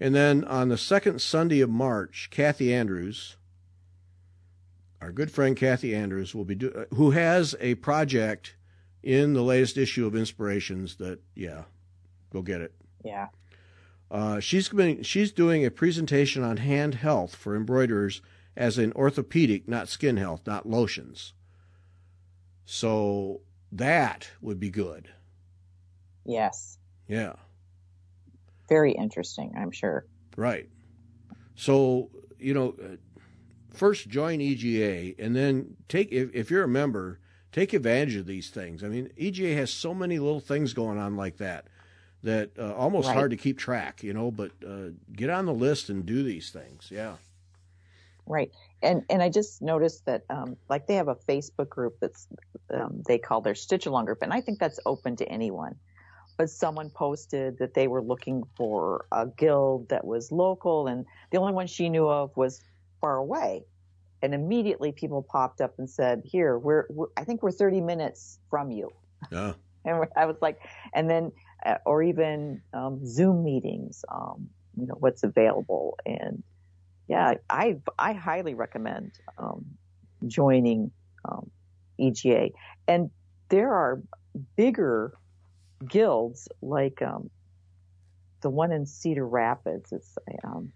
And 0.00 0.14
then 0.14 0.44
on 0.44 0.68
the 0.68 0.78
second 0.78 1.20
Sunday 1.20 1.60
of 1.60 1.70
March, 1.70 2.28
Kathy 2.30 2.72
Andrews, 2.72 3.36
our 5.00 5.12
good 5.12 5.30
friend 5.30 5.56
Kathy 5.56 5.94
Andrews, 5.94 6.34
will 6.34 6.44
be 6.44 6.54
do, 6.54 6.86
who 6.94 7.10
has 7.12 7.54
a 7.60 7.74
project 7.76 8.56
in 9.02 9.34
the 9.34 9.42
latest 9.42 9.76
issue 9.76 10.06
of 10.06 10.14
Inspirations. 10.14 10.96
That 10.96 11.20
yeah, 11.34 11.64
go 12.32 12.42
get 12.42 12.60
it. 12.60 12.74
Yeah. 13.04 13.28
Uh, 14.10 14.40
she's 14.40 14.68
been, 14.68 15.02
she's 15.02 15.32
doing 15.32 15.64
a 15.64 15.70
presentation 15.70 16.42
on 16.42 16.58
hand 16.58 16.96
health 16.96 17.34
for 17.34 17.56
embroiderers 17.56 18.22
as 18.56 18.78
in 18.78 18.92
orthopedic, 18.92 19.68
not 19.68 19.88
skin 19.88 20.16
health, 20.16 20.42
not 20.46 20.68
lotions. 20.68 21.32
So 22.64 23.40
that 23.72 24.30
would 24.40 24.58
be 24.60 24.70
good. 24.70 25.08
Yes. 26.24 26.78
Yeah. 27.08 27.34
Very 28.68 28.92
interesting, 28.92 29.52
I'm 29.56 29.70
sure. 29.70 30.06
Right. 30.36 30.68
So, 31.54 32.10
you 32.38 32.54
know, 32.54 32.74
first 33.72 34.08
join 34.08 34.40
EGA 34.40 35.14
and 35.22 35.36
then 35.36 35.76
take 35.88 36.10
if, 36.12 36.30
if 36.34 36.50
you're 36.50 36.64
a 36.64 36.68
member, 36.68 37.20
take 37.52 37.72
advantage 37.72 38.16
of 38.16 38.26
these 38.26 38.50
things. 38.50 38.82
I 38.82 38.88
mean, 38.88 39.10
EGA 39.16 39.54
has 39.54 39.70
so 39.72 39.92
many 39.94 40.18
little 40.18 40.40
things 40.40 40.72
going 40.72 40.98
on 40.98 41.16
like 41.16 41.36
that 41.38 41.66
that 42.22 42.52
uh, 42.58 42.72
almost 42.74 43.08
Right. 43.08 43.14
hard 43.14 43.30
to 43.32 43.36
keep 43.36 43.58
track, 43.58 44.02
you 44.02 44.14
know. 44.14 44.30
But 44.30 44.52
uh, 44.66 44.88
get 45.12 45.28
on 45.28 45.44
the 45.44 45.52
list 45.52 45.90
and 45.90 46.06
do 46.06 46.22
these 46.22 46.50
things. 46.50 46.88
Yeah. 46.90 47.16
Right. 48.26 48.50
And 48.84 49.02
and 49.08 49.22
I 49.22 49.30
just 49.30 49.62
noticed 49.62 50.04
that 50.06 50.24
um, 50.30 50.56
like 50.68 50.86
they 50.86 50.94
have 50.94 51.08
a 51.08 51.14
Facebook 51.14 51.68
group 51.68 51.96
that's 52.00 52.28
um, 52.72 53.02
they 53.06 53.18
call 53.18 53.40
their 53.40 53.54
Stitch 53.54 53.86
Along 53.86 54.04
group, 54.04 54.18
and 54.22 54.32
I 54.32 54.40
think 54.40 54.58
that's 54.58 54.78
open 54.86 55.16
to 55.16 55.28
anyone. 55.28 55.74
But 56.36 56.50
someone 56.50 56.90
posted 56.90 57.58
that 57.58 57.74
they 57.74 57.86
were 57.86 58.02
looking 58.02 58.42
for 58.56 59.06
a 59.12 59.26
guild 59.26 59.88
that 59.88 60.04
was 60.04 60.30
local, 60.30 60.86
and 60.86 61.06
the 61.30 61.38
only 61.38 61.52
one 61.52 61.66
she 61.66 61.88
knew 61.88 62.08
of 62.08 62.36
was 62.36 62.62
far 63.00 63.16
away. 63.16 63.64
And 64.20 64.34
immediately 64.34 64.92
people 64.92 65.22
popped 65.22 65.60
up 65.60 65.74
and 65.78 65.88
said, 65.88 66.22
"Here, 66.24 66.58
we're, 66.58 66.86
we're 66.90 67.06
I 67.16 67.24
think 67.24 67.42
we're 67.42 67.52
30 67.52 67.80
minutes 67.80 68.38
from 68.50 68.70
you." 68.70 68.90
Yeah. 69.32 69.54
And 69.86 70.06
I 70.16 70.24
was 70.24 70.36
like, 70.40 70.60
and 70.94 71.10
then, 71.10 71.30
uh, 71.66 71.76
or 71.84 72.02
even 72.02 72.62
um, 72.72 73.04
Zoom 73.04 73.44
meetings, 73.44 74.02
um, 74.10 74.48
you 74.80 74.86
know, 74.86 74.94
what's 74.98 75.22
available. 75.22 75.98
And 76.06 76.42
yeah, 77.08 77.34
I, 77.50 77.76
I 77.98 78.12
highly 78.12 78.54
recommend 78.54 79.12
um, 79.38 79.64
joining 80.26 80.90
um, 81.24 81.50
EGA. 81.98 82.50
And 82.88 83.10
there 83.48 83.72
are 83.72 84.02
bigger 84.56 85.16
guilds 85.86 86.48
like 86.62 87.02
um, 87.02 87.30
the 88.40 88.50
one 88.50 88.72
in 88.72 88.86
Cedar 88.86 89.26
Rapids. 89.26 89.92
It's, 89.92 90.16
um, 90.44 90.72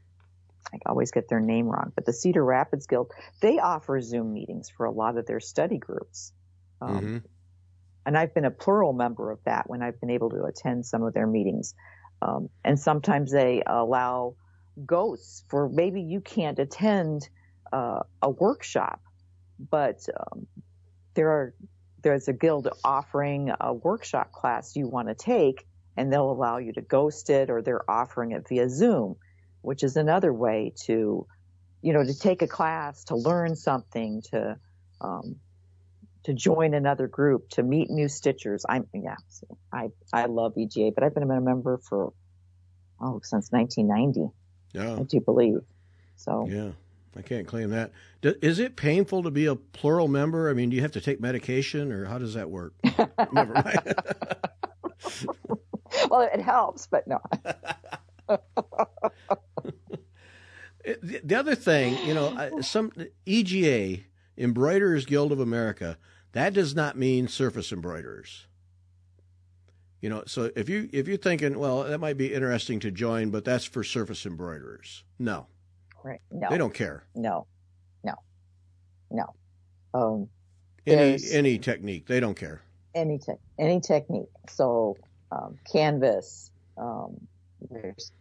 I 0.72 0.78
always 0.86 1.10
get 1.10 1.28
their 1.28 1.40
name 1.40 1.66
wrong, 1.66 1.92
but 1.94 2.04
the 2.04 2.12
Cedar 2.12 2.44
Rapids 2.44 2.86
Guild, 2.86 3.10
they 3.40 3.58
offer 3.58 4.00
Zoom 4.00 4.34
meetings 4.34 4.68
for 4.76 4.84
a 4.84 4.92
lot 4.92 5.16
of 5.16 5.26
their 5.26 5.40
study 5.40 5.78
groups. 5.78 6.32
Um, 6.80 7.10
hmm 7.10 7.18
and 8.06 8.16
I've 8.16 8.32
been 8.32 8.46
a 8.46 8.50
plural 8.50 8.94
member 8.94 9.30
of 9.30 9.38
that 9.44 9.68
when 9.68 9.82
I've 9.82 10.00
been 10.00 10.08
able 10.08 10.30
to 10.30 10.44
attend 10.44 10.86
some 10.86 11.02
of 11.02 11.12
their 11.12 11.26
meetings. 11.26 11.74
Um, 12.22 12.48
and 12.64 12.80
sometimes 12.80 13.30
they 13.30 13.62
allow 13.66 14.36
ghosts 14.86 15.44
for 15.48 15.68
maybe 15.68 16.02
you 16.02 16.20
can't 16.20 16.58
attend 16.58 17.28
uh, 17.72 18.00
a 18.22 18.30
workshop, 18.30 19.00
but 19.58 20.00
um, 20.18 20.46
there 21.14 21.30
are 21.30 21.54
there's 22.02 22.28
a 22.28 22.32
guild 22.32 22.68
offering 22.84 23.50
a 23.60 23.72
workshop 23.72 24.32
class 24.32 24.76
you 24.76 24.88
want 24.88 25.08
to 25.08 25.14
take, 25.14 25.66
and 25.96 26.12
they'll 26.12 26.30
allow 26.30 26.58
you 26.58 26.72
to 26.72 26.80
ghost 26.80 27.28
it, 27.28 27.50
or 27.50 27.60
they're 27.60 27.88
offering 27.90 28.32
it 28.32 28.46
via 28.48 28.68
Zoom, 28.68 29.16
which 29.62 29.82
is 29.82 29.96
another 29.96 30.32
way 30.32 30.72
to, 30.84 31.26
you 31.82 31.92
know, 31.92 32.04
to 32.04 32.16
take 32.16 32.42
a 32.42 32.46
class, 32.46 33.04
to 33.04 33.16
learn 33.16 33.56
something, 33.56 34.22
to 34.30 34.56
um, 35.00 35.36
to 36.24 36.34
join 36.34 36.74
another 36.74 37.08
group, 37.08 37.48
to 37.50 37.62
meet 37.62 37.90
new 37.90 38.06
stitchers. 38.06 38.62
I'm 38.68 38.86
yeah, 38.94 39.16
I 39.72 39.88
I 40.12 40.26
love 40.26 40.52
EGA, 40.56 40.92
but 40.94 41.02
I've 41.02 41.14
been 41.14 41.22
a 41.22 41.40
member 41.40 41.80
for 41.88 42.12
oh 43.00 43.20
since 43.22 43.50
1990, 43.50 44.32
Yeah. 44.72 44.96
I 44.96 45.02
do 45.02 45.20
believe. 45.20 45.60
So 46.16 46.46
Yeah. 46.48 46.70
I 47.16 47.22
can't 47.22 47.46
claim 47.46 47.70
that. 47.70 47.90
D- 48.20 48.34
Is 48.42 48.58
it 48.58 48.76
painful 48.76 49.22
to 49.24 49.30
be 49.30 49.46
a 49.46 49.56
plural 49.56 50.08
member? 50.08 50.50
I 50.50 50.52
mean, 50.52 50.70
do 50.70 50.76
you 50.76 50.82
have 50.82 50.92
to 50.92 51.00
take 51.00 51.20
medication, 51.20 51.90
or 51.90 52.04
how 52.04 52.18
does 52.18 52.34
that 52.34 52.50
work? 52.50 52.74
Never 53.32 53.54
mind. 53.54 53.80
well, 56.10 56.20
it 56.32 56.40
helps, 56.40 56.86
but 56.86 57.06
no. 57.08 57.18
The- 60.84 61.20
the 61.22 61.34
other 61.34 61.54
thing, 61.54 61.98
you 62.06 62.14
know, 62.14 62.60
some 62.62 62.92
EGA, 63.26 64.02
Embroiderers 64.38 65.04
Guild 65.04 65.32
of 65.32 65.40
America, 65.40 65.98
that 66.32 66.54
does 66.54 66.74
not 66.74 66.96
mean 66.96 67.28
surface 67.28 67.72
embroiderers. 67.72 68.46
You 70.00 70.10
know, 70.10 70.22
so 70.26 70.50
if 70.54 70.68
you 70.68 70.88
if 70.92 71.08
you're 71.08 71.16
thinking, 71.16 71.58
well, 71.58 71.82
that 71.84 71.98
might 71.98 72.16
be 72.16 72.32
interesting 72.32 72.78
to 72.80 72.90
join, 72.90 73.30
but 73.30 73.44
that's 73.44 73.64
for 73.64 73.82
surface 73.82 74.24
embroiderers. 74.26 75.02
No, 75.18 75.46
Right? 76.04 76.20
No, 76.30 76.48
they 76.50 76.58
don't 76.58 76.72
care. 76.74 77.04
no, 77.16 77.46
no, 78.04 78.14
no. 79.10 79.34
Um, 79.94 80.28
Any 80.86 81.18
any 81.32 81.58
technique, 81.58 82.06
they 82.06 82.20
don't 82.20 82.36
care. 82.36 82.62
any 82.94 83.18
te- 83.18 83.32
any 83.58 83.80
technique. 83.80 84.28
So 84.48 84.96
um, 85.32 85.58
canvas. 85.70 86.50
Um, 86.76 87.16
there's 87.70 88.12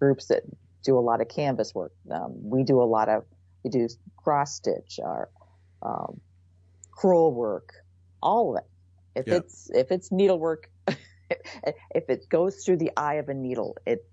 groups 0.00 0.26
that 0.26 0.42
do 0.82 0.98
a 0.98 1.00
lot 1.00 1.20
of 1.20 1.28
canvas 1.28 1.72
work. 1.74 1.92
Um, 2.10 2.32
we 2.50 2.64
do 2.64 2.82
a 2.82 2.84
lot 2.84 3.08
of 3.08 3.24
we 3.62 3.70
do 3.70 3.88
cross 4.16 4.56
stitch 4.56 4.98
or 5.00 5.28
um, 5.82 6.20
crewel 6.90 7.32
work. 7.32 7.72
All 8.20 8.56
of 8.56 8.64
it. 8.64 9.20
If 9.20 9.26
Yeah. 9.28 9.34
it's 9.36 9.70
if 9.70 9.92
it's 9.92 10.10
needlework, 10.10 10.68
if 11.94 12.08
it 12.08 12.28
goes 12.28 12.64
through 12.64 12.78
the 12.78 12.90
eye 12.96 13.14
of 13.14 13.28
a 13.28 13.34
needle, 13.34 13.76
it 13.86 14.06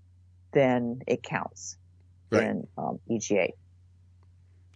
then 0.52 1.00
it 1.06 1.22
counts 1.22 1.76
Right. 2.30 2.44
in 2.44 2.66
um, 2.78 2.98
EGA. 3.10 3.48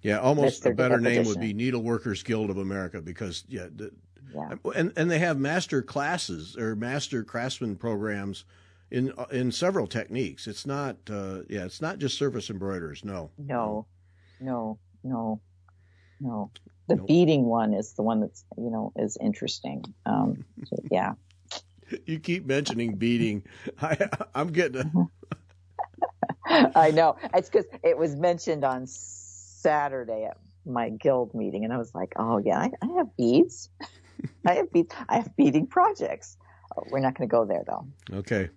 Yeah, 0.02 0.18
almost 0.18 0.64
a 0.66 0.74
better 0.74 1.00
name 1.00 1.24
would 1.24 1.40
be 1.40 1.54
Needleworkers 1.54 2.22
Guild 2.24 2.50
of 2.50 2.58
America 2.58 3.00
because 3.00 3.44
yeah, 3.48 3.66
the, 3.74 3.90
Yeah. 4.34 4.54
and 4.74 4.92
and 4.96 5.10
they 5.10 5.18
have 5.18 5.38
master 5.38 5.82
classes 5.82 6.56
or 6.56 6.76
master 6.76 7.24
craftsman 7.24 7.76
programs 7.76 8.44
in 8.90 9.12
in 9.32 9.50
several 9.50 9.86
techniques. 9.86 10.46
It's 10.46 10.66
not 10.66 10.96
uh, 11.10 11.42
yeah, 11.48 11.64
it's 11.64 11.80
not 11.80 11.98
just 11.98 12.18
surface 12.18 12.50
embroiderers. 12.50 13.04
No, 13.04 13.30
No, 13.38 13.86
no, 14.38 14.78
no, 15.02 15.40
no. 16.20 16.50
The 16.88 16.96
beading 16.96 17.46
one 17.46 17.74
is 17.74 17.94
the 17.94 18.02
one 18.02 18.20
that's 18.20 18.44
you 18.56 18.70
know 18.70 18.92
is 18.96 19.16
interesting. 19.20 19.82
Um, 20.04 20.44
yeah, 20.90 21.14
you 22.06 22.18
keep 22.18 22.46
mentioning 22.46 22.96
beating. 22.96 23.44
I, 23.82 24.08
I'm 24.34 24.48
getting 24.48 24.80
a, 26.48 26.70
I 26.78 26.90
know. 26.90 27.16
It's 27.34 27.48
because 27.48 27.66
it 27.82 27.96
was 27.98 28.16
mentioned 28.16 28.64
on 28.64 28.86
Saturday 28.86 30.24
at 30.24 30.36
my 30.64 30.90
guild 30.90 31.34
meeting, 31.34 31.64
and 31.64 31.72
I 31.72 31.78
was 31.78 31.94
like, 31.94 32.12
oh 32.16 32.38
yeah, 32.38 32.58
I, 32.58 32.70
I 32.82 32.86
have 32.96 33.16
beads. 33.16 33.70
I 34.46 34.54
have 34.54 34.72
beads. 34.72 34.94
I 35.08 35.16
have 35.16 35.36
beading 35.36 35.66
projects. 35.66 36.36
Oh, 36.76 36.82
we're 36.90 37.00
not 37.00 37.16
going 37.16 37.28
to 37.28 37.32
go 37.32 37.44
there 37.44 37.62
though. 37.66 37.86
okay. 38.18 38.50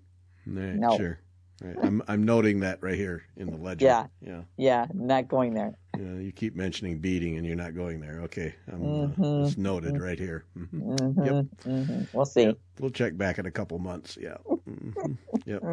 Right, 0.46 0.76
No. 0.76 0.98
Sure. 0.98 1.20
Right. 1.62 1.76
I'm 1.84 2.02
I'm 2.08 2.24
noting 2.24 2.62
that 2.62 2.82
right 2.82 2.96
here 2.96 3.24
in 3.36 3.48
the 3.48 3.58
ledger. 3.58 3.86
Yeah. 3.86 4.08
Yeah. 4.22 4.42
Yeah, 4.58 4.86
not 4.94 5.28
going 5.28 5.54
there. 5.54 5.74
Yeah. 5.98 6.14
You 6.14 6.32
keep 6.32 6.56
mentioning 6.56 7.00
beating, 7.00 7.36
and 7.38 7.46
you're 7.46 7.56
not 7.58 7.76
going 7.76 8.00
there. 8.00 8.22
Okay. 8.22 8.56
I'm, 8.72 8.80
Mhm. 8.80 9.44
uh, 9.44 9.46
it's 9.48 9.58
noted 9.58 10.00
right 10.00 10.18
here. 10.18 10.46
hmm 10.54 10.96
hmm 10.96 11.24
Yep. 11.26 11.46
hmm 11.64 12.02
We'll 12.14 12.26
see. 12.26 12.44
Yep. 12.44 12.58
We'll 12.80 12.92
check 12.92 13.18
back 13.18 13.40
in 13.40 13.46
a 13.46 13.52
couple 13.52 13.78
months. 13.80 14.18
Yeah. 14.20 14.38
Mhm. 14.48 15.18
Yep. 15.46 15.64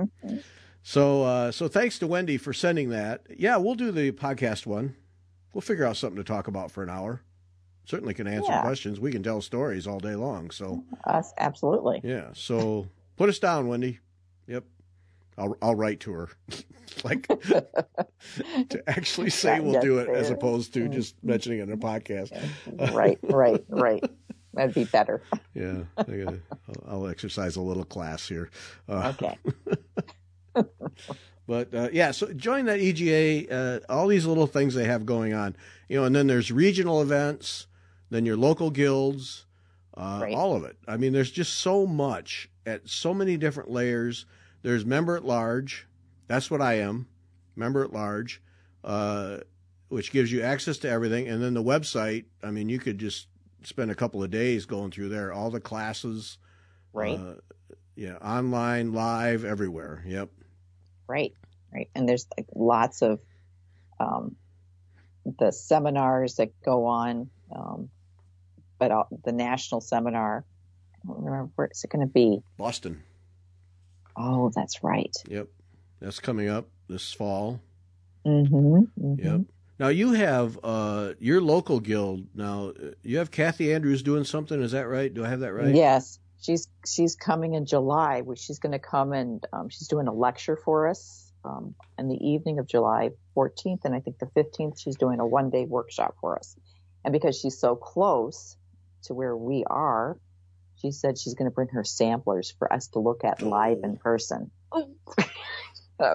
So, 0.82 1.22
uh, 1.24 1.50
so 1.52 1.68
thanks 1.68 1.98
to 1.98 2.06
Wendy 2.06 2.36
for 2.36 2.52
sending 2.52 2.90
that. 2.90 3.26
Yeah, 3.36 3.56
we'll 3.56 3.74
do 3.74 3.90
the 3.90 4.12
podcast 4.12 4.66
one. 4.66 4.94
We'll 5.52 5.60
figure 5.62 5.84
out 5.84 5.96
something 5.96 6.16
to 6.16 6.24
talk 6.24 6.46
about 6.48 6.70
for 6.70 6.82
an 6.82 6.90
hour. 6.90 7.22
Certainly 7.84 8.14
can 8.14 8.26
answer 8.26 8.50
Yeah. 8.52 8.62
questions. 8.62 8.98
We 9.00 9.10
can 9.12 9.22
tell 9.22 9.40
stories 9.40 9.86
all 9.86 9.98
day 10.00 10.14
long. 10.16 10.50
So, 10.50 10.84
Us, 11.04 11.32
absolutely. 11.38 12.00
yeah. 12.04 12.30
So 12.34 12.88
put 13.16 13.28
us 13.28 13.38
down, 13.38 13.68
Wendy. 13.68 13.98
Yep. 14.48 14.64
I'll 15.38 15.56
I'll 15.60 15.74
write 15.74 16.00
to 16.00 16.12
her, 16.12 16.28
like 17.04 17.26
to 17.40 18.82
actually 18.86 19.30
say 19.30 19.60
we'll 19.60 19.80
do 19.80 19.98
it 19.98 20.08
as 20.08 20.30
opposed 20.30 20.72
to 20.74 20.88
just 20.88 21.14
mentioning 21.22 21.58
it 21.60 21.64
in 21.64 21.72
a 21.72 21.76
podcast. 21.76 22.32
right, 22.94 23.18
right, 23.22 23.64
right. 23.68 24.04
That'd 24.54 24.74
be 24.74 24.84
better. 24.84 25.20
Yeah, 25.54 25.80
I 25.98 26.02
gotta, 26.04 26.40
I'll, 26.68 26.84
I'll 27.02 27.06
exercise 27.08 27.56
a 27.56 27.60
little 27.60 27.84
class 27.84 28.26
here. 28.26 28.50
Uh, 28.88 29.12
Okay. 29.18 29.38
But 31.48 31.72
uh, 31.74 31.88
yeah, 31.92 32.10
so 32.10 32.32
join 32.32 32.64
that 32.64 32.80
EGA. 32.80 33.52
Uh, 33.54 33.80
all 33.88 34.08
these 34.08 34.26
little 34.26 34.48
things 34.48 34.74
they 34.74 34.84
have 34.86 35.06
going 35.06 35.32
on, 35.32 35.54
you 35.88 35.96
know, 35.96 36.04
and 36.04 36.16
then 36.16 36.26
there's 36.26 36.50
regional 36.50 37.00
events, 37.02 37.68
then 38.10 38.26
your 38.26 38.36
local 38.36 38.70
guilds, 38.70 39.46
uh, 39.96 40.18
Right. 40.22 40.34
all 40.34 40.56
of 40.56 40.64
it. 40.64 40.76
I 40.88 40.96
mean, 40.96 41.12
there's 41.12 41.30
just 41.30 41.54
so 41.58 41.86
much 41.86 42.48
at 42.64 42.88
so 42.88 43.14
many 43.14 43.36
different 43.36 43.70
layers. 43.70 44.26
There's 44.66 44.84
member 44.84 45.16
at 45.16 45.24
large. 45.24 45.86
That's 46.26 46.50
what 46.50 46.60
I 46.60 46.80
am, 46.80 47.06
member 47.54 47.84
at 47.84 47.92
large, 47.92 48.42
uh, 48.82 49.36
which 49.90 50.10
gives 50.10 50.32
you 50.32 50.42
access 50.42 50.78
to 50.78 50.90
everything. 50.90 51.28
And 51.28 51.40
then 51.40 51.54
the 51.54 51.62
website. 51.62 52.24
I 52.42 52.50
mean, 52.50 52.68
you 52.68 52.80
could 52.80 52.98
just 52.98 53.28
spend 53.62 53.92
a 53.92 53.94
couple 53.94 54.24
of 54.24 54.32
days 54.32 54.66
going 54.66 54.90
through 54.90 55.10
there. 55.10 55.32
All 55.32 55.50
the 55.50 55.60
classes, 55.60 56.38
Right, 56.92 57.16
uh, 57.16 57.34
yeah, 57.94 58.16
online, 58.16 58.92
live, 58.92 59.44
everywhere. 59.44 60.02
Yep. 60.04 60.30
right, 61.06 61.32
right. 61.72 61.88
And 61.94 62.08
there's 62.08 62.26
like 62.36 62.48
lots 62.52 63.02
of 63.02 63.20
um, 64.00 64.34
the 65.38 65.52
seminars 65.52 66.34
that 66.38 66.60
go 66.64 66.86
on, 66.86 67.30
um, 67.54 67.88
but 68.80 68.90
all, 68.90 69.06
the 69.22 69.30
national 69.30 69.80
seminar. 69.80 70.44
I 70.92 71.06
don't 71.06 71.22
remember 71.22 71.52
where 71.54 71.68
is 71.70 71.84
it 71.84 71.90
going 71.90 72.04
to 72.04 72.12
be. 72.12 72.42
Boston. 72.58 73.04
Oh, 74.16 74.50
that's 74.54 74.82
right. 74.82 75.14
Yep. 75.28 75.48
That's 76.00 76.20
coming 76.20 76.48
up 76.48 76.68
this 76.88 77.12
fall. 77.12 77.60
Mm-hmm, 78.24 78.54
mm-hmm. 78.56 79.24
Yep. 79.24 79.40
Now 79.78 79.88
you 79.88 80.12
have 80.12 80.58
uh, 80.64 81.12
your 81.18 81.40
local 81.40 81.80
guild. 81.80 82.26
Now 82.34 82.72
you 83.02 83.18
have 83.18 83.30
Kathy 83.30 83.72
Andrews 83.74 84.02
doing 84.02 84.24
something. 84.24 84.60
Is 84.62 84.72
that 84.72 84.88
right? 84.88 85.12
Do 85.12 85.24
I 85.24 85.28
have 85.28 85.40
that 85.40 85.52
right? 85.52 85.74
Yes, 85.74 86.18
she's 86.40 86.68
she's 86.86 87.14
coming 87.14 87.54
in 87.54 87.66
July. 87.66 88.22
She's 88.36 88.58
going 88.58 88.72
to 88.72 88.78
come 88.78 89.12
and 89.12 89.44
um, 89.52 89.68
she's 89.68 89.88
doing 89.88 90.08
a 90.08 90.12
lecture 90.12 90.56
for 90.56 90.88
us 90.88 91.30
um, 91.44 91.74
in 91.98 92.08
the 92.08 92.16
evening 92.16 92.58
of 92.58 92.66
July 92.66 93.10
14th, 93.36 93.84
and 93.84 93.94
I 93.94 94.00
think 94.00 94.18
the 94.18 94.26
15th 94.26 94.80
she's 94.80 94.96
doing 94.96 95.20
a 95.20 95.26
one 95.26 95.50
day 95.50 95.66
workshop 95.66 96.16
for 96.20 96.38
us. 96.38 96.56
And 97.04 97.12
because 97.12 97.38
she's 97.38 97.58
so 97.58 97.76
close 97.76 98.56
to 99.04 99.14
where 99.14 99.36
we 99.36 99.64
are, 99.66 100.18
she 100.86 100.92
said 100.92 101.18
she's 101.18 101.34
going 101.34 101.50
to 101.50 101.54
bring 101.54 101.68
her 101.68 101.84
samplers 101.84 102.54
for 102.58 102.72
us 102.72 102.88
to 102.88 102.98
look 103.00 103.24
at 103.24 103.42
live 103.42 103.78
in 103.82 103.96
person. 103.96 104.50
I 104.72 104.84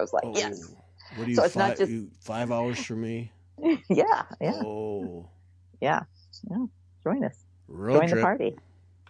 was 0.00 0.12
like, 0.12 0.24
Oh. 0.26 0.32
yes. 0.36 0.72
What 1.16 1.24
do 1.26 1.30
you, 1.30 1.36
So 1.36 1.44
it's 1.44 1.54
fi- 1.54 1.68
not 1.68 1.76
just- 1.76 1.90
you 1.90 2.08
five 2.20 2.50
hours 2.50 2.82
for 2.84 2.94
me? 2.96 3.30
yeah, 3.88 4.24
yeah, 4.40 4.52
Oh, 4.64 5.28
yeah, 5.80 6.02
yeah. 6.50 6.64
Join 7.04 7.22
us. 7.24 7.36
road 7.68 7.92
Join 7.98 8.08
trip. 8.08 8.16
the 8.20 8.22
party. 8.22 8.56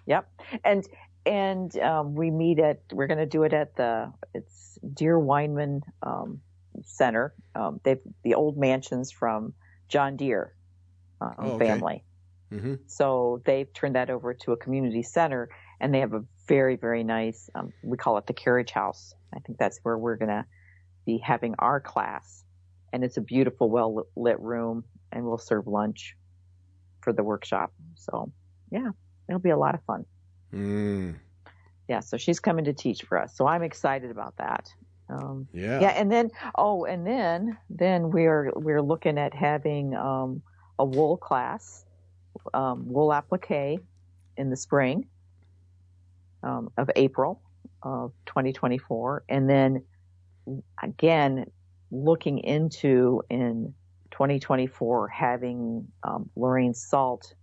Yep. 0.06 0.28
And 0.64 0.84
and 1.24 1.78
um, 1.78 2.14
we 2.16 2.30
meet 2.30 2.58
at 2.58 2.80
we're 2.92 3.06
going 3.06 3.18
to 3.20 3.26
do 3.26 3.44
it 3.44 3.52
at 3.52 3.76
the 3.76 4.12
it's 4.34 4.78
Deere-Wiman 4.94 5.82
um, 6.02 6.40
Center. 6.84 7.32
Um, 7.54 7.80
they've 7.84 8.00
the 8.24 8.34
old 8.34 8.56
mansions 8.58 9.12
from 9.12 9.54
John 9.88 10.16
Deere 10.16 10.52
um, 11.20 11.34
Oh, 11.38 11.50
okay. 11.52 11.66
family. 11.68 12.04
Hmm 12.60 12.74
So 12.86 13.40
they've 13.44 13.72
turned 13.72 13.96
that 13.96 14.10
over 14.10 14.34
to 14.34 14.52
a 14.52 14.56
community 14.56 15.02
center, 15.02 15.48
and 15.80 15.92
they 15.92 16.00
have 16.00 16.12
a 16.12 16.24
very 16.46 16.76
very 16.76 17.04
nice. 17.04 17.50
Um, 17.54 17.72
we 17.82 17.96
call 17.96 18.18
it 18.18 18.26
the 18.26 18.34
carriage 18.34 18.70
house. 18.70 19.14
I 19.34 19.38
think 19.40 19.58
that's 19.58 19.78
where 19.82 19.96
we're 19.96 20.16
going 20.16 20.28
to 20.28 20.44
be 21.06 21.18
having 21.18 21.54
our 21.58 21.80
class, 21.80 22.44
and 22.92 23.02
it's 23.04 23.16
a 23.16 23.22
beautiful, 23.22 23.70
well 23.70 24.06
lit 24.16 24.40
room, 24.40 24.84
and 25.10 25.24
we'll 25.24 25.38
serve 25.38 25.66
lunch 25.66 26.16
for 27.00 27.12
the 27.12 27.22
workshop. 27.22 27.72
So 27.96 28.32
yeah, 28.70 28.90
it'll 29.28 29.40
be 29.40 29.50
a 29.50 29.58
lot 29.58 29.74
of 29.74 29.82
fun. 29.84 30.04
Mm, 30.52 31.16
Yeah, 31.88 32.00
so 32.00 32.16
she's 32.16 32.40
coming 32.40 32.66
to 32.66 32.72
teach 32.74 33.02
for 33.02 33.18
us. 33.18 33.36
So 33.36 33.46
I'm 33.46 33.62
excited 33.62 34.10
about 34.10 34.36
that. 34.36 34.68
Um, 35.08 35.48
yeah. 35.52 35.80
yeah, 35.80 35.88
and 35.90 36.10
then 36.10 36.30
oh, 36.54 36.84
and 36.84 37.06
then 37.06 37.58
then 37.68 38.10
we're 38.10 38.52
we're 38.54 38.82
looking 38.82 39.18
at 39.18 39.34
having 39.34 39.94
um, 39.94 40.42
a 40.78 40.84
wool 40.84 41.16
class, 41.16 41.84
um, 42.54 42.84
wool 42.86 43.12
applique, 43.12 43.80
in 44.36 44.50
the 44.50 44.56
spring 44.56 45.06
um, 46.42 46.70
of 46.76 46.90
April 46.96 47.40
of 47.82 48.12
2024, 48.26 49.24
and 49.28 49.48
then 49.48 49.84
again 50.82 51.50
looking 51.90 52.38
into 52.38 53.22
in 53.28 53.74
2024 54.10 55.08
having 55.08 55.86
um, 56.02 56.30
Lorene 56.34 56.74
Salt 56.74 57.34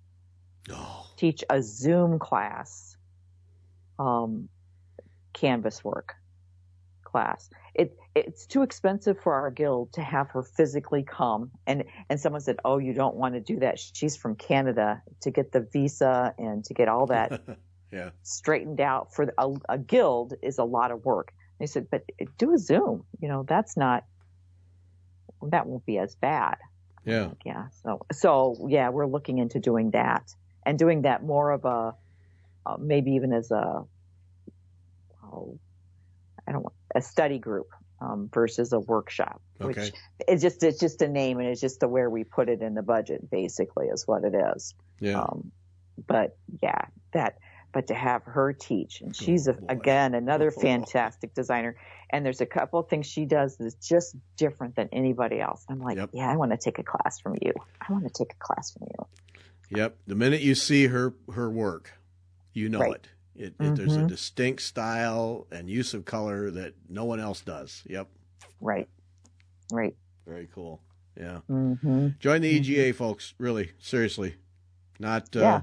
Oh, 0.71 1.07
teach 1.15 1.43
a 1.49 1.61
Zoom 1.63 2.19
class, 2.19 2.97
um, 3.97 4.49
canvas 5.33 5.83
work 5.83 6.15
class. 7.03 7.49
It 7.73 7.97
it's 8.27 8.45
too 8.45 8.63
expensive 8.63 9.19
for 9.21 9.33
our 9.33 9.51
guild 9.51 9.93
to 9.93 10.01
have 10.01 10.29
her 10.31 10.43
physically 10.43 11.03
come. 11.03 11.51
And 11.65 11.85
and 12.09 12.19
someone 12.19 12.41
said, 12.41 12.57
"Oh, 12.63 12.77
you 12.77 12.93
don't 12.93 13.15
want 13.15 13.35
to 13.35 13.41
do 13.41 13.59
that. 13.59 13.79
She's 13.79 14.15
from 14.15 14.35
Canada 14.35 15.01
to 15.21 15.31
get 15.31 15.51
the 15.51 15.61
visa 15.61 16.33
and 16.37 16.63
to 16.65 16.73
get 16.73 16.87
all 16.87 17.07
that 17.07 17.41
yeah. 17.91 18.11
straightened 18.23 18.81
out 18.81 19.13
for 19.13 19.33
a, 19.37 19.53
a 19.67 19.77
guild 19.77 20.33
is 20.41 20.57
a 20.57 20.63
lot 20.63 20.91
of 20.91 21.05
work." 21.05 21.33
They 21.59 21.65
said, 21.65 21.87
"But 21.89 22.03
do 22.37 22.53
a 22.53 22.57
Zoom. 22.57 23.05
You 23.19 23.27
know, 23.27 23.43
that's 23.47 23.75
not 23.75 24.05
that 25.41 25.67
won't 25.67 25.85
be 25.85 25.97
as 25.97 26.15
bad." 26.15 26.57
Yeah. 27.05 27.31
Yeah. 27.45 27.67
So, 27.83 28.05
so 28.11 28.67
yeah, 28.69 28.89
we're 28.89 29.07
looking 29.07 29.39
into 29.39 29.59
doing 29.59 29.91
that 29.91 30.33
and 30.65 30.77
doing 30.77 31.03
that 31.03 31.23
more 31.23 31.51
of 31.51 31.65
a, 31.65 31.95
uh, 32.65 32.77
maybe 32.79 33.11
even 33.11 33.33
as 33.33 33.51
a, 33.51 33.85
oh, 35.23 35.57
I 36.47 36.51
don't 36.51 36.63
want 36.63 36.75
a 36.93 37.01
study 37.01 37.39
group 37.39 37.69
um, 38.01 38.29
versus 38.33 38.73
a 38.73 38.79
workshop. 38.79 39.41
Okay. 39.61 39.67
Which 39.81 39.93
it's 40.27 40.41
just 40.41 40.63
it's 40.63 40.79
just 40.79 41.01
a 41.01 41.07
name 41.07 41.39
and 41.39 41.47
it's 41.47 41.61
just 41.61 41.79
the 41.79 41.87
where 41.87 42.09
we 42.09 42.23
put 42.23 42.49
it 42.49 42.61
in 42.61 42.73
the 42.73 42.81
budget 42.83 43.29
basically 43.29 43.87
is 43.87 44.07
what 44.07 44.23
it 44.23 44.33
is. 44.55 44.73
Yeah. 44.99 45.21
Um, 45.21 45.51
but 46.07 46.37
yeah, 46.61 46.85
that. 47.13 47.37
But 47.71 47.85
to 47.89 47.93
have 47.93 48.23
her 48.23 48.51
teach, 48.51 49.01
and 49.01 49.15
she's 49.15 49.47
a, 49.47 49.55
again 49.69 50.15
another 50.15 50.49
fantastic 50.67 51.35
designer. 51.35 51.75
And 52.09 52.25
there's 52.25 52.41
a 52.41 52.47
couple 52.47 52.79
of 52.79 52.89
things 52.89 53.05
she 53.05 53.25
does 53.25 53.57
that's 53.57 53.75
just 53.87 54.15
different 54.37 54.75
than 54.75 54.89
anybody 54.91 55.39
else. 55.39 55.65
I'm 55.69 55.79
like, 55.79 55.97
Yep. 55.97 56.09
yeah, 56.13 56.31
I 56.31 56.35
want 56.35 56.49
to 56.49 56.57
take 56.57 56.79
a 56.79 56.83
class 56.83 57.19
from 57.19 57.35
you. 57.39 57.53
I 57.79 57.93
want 57.93 58.05
to 58.05 58.09
take 58.09 58.33
a 58.33 58.37
class 58.39 58.71
from 58.71 58.87
you. 58.89 59.77
Yep. 59.77 59.97
The 60.07 60.15
minute 60.15 60.41
you 60.41 60.55
see 60.55 60.87
her 60.87 61.13
her 61.31 61.47
work, 61.47 61.91
you 62.53 62.69
know 62.69 62.79
Right. 62.79 62.95
it. 62.95 63.07
It, 63.39 63.55
it. 63.59 63.75
There's 63.75 63.95
a 63.95 64.01
Mhm. 64.01 64.07
distinct 64.07 64.61
style 64.61 65.47
and 65.51 65.69
use 65.69 65.93
of 65.93 66.03
color 66.05 66.51
that 66.51 66.73
no 66.89 67.05
one 67.05 67.19
else 67.21 67.41
does. 67.41 67.83
Yep. 67.87 68.09
Right. 68.59 68.89
Right. 69.71 69.95
Very 70.27 70.47
cool. 70.53 70.81
Yeah. 71.17 71.39
hmm 71.47 72.09
Join 72.19 72.41
the 72.41 72.49
EGA, 72.49 72.93
folks. 72.93 73.33
Really, 73.37 73.71
seriously. 73.79 74.35
Not 74.99 75.33
uh, 75.35 75.39
Yeah. 75.39 75.61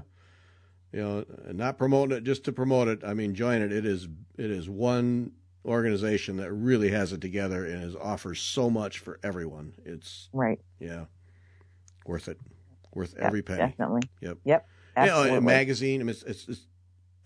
you 0.91 0.99
know, 1.01 1.25
not 1.53 1.77
promoting 1.77 2.17
it 2.17 2.23
just 2.23 2.43
to 2.45 2.51
promote 2.51 2.87
it. 2.87 3.03
I 3.03 3.13
mean, 3.13 3.35
join 3.35 3.61
it. 3.61 3.71
It 3.71 3.85
is 3.85 4.07
it 4.37 4.49
is 4.51 4.67
one 4.67 5.33
organization 5.65 6.37
that 6.37 6.51
really 6.51 6.89
has 6.89 7.11
it 7.13 7.21
together 7.21 7.65
and 7.65 7.83
is 7.83 7.95
offers 7.95 8.39
so 8.39 8.69
much 8.71 8.99
for 8.99 9.19
everyone. 9.21 9.73
It's 9.85 10.29
Right. 10.33 10.59
yeah, 10.79 11.05
worth 12.05 12.27
it. 12.27 12.39
Worth 12.93 13.13
Yep, 13.15 13.23
every 13.23 13.41
penny. 13.43 13.59
Definitely. 13.59 14.01
Yep. 14.21 14.37
Yep. 14.45 14.67
You 14.97 15.05
know, 15.05 15.11
Absolutely. 15.11 15.37
a 15.37 15.41
magazine. 15.41 16.01
I 16.01 16.03
mean, 16.05 16.09
it's, 16.11 16.23
it's, 16.23 16.47
it's 16.49 16.67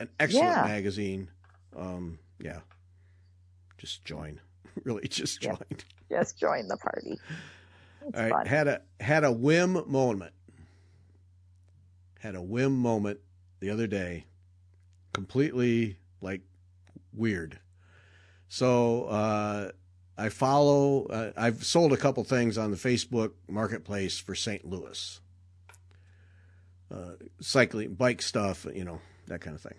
an 0.01 0.09
excellent 0.19 0.47
Yeah. 0.47 0.63
magazine. 0.65 1.29
Um, 1.75 2.19
yeah. 2.39 2.59
Just 3.77 4.03
join. 4.05 4.39
really, 4.83 5.07
just 5.07 5.43
Yeah. 5.43 5.51
join. 5.55 5.77
Just 6.09 6.37
join 6.37 6.67
the 6.67 6.77
party. 6.77 7.19
It's 8.07 8.17
All 8.17 8.23
right, 8.23 8.31
fun. 8.31 8.45
had 8.47 8.67
a 8.67 8.81
had 8.99 9.23
a 9.23 9.31
whim 9.31 9.83
moment. 9.89 10.33
Had 12.19 12.35
a 12.35 12.41
whim 12.41 12.73
moment 12.77 13.19
the 13.59 13.69
other 13.69 13.87
day, 13.87 14.25
completely 15.13 15.97
like 16.19 16.41
weird. 17.13 17.59
So 18.49 19.05
uh, 19.05 19.71
I 20.17 20.29
follow. 20.29 21.05
Uh, 21.05 21.31
I've 21.37 21.63
sold 21.63 21.93
a 21.93 21.97
couple 21.97 22.23
things 22.23 22.57
on 22.57 22.71
the 22.71 22.77
Facebook 22.77 23.31
Marketplace 23.47 24.19
for 24.19 24.35
St. 24.35 24.65
Louis, 24.65 25.19
uh, 26.93 27.11
cycling, 27.39 27.93
bike 27.93 28.21
stuff, 28.21 28.65
you 28.73 28.83
know, 28.83 28.99
that 29.27 29.41
kind 29.41 29.55
of 29.55 29.61
thing. 29.61 29.75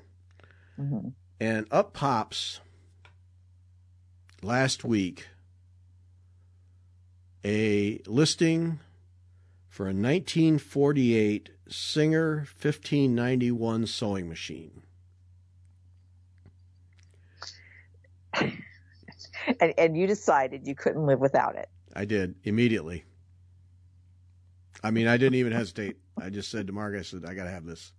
Hmm 0.89 1.09
And 1.41 1.66
up 1.70 1.93
pops 1.93 2.61
last 4.43 4.85
week 4.85 5.28
a 7.45 8.01
listing 8.07 8.80
for 9.68 9.85
a 9.85 9.95
1948 9.95 11.51
Singer 11.68 12.37
1591 12.61 13.87
sewing 13.87 14.28
machine. 14.28 14.83
And, 19.61 19.74
and 19.76 19.97
you 19.97 20.07
decided 20.07 20.68
you 20.68 20.76
couldn't 20.76 21.05
live 21.05 21.18
without 21.18 21.57
it. 21.57 21.68
I 21.97 22.05
did 22.05 22.37
immediately. 22.45 23.05
I 24.85 24.93
mean, 24.93 25.09
I 25.09 25.16
didn't 25.16 25.35
even 25.35 25.53
hesitate. 25.53 25.97
I 26.20 26.30
just 26.30 26.51
said 26.51 26.68
to 26.68 26.72
Mark, 26.72 26.95
I 26.97 27.03
said, 27.03 27.24
I 27.26 27.35
got 27.35 27.45
to 27.45 27.51
have 27.51 27.64
this. 27.64 27.93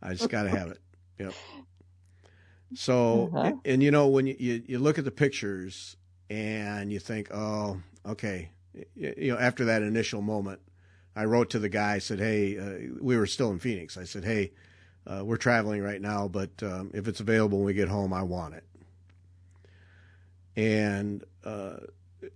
I 0.00 0.14
just 0.14 0.28
got 0.30 0.44
to 0.44 0.50
have 0.50 0.68
it. 0.68 0.78
Yep. 1.18 1.34
So, 2.74 3.30
Uh-huh. 3.34 3.52
and 3.64 3.82
you 3.82 3.90
know, 3.90 4.08
when 4.08 4.26
you, 4.26 4.36
you, 4.38 4.62
you 4.66 4.78
look 4.78 4.98
at 4.98 5.04
the 5.04 5.10
pictures 5.10 5.96
and 6.30 6.92
you 6.92 6.98
think, 6.98 7.30
oh, 7.32 7.80
okay. 8.06 8.50
Y- 8.74 9.14
You 9.16 9.32
know, 9.32 9.38
after 9.38 9.64
that 9.66 9.82
initial 9.82 10.20
moment, 10.22 10.60
I 11.16 11.24
wrote 11.24 11.50
to 11.50 11.58
the 11.58 11.68
guy, 11.68 11.94
I 11.94 11.98
said, 11.98 12.18
hey, 12.20 12.58
uh, 12.58 12.94
we 13.00 13.16
were 13.16 13.26
still 13.26 13.50
in 13.50 13.58
Phoenix. 13.58 13.96
I 13.96 14.04
said, 14.04 14.24
hey, 14.24 14.52
uh, 15.06 15.24
we're 15.24 15.38
traveling 15.38 15.82
right 15.82 16.00
now, 16.00 16.28
but 16.28 16.50
um, 16.62 16.90
if 16.94 17.08
it's 17.08 17.20
available 17.20 17.58
when 17.58 17.66
we 17.66 17.74
get 17.74 17.88
home, 17.88 18.12
I 18.12 18.22
want 18.22 18.54
it. 18.54 18.64
And, 20.56 21.24
uh, 21.44 21.76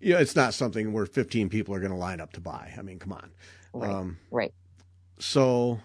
you 0.01 0.15
know, 0.15 0.19
it's 0.19 0.37
not 0.37 0.55
something 0.55 0.93
where 0.93 1.07
15 1.07 1.49
people 1.49 1.75
are 1.75 1.81
going 1.81 1.93
to 1.93 1.99
line 1.99 2.21
up 2.21 2.33
to 2.35 2.41
buy. 2.41 2.73
I 2.79 2.83
mean, 2.83 2.99
come 2.99 3.13
on. 3.13 3.31
Right. 3.75 3.91
Um, 3.91 4.19
right. 4.31 4.53
so, 5.19 5.81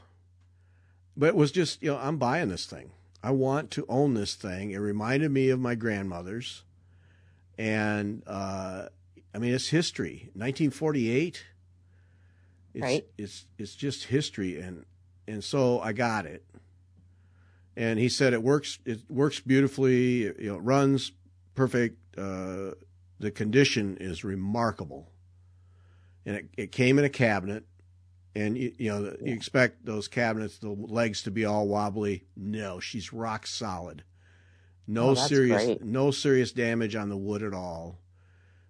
but 1.17 1.27
it 1.27 1.35
was 1.35 1.51
just, 1.51 1.81
you 1.81 1.91
know, 1.91 1.97
I'm 1.97 2.17
buying 2.17 2.49
this 2.49 2.65
thing. 2.65 2.91
I 3.23 3.31
want 3.31 3.71
to 3.71 3.85
own 3.89 4.13
this 4.13 4.35
thing. 4.35 4.71
It 4.71 4.77
reminded 4.77 5.31
me 5.31 5.49
of 5.49 5.59
my 5.59 5.75
grandmother's. 5.75 6.63
And, 7.57 8.21
uh, 8.27 8.87
I 9.33 9.37
mean, 9.39 9.53
it's 9.53 9.69
history. 9.69 10.29
1948. 10.33 11.43
It's, 12.73 12.81
Right. 12.81 13.05
It's, 13.17 13.45
it's 13.57 13.75
just 13.75 14.05
history. 14.05 14.59
And, 14.59 14.85
and 15.27 15.43
so 15.43 15.79
I 15.79 15.93
got 15.93 16.25
it. 16.27 16.45
And 17.75 17.99
he 17.99 18.09
said 18.09 18.33
it 18.33 18.43
works, 18.43 18.79
it 18.85 19.01
works 19.09 19.39
beautifully. 19.39 20.23
You 20.23 20.35
know, 20.39 20.55
it 20.55 20.61
runs 20.61 21.11
perfect. 21.55 21.97
Uh, 22.17 22.71
the 23.19 23.31
condition 23.31 23.97
is 23.99 24.23
remarkable. 24.23 25.09
and 26.25 26.35
it, 26.35 26.45
it 26.57 26.71
came 26.71 26.99
in 26.99 27.05
a 27.05 27.09
cabinet. 27.09 27.65
And 28.37 28.57
you, 28.57 28.71
you 28.77 28.89
know 28.91 29.15
you 29.23 29.33
expect 29.33 29.85
those 29.85 30.07
cabinets, 30.07 30.57
the 30.59 30.69
legs 30.69 31.23
to 31.23 31.31
be 31.31 31.43
all 31.45 31.67
wobbly. 31.67 32.25
No, 32.35 32.79
she's 32.79 33.11
rock 33.11 33.47
solid. 33.47 34.03
No 34.85 35.09
Oh, 35.09 35.13
serious, 35.15 35.65
great. 35.65 35.83
no 35.83 36.11
serious 36.11 36.51
damage 36.51 36.95
on 36.95 37.09
the 37.09 37.17
wood 37.17 37.41
at 37.43 37.53
all. 37.53 37.99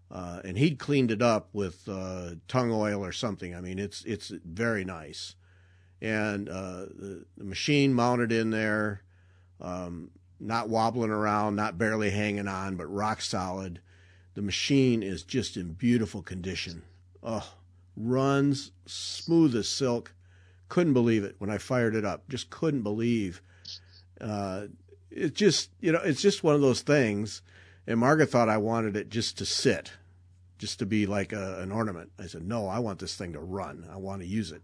Uh, 0.09 0.39
and 0.45 0.57
he'd 0.57 0.79
cleaned 0.79 1.11
it 1.11 1.21
up 1.21 1.49
with 1.51 1.87
uh, 1.89 2.35
tung 2.47 2.71
oil 2.71 3.03
or 3.03 3.11
something. 3.11 3.53
I 3.53 3.59
mean, 3.61 3.77
it's 3.77 4.03
it's 4.05 4.29
very 4.45 4.85
nice. 4.85 5.35
And 6.01 6.47
uh, 6.47 6.85
the, 6.95 7.25
the 7.37 7.43
machine 7.43 7.93
mounted 7.93 8.31
in 8.31 8.51
there, 8.51 9.01
um, 9.59 10.11
not 10.39 10.69
wobbling 10.69 11.09
around, 11.09 11.55
not 11.57 11.77
barely 11.77 12.11
hanging 12.11 12.47
on, 12.47 12.77
but 12.77 12.85
rock 12.85 13.21
solid. 13.21 13.81
The 14.35 14.41
machine 14.43 15.03
is 15.03 15.23
just 15.23 15.57
in 15.57 15.73
beautiful 15.73 16.21
condition. 16.21 16.83
Oh, 17.21 17.51
runs 17.97 18.71
smooth 18.85 19.55
as 19.55 19.67
silk. 19.67 20.13
Couldn't 20.69 20.93
believe 20.93 21.23
it 21.23 21.35
when 21.39 21.49
I 21.49 21.57
fired 21.57 21.95
it 21.95 22.05
up. 22.05 22.29
Just 22.29 22.49
couldn't 22.49 22.83
believe. 22.83 23.41
Uh, 24.21 24.67
it 25.09 25.33
just 25.33 25.71
you 25.79 25.91
know 25.91 26.01
it's 26.03 26.21
just 26.21 26.43
one 26.43 26.55
of 26.55 26.61
those 26.61 26.81
things. 26.81 27.41
And 27.87 27.99
Margaret 27.99 28.29
thought 28.29 28.49
I 28.49 28.57
wanted 28.57 28.97
it 28.97 29.09
just 29.09 29.37
to 29.37 29.45
sit, 29.45 29.93
just 30.57 30.79
to 30.79 30.85
be 30.85 31.05
like 31.05 31.31
a, 31.31 31.59
an 31.61 31.71
ornament. 31.71 32.11
I 32.19 32.27
said 32.27 32.45
no, 32.45 32.67
I 32.67 32.79
want 32.79 32.99
this 32.99 33.15
thing 33.15 33.33
to 33.33 33.39
run. 33.39 33.87
I 33.91 33.97
want 33.97 34.21
to 34.21 34.27
use 34.27 34.51
it. 34.51 34.61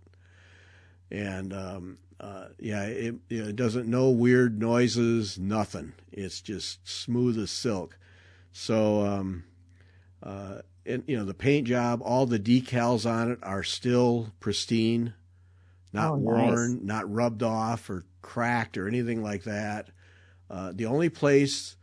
And 1.10 1.54
um, 1.54 1.98
uh, 2.20 2.48
yeah, 2.60 2.84
it, 2.84 3.16
it 3.30 3.56
doesn't 3.56 3.88
know 3.88 4.10
weird 4.10 4.60
noises, 4.60 5.38
nothing. 5.38 5.94
It's 6.12 6.42
just 6.42 6.88
smooth 6.88 7.38
as 7.38 7.52
silk. 7.52 7.98
So, 8.52 9.06
um, 9.06 9.44
uh, 10.22 10.60
and 10.86 11.04
you 11.08 11.18
know 11.18 11.26
the 11.26 11.34
paint 11.34 11.68
job, 11.68 12.02
all 12.04 12.26
the 12.26 12.40
decals 12.40 13.10
on 13.10 13.32
it 13.32 13.40
are 13.44 13.64
still 13.64 14.32
pristine, 14.40 15.14
not 15.92 16.12
Oh, 16.12 16.16
nice. 16.16 16.22
worn, 16.22 16.86
not 16.86 17.12
rubbed 17.12 17.44
off 17.44 17.90
or 17.90 18.04
cracked 18.22 18.78
or 18.78 18.88
anything 18.88 19.22
like 19.24 19.44
that. 19.44 19.90
Uh, 20.50 20.72
the 20.74 20.86
only 20.86 21.10
place, 21.10 21.76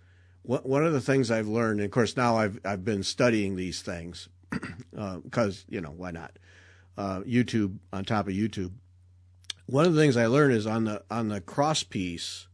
one 0.43 0.85
of 0.85 0.93
the 0.93 1.01
things 1.01 1.31
I've 1.31 1.49
learned, 1.49 1.81
and 1.81 1.87
of 1.87 1.91
course 1.93 2.17
now 2.17 2.37
I've 2.37 2.59
I've 2.65 2.85
been 2.85 3.03
studying 3.03 3.57
these 3.57 3.83
things 3.83 4.29
because 5.23 5.65
you 5.69 5.81
know 5.81 5.91
why 5.93 6.11
not? 6.11 6.39
Uh, 6.99 7.21
YouTube 7.21 7.79
on 7.93 8.05
top 8.05 8.29
of 8.29 8.35
YouTube. 8.35 8.73
One 9.67 9.87
of 9.87 9.95
the 9.95 10.01
things 10.01 10.17
I 10.17 10.27
learned 10.27 10.53
is 10.53 10.67
on 10.67 10.85
the 10.85 11.03
on 11.11 11.29
the 11.29 11.41
cross 11.41 11.83
piece, 11.83 12.49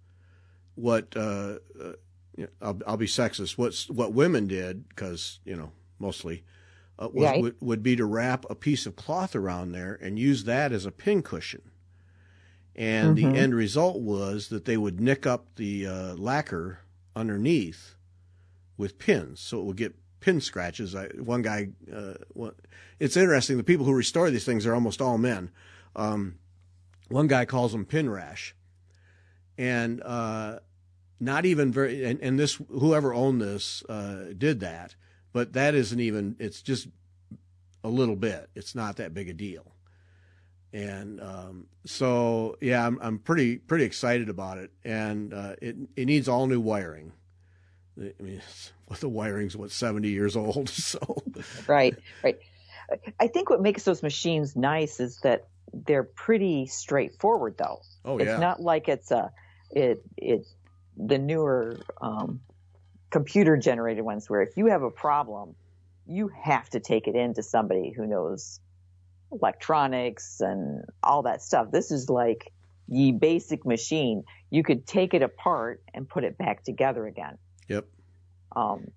what 0.75 1.17
uh, 1.17 1.59
uh, 1.83 1.93
I'll, 2.61 2.79
I'll 2.87 2.97
be 2.97 3.07
sexist. 3.07 3.57
What's 3.59 3.89
what 3.89 4.13
women 4.13 4.47
did 4.47 4.89
because 4.89 5.41
you 5.45 5.57
know 5.57 5.73
mostly 5.99 6.45
uh, 6.99 7.09
was, 7.13 7.25
Right. 7.25 7.41
would, 7.43 7.57
would 7.61 7.83
be 7.83 7.97
to 7.97 8.05
wrap 8.05 8.45
a 8.49 8.55
piece 8.55 8.87
of 8.87 8.97
cloth 8.97 9.35
around 9.37 9.73
there 9.73 9.99
and 10.01 10.19
use 10.19 10.45
that 10.45 10.73
as 10.73 10.87
a 10.87 10.91
pin 10.91 11.23
cushion. 11.23 11.71
And 12.75 13.17
Mhm. 13.17 13.33
the 13.33 13.39
end 13.39 13.55
result 13.55 14.01
was 14.01 14.49
that 14.49 14.67
they 14.67 14.77
would 14.77 15.01
nick 15.01 15.27
up 15.27 15.47
the 15.57 15.87
uh, 15.87 16.15
lacquer 16.15 16.81
underneath 17.15 17.95
with 18.77 18.99
pins, 18.99 19.41
so 19.41 19.61
it 19.61 19.65
would 19.65 19.77
get 19.79 19.95
pin 20.21 20.41
scratches. 20.41 20.95
I, 20.95 21.07
one 21.17 21.41
guy, 21.41 21.71
uh, 21.91 22.15
one, 22.35 22.53
it's 22.99 23.17
interesting. 23.17 23.57
The 23.57 23.65
people 23.65 23.87
who 23.87 23.95
restore 23.95 24.31
these 24.31 24.45
things 24.45 24.67
are 24.67 24.75
almost 24.75 25.01
all 25.01 25.17
men. 25.17 25.51
Um, 25.95 26.39
one 27.09 27.27
guy 27.27 27.47
calls 27.47 27.73
them 27.73 27.87
pin 27.87 28.11
rash, 28.11 28.55
and 29.57 30.03
uh, 30.03 30.59
not 31.19 31.47
even 31.47 31.73
very. 31.73 32.05
And, 32.05 32.21
and 32.21 32.39
this, 32.39 32.61
whoever 32.69 33.15
owned 33.15 33.41
this, 33.41 33.83
uh, 33.89 34.35
did 34.37 34.61
that, 34.61 34.95
but 35.37 35.53
that 35.53 35.75
isn't 35.75 36.01
even. 36.01 36.35
It's 36.39 36.63
just 36.63 36.89
a 37.85 37.91
little 37.91 38.17
bit. 38.17 38.49
It's 38.55 38.75
not 38.75 38.97
that 38.97 39.13
big 39.13 39.29
a 39.29 39.35
deal. 39.35 39.71
And 40.73 41.21
um, 41.21 41.67
so, 41.85 42.57
yeah, 42.63 42.87
I'm 42.87 42.99
I'm 43.03 43.19
pretty 43.19 43.59
pretty 43.59 43.85
excited 43.85 44.31
about 44.31 44.57
it, 44.57 44.71
and 44.83 45.35
uh, 45.35 45.57
it 45.61 45.77
it 45.95 46.07
needs 46.07 46.27
all 46.27 46.47
new 46.47 46.59
wiring. 46.59 47.13
I 48.01 48.15
mean, 48.19 48.41
the 49.01 49.11
wiring's 49.11 49.55
what 49.55 49.71
seventy 49.73 50.09
years 50.09 50.37
old, 50.37 50.69
so 50.71 51.23
right, 51.67 51.95
right. 52.25 52.39
I 53.21 53.27
think 53.27 53.51
what 53.51 53.61
makes 53.61 53.85
those 53.85 54.03
machines 54.03 54.57
nice 54.57 55.01
is 55.01 55.19
that 55.19 55.49
they're 55.71 56.03
pretty 56.03 56.65
straightforward, 56.65 57.59
though. 57.59 57.83
oh 58.07 58.17
it's 58.17 58.29
yeah, 58.29 58.39
not 58.39 58.63
like 58.63 58.89
it's 58.89 59.11
a 59.11 59.31
it 59.71 60.03
it 60.17 60.47
the 60.97 61.19
newer 61.19 61.79
um, 62.01 62.41
computer 63.11 63.57
generated 63.57 64.05
ones 64.05 64.29
where 64.29 64.43
if 64.43 64.57
you 64.57 64.67
have 64.67 64.83
a 64.83 64.91
problem, 64.91 65.55
you 66.07 66.31
have 66.43 66.69
to 66.71 66.81
take 66.81 67.09
it 67.09 67.17
into 67.17 67.43
somebody 67.43 67.91
who 67.91 68.07
knows 68.07 68.61
electronics 69.33 70.41
and 70.41 70.85
all 71.03 71.23
that 71.23 71.43
stuff. 71.43 71.71
This 71.71 71.91
is 71.91 72.09
like 72.09 72.53
the 72.89 73.13
basic 73.13 73.65
machine. 73.67 74.25
You 74.51 74.63
could 74.63 74.87
take 74.87 75.15
it 75.15 75.23
apart 75.23 75.83
and 75.93 76.09
put 76.09 76.25
it 76.25 76.39
back 76.39 76.63
together 76.63 77.07
again. 77.07 77.39
yep, 77.69 77.87
Um, 78.55 78.89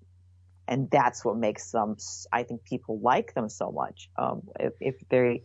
and 0.68 0.88
that's 0.90 1.24
what 1.24 1.36
makes 1.36 1.72
them, 1.72 1.96
I 2.32 2.44
think 2.44 2.64
people 2.64 3.00
like 3.00 3.34
them 3.34 3.48
so 3.48 3.72
much. 3.72 4.08
Um, 4.16 4.42
if, 4.60 4.74
if 4.80 5.08
they, 5.08 5.42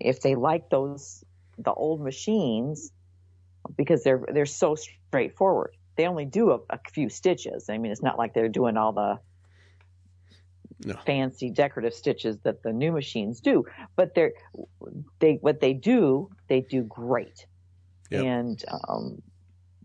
if 0.00 0.22
they 0.22 0.34
like 0.34 0.70
those, 0.70 1.22
the 1.58 1.72
old 1.72 2.00
machines, 2.00 2.90
because 3.76 4.02
they're, 4.02 4.24
they're 4.32 4.46
so 4.46 4.74
straightforward. 4.74 5.76
They 5.96 6.06
only 6.06 6.24
do 6.24 6.50
a, 6.52 6.58
a 6.70 6.78
few 6.92 7.08
stitches. 7.08 7.68
I 7.68 7.78
mean, 7.78 7.92
it's 7.92 8.02
not 8.02 8.18
like 8.18 8.34
they're 8.34 8.48
doing 8.48 8.76
all 8.76 8.92
the 8.92 9.18
No. 10.84 10.94
fancy 11.06 11.50
decorative 11.50 11.94
stitches 11.94 12.38
that 12.40 12.62
the 12.62 12.72
new 12.72 12.92
machines 12.92 13.40
do, 13.40 13.64
but 13.96 14.14
they're, 14.14 14.32
they, 15.20 15.38
what 15.40 15.60
they 15.60 15.74
do, 15.74 16.30
they 16.48 16.60
do 16.60 16.82
great. 16.82 17.46
Yep. 18.10 18.24
And, 18.24 18.64
um, 18.88 19.22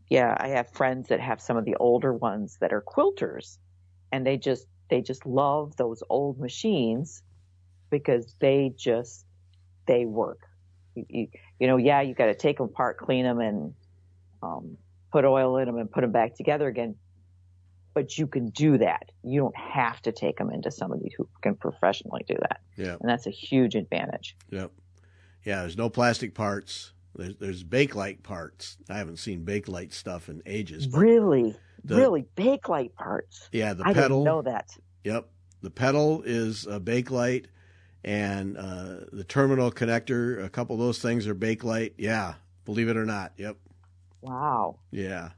yeah, 0.10 0.36
I 0.40 0.50
have 0.50 0.72
friends 0.72 1.10
that 1.10 1.20
have 1.20 1.42
some 1.42 1.58
of 1.58 1.66
the 1.66 1.76
older 1.76 2.14
ones 2.14 2.58
that 2.62 2.72
are 2.74 2.82
quilters 2.82 3.58
and 4.12 4.26
they 4.26 4.38
just 4.38 4.68
they 4.90 5.02
just 5.02 5.26
love 5.26 5.76
those 5.76 6.02
old 6.10 6.40
machines 6.40 7.22
because 7.90 8.34
they 8.40 8.74
just 8.78 9.26
they 9.86 10.06
work. 10.06 10.40
You, 10.96 11.06
you, 11.10 11.28
you 11.60 11.68
know, 11.68 11.78
yeah, 11.78 12.02
you 12.02 12.14
got 12.14 12.28
to 12.28 12.36
take 12.36 12.58
them 12.58 12.68
apart, 12.68 12.98
clean 12.98 13.24
them, 13.24 13.40
and 13.40 13.74
um, 14.42 14.78
put 15.12 15.26
oil 15.26 15.58
in 15.58 15.66
them 15.66 15.78
and 15.78 15.92
put 15.92 16.02
them 16.02 16.12
back 16.12 16.36
together 16.36 16.68
again. 16.68 16.96
But 17.94 18.18
you 18.18 18.28
can 18.28 18.50
do 18.50 18.78
that. 18.78 19.10
You 19.24 19.40
don't 19.42 19.58
have 19.58 20.02
to 20.04 20.12
take 20.12 20.38
them 20.38 20.52
into 20.52 20.70
somebody 20.70 21.12
who 21.18 21.28
can 21.42 21.56
professionally 21.56 22.24
do 22.28 22.36
that, 22.40 22.60
yeah, 22.76 22.96
and 23.00 23.10
that's 23.10 23.26
a 23.26 23.32
huge 23.32 23.74
advantage. 23.74 24.36
yep, 24.52 24.72
yeah. 25.44 25.62
There's 25.62 25.78
no 25.78 25.90
plastic 25.90 26.36
parts. 26.36 26.94
There's 27.16 27.38
there's 27.38 27.64
Bakelite 27.64 28.22
parts. 28.22 28.78
I 28.88 28.98
haven't 29.00 29.18
seen 29.18 29.44
Bakelite 29.44 29.94
stuff 29.94 30.30
in 30.30 30.44
ages. 30.46 30.88
Really, 30.92 31.56
the- 31.84 31.96
really 31.96 32.26
Bakelite 32.36 32.94
parts. 32.94 33.50
yeah, 33.52 33.74
the 33.74 33.84
I 33.84 33.94
pedal. 33.94 34.20
didn't 34.20 34.24
know 34.26 34.42
that. 34.44 34.70
Yep, 35.04 35.28
the 35.64 35.72
pedal 35.72 36.22
is 36.24 36.68
a 36.68 36.80
Bakelite, 36.80 37.46
and 38.04 38.58
uh, 38.58 38.98
the 39.12 39.24
terminal 39.28 39.72
connector. 39.72 40.46
A 40.46 40.50
couple 40.50 40.76
of 40.76 40.80
those 40.82 41.00
things 41.00 41.26
are 41.26 41.34
Bakelite. 41.34 41.94
Yeah, 41.98 42.36
believe 42.64 42.90
it 42.90 42.98
or 42.98 43.06
not. 43.06 43.32
Yep. 43.38 43.58
Wow. 44.28 44.80
Yeah. 44.92 45.30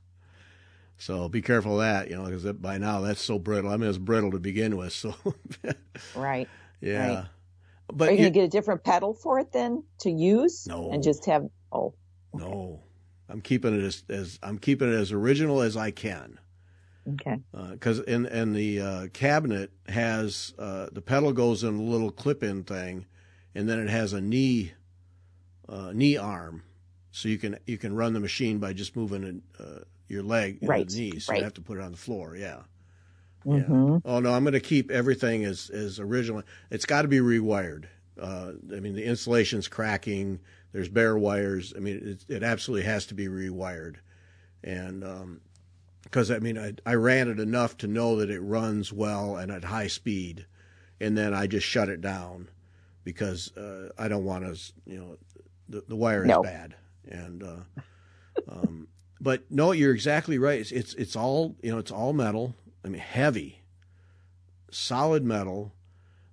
So 0.98 1.30
be 1.30 1.42
careful 1.42 1.80
of 1.80 1.86
that, 1.86 2.10
you 2.10 2.16
know, 2.18 2.26
because 2.26 2.44
by 2.54 2.78
now 2.78 3.02
that's 3.02 3.22
so 3.22 3.40
brittle. 3.40 3.72
I 3.72 3.78
mean, 3.78 3.90
it's 3.90 3.98
brittle 3.98 4.32
to 4.32 4.40
begin 4.40 4.76
with. 4.78 4.92
So, 4.94 5.16
Right. 6.16 6.50
yeah. 6.82 7.16
Right. 7.16 7.26
But 7.92 8.10
Are 8.10 8.12
you 8.12 8.18
going 8.18 8.34
to 8.34 8.40
get 8.40 8.44
a 8.46 8.50
different 8.50 8.84
pedal 8.84 9.14
for 9.14 9.40
it 9.40 9.52
then 9.52 9.84
to 10.02 10.12
use? 10.12 10.68
No. 10.68 10.92
And 10.92 11.02
just 11.02 11.26
have, 11.26 11.48
oh, 11.72 11.94
no, 12.34 12.82
I'm 13.30 13.42
keeping 13.42 13.74
it 13.80 13.84
as, 13.84 14.04
as 14.10 14.40
I'm 14.44 14.60
keeping 14.60 14.92
it 14.92 14.96
as 14.96 15.12
original 15.12 15.62
as 15.62 15.76
I 15.78 15.90
can. 15.92 16.40
okay. 17.14 17.38
Because 17.72 18.00
in 18.02 18.26
in 18.28 18.54
the 18.54 18.80
uh, 18.82 19.08
cabinet 19.14 19.72
has 19.88 20.54
uh, 20.60 20.88
the 20.92 21.02
pedal 21.02 21.32
goes 21.34 21.64
in 21.64 21.76
a 21.76 21.82
little 21.82 22.12
clip-in 22.12 22.64
thing, 22.64 23.06
and 23.56 23.68
then 23.68 23.80
it 23.80 23.90
has 23.90 24.14
a 24.14 24.22
knee 24.22 24.74
uh, 25.68 25.92
knee 25.94 26.18
arm, 26.18 26.62
so 27.12 27.30
you 27.30 27.38
can 27.38 27.57
you 27.66 27.78
can 27.78 27.95
run 27.95 28.14
the 28.14 28.20
machine 28.20 28.60
by 28.60 28.74
just 28.74 28.95
moving 28.95 29.41
uh, 29.60 29.80
your 30.07 30.24
leg 30.24 30.60
in 30.62 30.68
Right, 30.68 30.88
the 30.88 30.95
knee. 31.12 31.20
So 31.20 31.32
right. 31.32 31.39
you 31.39 31.43
have 31.43 31.53
to 31.55 31.62
put 31.62 31.78
it 31.78 31.84
on 31.84 31.91
the 31.91 31.97
floor. 31.97 32.36
Yeah. 32.36 32.60
Mm-hmm. 33.45 33.97
Oh 34.05 34.20
no, 34.20 34.34
I'm 34.34 34.43
going 34.43 34.53
to 34.53 34.60
keep 34.60 34.91
everything 34.91 35.45
as 35.45 35.70
as 35.70 35.99
original. 35.99 36.43
It's 36.70 36.86
got 36.86 37.03
to 37.03 37.07
be 37.07 37.20
rewired. 37.20 37.86
Uh, 38.20 38.51
I 38.76 38.80
mean, 38.82 38.95
the 38.95 39.05
insulation's 39.05 39.68
cracking. 39.68 40.39
There's 40.74 40.89
bare 40.89 41.18
wires. 41.18 41.74
I 41.76 41.80
mean, 41.80 42.18
it, 42.28 42.36
it 42.36 42.43
absolutely 42.43 42.86
has 42.86 43.05
to 43.07 43.14
be 43.14 43.28
rewired. 43.28 43.95
And 44.64 45.39
because 46.03 46.30
I 46.32 46.39
mean, 46.39 46.57
I, 46.57 46.74
I 46.86 46.95
ran 46.95 47.30
it 47.30 47.39
enough 47.39 47.78
to 47.78 47.88
know 47.88 48.18
that 48.18 48.30
it 48.30 48.41
runs 48.41 48.91
well 48.91 49.38
and 49.38 49.51
at 49.51 49.64
high 49.64 49.88
speed, 49.88 50.45
and 50.99 51.18
then 51.18 51.34
I 51.34 51.47
just 51.47 51.66
shut 51.66 51.88
it 51.88 52.01
down 52.01 52.49
because 53.05 53.55
uh, 53.55 53.89
I 53.97 54.10
don't 54.10 54.26
want 54.26 54.43
to. 54.45 54.74
You 54.86 54.99
know, 54.99 55.18
the 55.70 55.84
the 55.88 55.95
wire 55.95 56.24
is 56.24 56.28
No. 56.28 56.43
bad. 56.43 56.76
And 57.10 57.43
uh, 57.43 57.82
um, 58.47 58.88
but 59.20 59.43
no, 59.49 59.72
you're 59.72 59.93
exactly 59.93 60.38
right. 60.38 60.60
It's, 60.60 60.72
it's 60.72 60.93
it's 60.93 61.16
all 61.16 61.55
you 61.62 61.72
know. 61.72 61.78
It's 61.78 61.91
all 61.91 62.14
metal. 62.14 62.55
I 62.86 62.88
mean, 62.88 63.01
heavy, 63.01 63.64
solid 64.72 65.26
metal, 65.26 65.74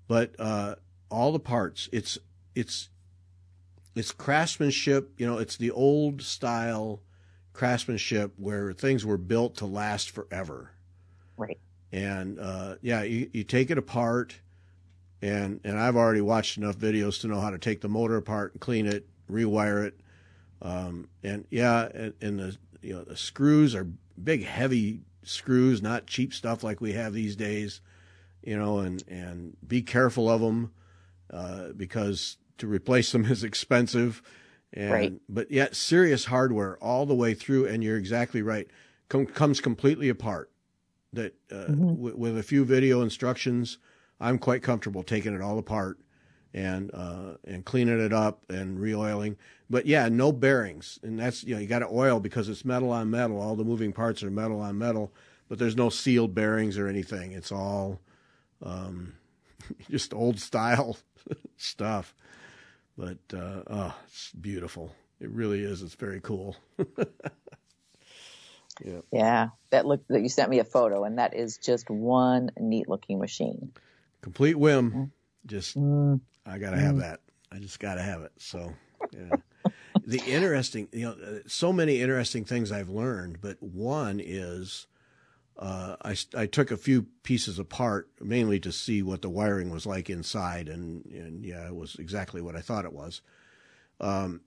but 0.07 0.35
uh, 0.39 0.77
all 1.11 1.33
the 1.33 1.41
parts. 1.41 1.89
It's 1.93 2.19
it's 2.55 2.89
it's 3.95 4.13
craftsmanship. 4.13 5.13
You 5.19 5.27
know, 5.27 5.39
it's 5.39 5.57
the 5.57 5.71
old 5.71 6.23
style 6.23 7.01
craftsmanship 7.53 8.35
where 8.37 8.73
things 8.73 9.05
were 9.05 9.17
built 9.17 9.57
to 9.57 9.67
last 9.67 10.11
forever. 10.11 10.73
Right. 11.37 11.59
And 11.91 12.39
uh, 12.39 12.77
yeah, 12.83 13.03
you, 13.03 13.31
you 13.33 13.45
take 13.45 13.71
it 13.71 13.79
apart, 13.79 14.37
and 15.23 15.61
and 15.65 15.79
I've 15.79 15.97
already 15.97 16.21
watched 16.21 16.59
enough 16.59 16.77
videos 16.77 17.21
to 17.23 17.29
know 17.29 17.41
how 17.41 17.51
to 17.51 17.59
take 17.59 17.81
the 17.81 17.89
motor 17.89 18.17
apart 18.17 18.53
and 18.53 18.61
clean 18.61 18.87
it, 18.87 19.07
rewire 19.31 19.85
it, 19.87 19.99
um, 20.63 21.09
and 21.23 21.45
yeah, 21.51 21.89
and, 21.95 22.15
and 22.21 22.39
the 22.39 22.57
you 22.83 22.95
know 22.95 23.05
the 23.05 23.17
screws 23.17 23.75
are 23.75 23.85
big, 24.23 24.45
heavy 24.45 25.01
screws, 25.23 25.83
not 25.83 26.07
cheap 26.07 26.33
stuff 26.33 26.63
like 26.63 26.81
we 26.81 26.93
have 26.93 27.13
these 27.13 27.37
days. 27.37 27.81
You 28.43 28.57
know, 28.57 28.79
and 28.79 29.03
and 29.09 29.57
be 29.67 29.83
careful 29.83 30.31
of 30.31 30.41
them 30.41 30.73
uh, 31.33 31.69
because 31.77 32.37
to 32.59 32.67
replace 32.67 33.13
them 33.13 33.25
is 33.31 33.43
expensive. 33.45 34.23
And, 34.73 34.91
Right. 34.93 35.13
But 35.29 35.51
yet, 35.51 35.75
serious 35.75 36.27
hardware 36.27 36.77
all 36.79 37.07
the 37.07 37.15
way 37.15 37.35
through, 37.35 37.67
and 37.67 37.83
you're 37.83 37.97
exactly 37.97 38.43
right. 38.43 38.69
Com- 39.09 39.27
comes 39.27 39.61
completely 39.61 40.09
apart. 40.09 40.51
That 41.13 41.35
uh, 41.51 41.67
Mhm. 41.71 41.97
w- 41.97 42.17
with 42.17 42.37
a 42.39 42.43
few 42.43 42.65
video 42.65 43.01
instructions, 43.01 43.79
I'm 44.21 44.39
quite 44.39 44.63
comfortable 44.63 45.03
taking 45.03 45.35
it 45.35 45.41
all 45.41 45.59
apart 45.59 45.99
and 46.57 46.91
uh, 46.95 47.35
and 47.45 47.65
cleaning 47.65 48.01
it 48.01 48.13
up 48.13 48.41
and 48.49 48.81
re-oiling. 48.81 49.37
But 49.69 49.87
yeah, 49.87 50.09
no 50.09 50.33
bearings, 50.33 50.99
and 51.03 51.21
that's 51.21 51.45
you 51.45 51.55
know 51.55 51.61
you 51.61 51.69
got 51.69 51.81
to 51.81 51.89
oil 51.89 52.19
because 52.19 52.49
it's 52.49 52.65
metal 52.65 52.91
on 52.91 53.11
metal. 53.11 53.41
All 53.41 53.55
the 53.55 53.65
moving 53.65 53.93
parts 53.93 54.23
are 54.23 54.31
metal 54.31 54.61
on 54.61 54.79
metal, 54.79 55.13
but 55.49 55.59
there's 55.59 55.77
no 55.77 55.91
sealed 55.91 56.35
bearings 56.35 56.79
or 56.79 56.89
anything. 56.89 57.33
It's 57.33 57.53
all 57.53 58.01
um, 58.63 59.15
just 59.91 60.15
old 60.15 60.41
style 60.41 60.97
stuff. 61.59 62.15
But 62.97 63.19
uh, 63.35 63.63
oh, 63.69 63.95
it's 64.07 64.33
beautiful. 64.33 64.95
It 65.21 65.31
really 65.31 65.63
is. 65.63 65.83
It's 65.83 65.95
very 65.95 66.21
cool. 66.21 66.57
yeah. 68.85 69.01
Yeah. 69.13 69.49
That 69.71 69.87
look 69.87 70.07
that 70.09 70.23
you 70.23 70.31
sent 70.31 70.49
me 70.49 70.59
a 70.61 70.65
photo 70.65 71.05
and 71.05 71.19
that 71.19 71.35
is 71.35 71.59
just 71.59 71.91
one 71.91 72.51
neat 72.59 72.89
looking 72.89 73.19
machine. 73.19 73.73
Complete 74.23 74.59
whim. 74.59 75.13
Just 75.45 75.77
Mm, 75.77 76.21
I 76.47 76.59
gotta 76.59 76.79
have 76.79 76.99
that. 76.99 77.21
I 77.51 77.59
just 77.59 77.81
gotta 77.81 78.03
have 78.03 78.23
it. 78.23 78.33
So, 78.39 78.73
yeah. 79.13 79.37
the 80.07 80.23
interesting, 80.27 80.89
you 80.93 81.07
know, 81.07 81.41
so 81.47 81.73
many 81.73 82.01
interesting 82.01 82.45
things 82.45 82.71
I've 82.71 82.89
learned, 82.89 83.41
but 83.41 83.61
one 83.63 84.21
is 84.23 84.87
uh, 85.59 85.97
I 86.05 86.17
I 86.37 86.47
took 86.47 86.71
a 86.71 86.77
few 86.77 87.07
pieces 87.23 87.59
apart 87.59 88.09
mainly 88.21 88.61
to 88.61 88.73
see 88.73 89.03
what 89.03 89.23
the 89.23 89.31
wiring 89.31 89.71
was 89.71 89.87
like 89.87 90.11
inside, 90.11 90.69
and 90.69 91.05
and 91.07 91.45
yeah, 91.45 91.67
it 91.67 91.75
was 91.75 91.97
exactly 91.97 92.41
what 92.41 92.57
I 92.57 92.61
thought 92.61 92.85
it 92.85 92.93
was. 92.93 93.23
Um, 94.01 94.43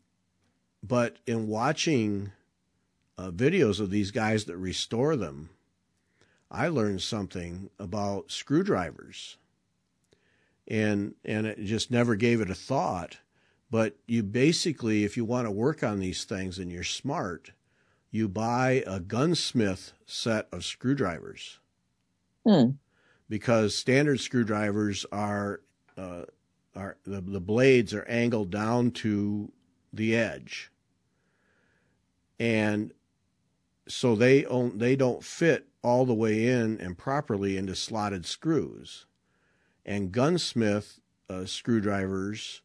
but 0.83 1.17
in 1.25 1.47
watching 1.47 2.31
uh, 3.17 3.31
videos 3.31 3.79
of 3.79 3.89
these 3.89 4.11
guys 4.11 4.45
that 4.45 4.55
restore 4.55 5.15
them, 5.15 5.49
I 6.51 6.67
learned 6.67 7.01
something 7.01 7.71
about 7.79 8.31
screwdrivers 8.31 9.37
and 10.69 11.15
and 11.25 11.47
it 11.47 11.63
just 11.63 11.91
never 11.91 12.15
gave 12.15 12.41
it 12.41 12.49
a 12.49 12.55
thought. 12.55 13.17
But 13.71 13.97
you 14.07 14.23
basically, 14.23 15.03
if 15.03 15.15
you 15.15 15.25
want 15.25 15.45
to 15.45 15.51
work 15.51 15.83
on 15.83 15.99
these 15.99 16.23
things 16.23 16.57
and 16.57 16.71
you're 16.71 16.83
smart, 16.83 17.51
you 18.11 18.27
buy 18.27 18.83
a 18.87 18.99
gunsmith 18.99 19.93
set 20.05 20.47
of 20.51 20.65
screwdrivers 20.65 21.59
hmm. 22.45 22.71
because 23.29 23.75
standard 23.75 24.19
screwdrivers 24.19 25.05
are 25.11 25.61
uh, 25.97 26.23
are 26.75 26.97
the, 27.03 27.21
the 27.21 27.41
blades 27.41 27.93
are 27.93 28.05
angled 28.05 28.49
down 28.49 28.91
to 28.91 29.51
the 29.93 30.15
edge, 30.15 30.71
and 32.39 32.93
so 33.87 34.15
they 34.15 34.45
own, 34.45 34.77
they 34.77 34.95
don't 34.95 35.23
fit 35.23 35.67
all 35.81 36.05
the 36.05 36.13
way 36.13 36.47
in 36.47 36.79
and 36.79 36.97
properly 36.97 37.57
into 37.57 37.75
slotted 37.75 38.25
screws, 38.25 39.05
and 39.85 40.11
gunsmith 40.11 40.99
uh, 41.29 41.45
screwdrivers 41.45 42.61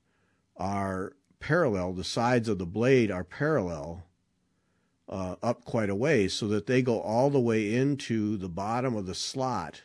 are 0.56 1.12
parallel. 1.40 1.92
The 1.92 2.04
sides 2.04 2.48
of 2.48 2.58
the 2.58 2.66
blade 2.66 3.10
are 3.10 3.24
parallel 3.24 4.04
uh, 5.08 5.36
up 5.42 5.64
quite 5.64 5.90
a 5.90 5.94
ways 5.94 6.32
so 6.32 6.48
that 6.48 6.66
they 6.66 6.82
go 6.82 7.00
all 7.00 7.30
the 7.30 7.40
way 7.40 7.74
into 7.74 8.36
the 8.36 8.48
bottom 8.48 8.96
of 8.96 9.06
the 9.06 9.14
slot 9.14 9.82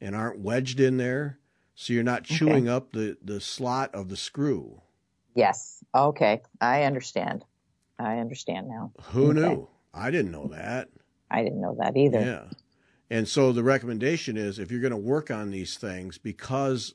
and 0.00 0.16
aren't 0.16 0.40
wedged 0.40 0.80
in 0.80 0.96
there. 0.96 1.38
So 1.74 1.92
you're 1.92 2.02
not 2.02 2.24
chewing 2.24 2.68
up 2.68 2.92
the, 2.92 3.16
the 3.22 3.40
slot 3.40 3.94
of 3.94 4.08
the 4.08 4.16
screw. 4.16 4.82
Yes. 5.34 5.82
Okay. 5.94 6.42
I 6.60 6.82
understand. 6.82 7.44
I 7.98 8.18
understand 8.18 8.68
now. 8.68 8.92
Who 9.12 9.30
Okay. 9.30 9.40
knew? 9.40 9.68
I 9.94 10.10
didn't 10.10 10.32
know 10.32 10.48
that. 10.48 10.88
I 11.30 11.42
didn't 11.42 11.60
know 11.60 11.76
that 11.78 11.96
either. 11.96 12.20
Yeah. 12.20 12.44
And 13.12 13.28
so 13.28 13.52
the 13.52 13.62
recommendation 13.62 14.38
is 14.38 14.58
if 14.58 14.70
you're 14.70 14.80
going 14.80 14.90
to 14.92 14.96
work 14.96 15.30
on 15.30 15.50
these 15.50 15.76
things, 15.76 16.16
because 16.16 16.94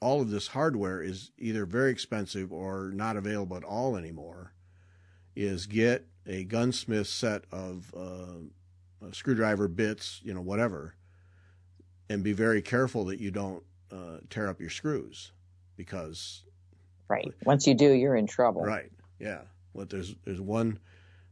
all 0.00 0.22
of 0.22 0.30
this 0.30 0.48
hardware 0.48 1.02
is 1.02 1.30
either 1.36 1.66
very 1.66 1.90
expensive 1.90 2.50
or 2.50 2.90
not 2.94 3.18
available 3.18 3.54
at 3.54 3.64
all 3.64 3.94
anymore, 3.94 4.54
is 5.36 5.66
get 5.66 6.06
a 6.26 6.44
gunsmith 6.44 7.06
set 7.06 7.44
of 7.52 7.92
uh, 7.94 9.04
uh, 9.04 9.12
screwdriver 9.12 9.68
bits, 9.68 10.22
you 10.24 10.32
know, 10.32 10.40
whatever, 10.40 10.94
and 12.08 12.24
be 12.24 12.32
very 12.32 12.62
careful 12.62 13.04
that 13.04 13.20
you 13.20 13.30
don't 13.30 13.62
uh, 13.92 14.20
tear 14.30 14.48
up 14.48 14.62
your 14.62 14.70
screws 14.70 15.32
because 15.76 16.44
Right. 17.08 17.30
Once 17.44 17.66
you 17.66 17.74
do, 17.74 17.92
you're 17.92 18.16
in 18.16 18.26
trouble. 18.26 18.62
Right. 18.62 18.90
Yeah. 19.18 19.40
What 19.72 19.90
there's 19.90 20.14
there's 20.24 20.40
one 20.40 20.78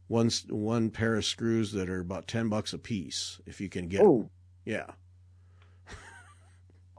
one 0.07 0.29
one 0.49 0.89
pair 0.89 1.15
of 1.15 1.25
screws 1.25 1.71
that 1.73 1.89
are 1.89 1.99
about 1.99 2.27
ten 2.27 2.49
bucks 2.49 2.73
a 2.73 2.77
piece 2.77 3.39
if 3.45 3.59
you 3.61 3.69
can 3.69 3.87
get. 3.87 4.01
Oh. 4.01 4.29
Yeah. 4.65 4.87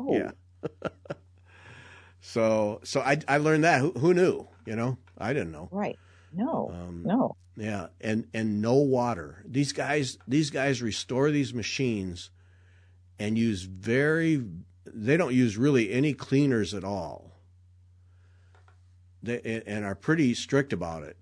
Oh. 0.01 0.13
Yeah. 0.13 0.31
So 2.21 2.81
so 2.85 3.01
I 3.01 3.19
I 3.27 3.39
learned 3.39 3.65
that. 3.65 3.81
Who, 3.81 3.93
who 3.93 4.15
knew? 4.15 4.47
You 4.67 4.77
know, 4.77 4.99
I 5.17 5.33
didn't 5.33 5.53
know. 5.53 5.69
Right. 5.71 5.99
No. 6.33 6.71
Um, 6.75 7.03
no. 7.05 7.37
Yeah, 7.57 7.89
and 8.01 8.27
and 8.35 8.61
no 8.61 8.75
water. 8.75 9.43
These 9.47 9.73
guys 9.73 10.19
these 10.27 10.51
guys 10.51 10.83
restore 10.83 11.31
these 11.31 11.55
machines 11.55 12.31
and 13.19 13.39
use 13.39 13.63
very 13.63 14.45
they 14.85 15.17
don't 15.17 15.35
use 15.35 15.57
really 15.57 15.91
any 15.93 16.13
cleaners 16.13 16.75
at 16.75 16.85
all. 16.85 17.33
They 19.23 19.63
and 19.67 19.85
are 19.85 19.95
pretty 19.95 20.35
strict 20.35 20.73
about 20.73 21.03
it. 21.03 21.17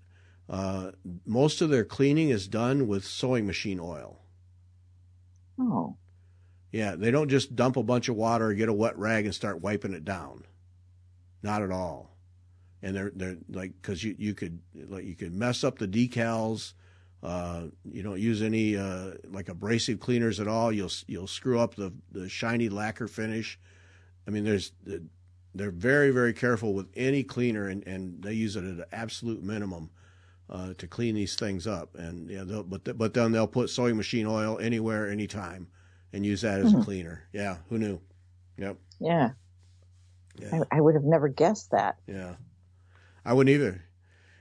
Uh, 0.49 0.91
most 1.25 1.61
of 1.61 1.69
their 1.69 1.83
cleaning 1.83 2.29
is 2.29 2.47
done 2.47 2.87
with 2.87 3.03
sewing 3.03 3.45
machine 3.45 3.79
oil. 3.79 4.21
Oh. 5.59 5.97
Yeah, 6.71 6.95
they 6.95 7.11
don't 7.11 7.29
just 7.29 7.55
dump 7.55 7.77
a 7.77 7.83
bunch 7.83 8.09
of 8.09 8.15
water, 8.15 8.53
get 8.53 8.69
a 8.69 8.73
wet 8.73 8.97
rag, 8.97 9.25
and 9.25 9.33
start 9.33 9.61
wiping 9.61 9.93
it 9.93 10.05
down. 10.05 10.43
Not 11.41 11.61
at 11.61 11.71
all. 11.71 12.15
And 12.81 12.95
they're 12.95 13.11
they're 13.15 13.37
like 13.49 13.73
because 13.81 14.03
you 14.03 14.15
you 14.17 14.33
could 14.33 14.59
like 14.75 15.05
you 15.05 15.15
could 15.15 15.33
mess 15.33 15.63
up 15.63 15.79
the 15.79 15.87
decals. 15.87 16.73
Uh, 17.23 17.63
you 17.91 18.03
don't 18.03 18.19
use 18.19 18.43
any 18.43 18.77
uh, 18.77 19.13
like 19.25 19.49
abrasive 19.49 19.99
cleaners 19.99 20.39
at 20.39 20.47
all. 20.47 20.71
You'll 20.71 20.91
you'll 21.07 21.27
screw 21.27 21.59
up 21.59 21.75
the 21.75 21.91
the 22.11 22.29
shiny 22.29 22.69
lacquer 22.69 23.07
finish. 23.07 23.59
I 24.27 24.31
mean, 24.31 24.43
there's 24.43 24.73
they're 25.55 25.71
very 25.71 26.11
very 26.11 26.33
careful 26.33 26.73
with 26.73 26.87
any 26.95 27.23
cleaner, 27.23 27.67
and, 27.67 27.85
and 27.87 28.21
they 28.21 28.33
use 28.33 28.55
it 28.55 28.63
at 28.63 28.65
an 28.65 28.85
absolute 28.91 29.41
minimum 29.41 29.89
uh, 30.49 30.73
to 30.77 30.87
clean 30.87 31.15
these 31.15 31.35
things 31.35 31.67
up. 31.67 31.95
And 31.95 32.29
yeah, 32.29 32.43
they'll, 32.43 32.63
but 32.63 32.97
but 32.97 33.13
then 33.13 33.31
they'll 33.31 33.47
put 33.47 33.69
sewing 33.69 33.97
machine 33.97 34.25
oil 34.25 34.57
anywhere, 34.59 35.09
anytime, 35.09 35.67
and 36.13 36.25
use 36.25 36.41
that 36.41 36.59
as 36.59 36.73
a 36.73 36.77
Mhm. 36.77 36.83
cleaner. 36.83 37.23
Yeah, 37.33 37.57
who 37.69 37.77
knew? 37.77 37.99
Yep. 38.57 38.77
Yeah. 38.99 39.31
Yeah. 40.39 40.63
I, 40.71 40.77
I 40.77 40.81
would 40.81 40.95
have 40.95 41.03
never 41.03 41.27
guessed 41.27 41.71
that. 41.71 41.97
Yeah, 42.07 42.35
I 43.25 43.33
wouldn't 43.33 43.53
either. 43.53 43.83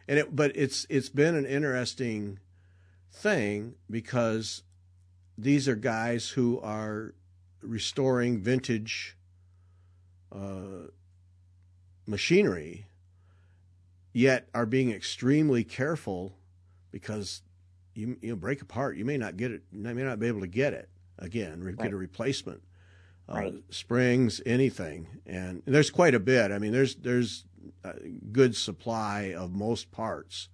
And 0.08 0.18
it, 0.18 0.36
but 0.36 0.52
it's 0.56 0.86
it's 0.88 1.08
been 1.08 1.34
an 1.34 1.46
interesting 1.46 2.38
thing 3.10 3.74
because 3.90 4.62
these 5.38 5.68
are 5.68 5.74
guys 5.76 6.30
who 6.30 6.60
are 6.60 7.14
restoring 7.62 8.38
vintage 8.40 9.16
uh, 10.32 10.88
machinery, 12.06 12.86
yet 14.16 14.48
are 14.54 14.64
being 14.64 14.90
extremely 14.90 15.62
careful 15.62 16.34
because 16.90 17.42
you 17.94 18.16
you 18.22 18.34
break 18.34 18.62
apart, 18.62 18.96
you 18.96 19.04
may 19.04 19.18
not 19.18 19.36
get 19.36 19.50
it, 19.50 19.62
you 19.70 19.80
may 19.80 20.02
not 20.02 20.18
be 20.18 20.26
able 20.26 20.40
to 20.40 20.46
get 20.46 20.72
it 20.72 20.88
again, 21.18 21.62
re- 21.62 21.74
get 21.74 21.92
a 21.92 21.96
replacement. 21.96 22.62
Uh, 23.28 23.34
Right. 23.34 23.54
springs, 23.70 24.40
anything, 24.46 25.08
and 25.26 25.60
there's 25.66 25.90
quite 25.90 26.14
a 26.14 26.20
bit. 26.20 26.52
I 26.52 26.58
mean, 26.60 26.72
there's 26.72 26.94
there's 26.94 27.44
a 27.84 27.94
good 28.30 28.54
supply 28.54 29.34
of 29.36 29.52
most 29.52 29.90
parts, 29.90 30.48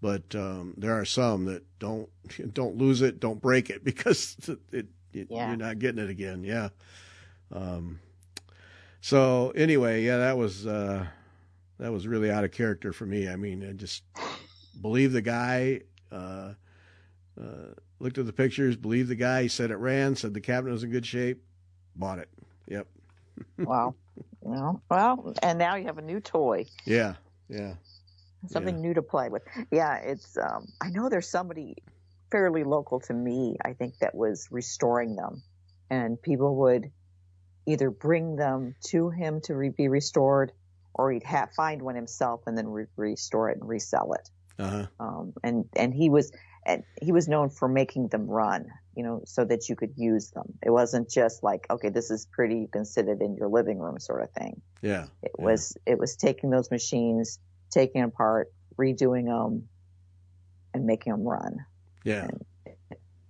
but 0.00 0.34
um, 0.34 0.72
there 0.78 0.94
are 0.98 1.04
some 1.04 1.44
that 1.44 1.64
don't 1.78 2.08
don't 2.54 2.76
lose 2.78 3.02
it, 3.02 3.20
don't 3.20 3.40
break 3.42 3.68
it 3.70 3.84
because 3.90 4.36
it, 4.72 4.86
it, 5.12 5.26
Yeah. 5.30 5.48
you're 5.48 5.56
not 5.56 5.78
getting 5.78 6.02
it 6.02 6.08
again. 6.10 6.42
Yeah. 6.44 6.70
Um, 7.52 8.00
so 9.02 9.50
anyway, 9.50 10.02
yeah, 10.02 10.16
that 10.16 10.38
was 10.38 10.66
uh, 10.66 11.06
that 11.78 11.92
was 11.92 12.06
really 12.06 12.30
out 12.30 12.44
of 12.44 12.52
character 12.52 12.92
for 12.92 13.06
me. 13.06 13.28
I 13.28 13.36
mean, 13.36 13.66
I 13.68 13.72
just 13.72 14.02
believe 14.80 15.12
the 15.12 15.22
guy. 15.22 15.82
Uh, 16.10 16.54
uh, 17.40 17.72
looked 18.00 18.18
at 18.18 18.26
the 18.26 18.32
pictures, 18.32 18.76
believed 18.76 19.08
the 19.08 19.14
guy. 19.14 19.42
He 19.42 19.48
said 19.48 19.70
it 19.70 19.76
ran. 19.76 20.16
Said 20.16 20.34
the 20.34 20.40
cabinet 20.40 20.72
was 20.72 20.82
in 20.84 20.90
good 20.90 21.06
shape. 21.06 21.42
Bought 21.94 22.18
it. 22.18 22.28
Yep. 22.66 22.86
wow. 23.58 23.94
Well, 24.40 24.82
well, 24.90 25.34
and 25.42 25.58
now 25.58 25.76
you 25.76 25.84
have 25.86 25.98
a 25.98 26.02
new 26.02 26.20
toy. 26.20 26.66
Yeah. 26.84 27.14
Yeah. 27.48 27.74
Something 28.48 28.76
Yeah. 28.76 28.82
new 28.82 28.94
to 28.94 29.02
play 29.02 29.28
with. 29.28 29.42
Yeah, 29.70 29.96
it's. 29.96 30.36
Um, 30.36 30.66
I 30.80 30.90
know 30.90 31.08
there's 31.08 31.28
somebody 31.28 31.76
fairly 32.30 32.64
local 32.64 33.00
to 33.00 33.12
me. 33.12 33.56
I 33.64 33.72
think 33.72 33.98
that 33.98 34.14
was 34.14 34.48
restoring 34.50 35.16
them, 35.16 35.42
and 35.90 36.20
people 36.20 36.56
would 36.56 36.90
either 37.66 37.90
bring 37.90 38.36
them 38.36 38.74
to 38.86 39.10
him 39.10 39.40
to 39.42 39.54
re- 39.54 39.68
be 39.70 39.88
restored, 39.88 40.52
or 40.98 41.12
he'd 41.12 41.22
ha- 41.22 41.48
find 41.56 41.80
one 41.80 41.94
himself 41.94 42.42
and 42.46 42.58
then 42.58 42.66
re- 42.68 42.86
restore 42.96 43.48
it 43.50 43.58
and 43.58 43.68
resell 43.68 44.12
it. 44.14 44.28
Uh 44.60 44.68
huh. 44.68 44.86
um, 44.98 45.32
and 45.44 45.64
and 45.76 45.94
he 45.94 46.10
was 46.10 46.32
and 46.66 46.82
he 47.00 47.12
was 47.12 47.28
known 47.28 47.48
for 47.48 47.68
making 47.68 48.08
them 48.08 48.26
run, 48.26 48.66
you 48.96 49.04
know, 49.04 49.22
so 49.24 49.44
that 49.44 49.68
you 49.68 49.76
could 49.76 49.92
use 49.96 50.32
them. 50.32 50.58
It 50.62 50.70
wasn't 50.70 51.08
just 51.08 51.42
like, 51.44 51.64
okay, 51.70 51.88
this 51.88 52.10
is 52.10 52.26
pretty, 52.26 52.56
you 52.56 52.68
can 52.70 52.84
sit 52.84 53.06
it 53.08 53.22
in 53.22 53.36
your 53.36 53.48
living 53.48 53.78
room, 53.78 53.98
sort 54.00 54.22
of 54.22 54.30
thing. 54.32 54.60
Yeah. 54.82 55.06
It 55.22 55.30
Yeah. 55.38 55.44
was 55.44 55.76
it 55.86 55.98
was 55.98 56.16
taking 56.16 56.50
those 56.50 56.70
machines, 56.72 57.38
taking 57.70 58.00
them 58.00 58.10
apart, 58.10 58.52
redoing 58.76 59.26
them, 59.26 59.68
and 60.74 60.84
making 60.84 61.12
them 61.12 61.22
run. 61.22 61.64
Yeah. 62.04 62.26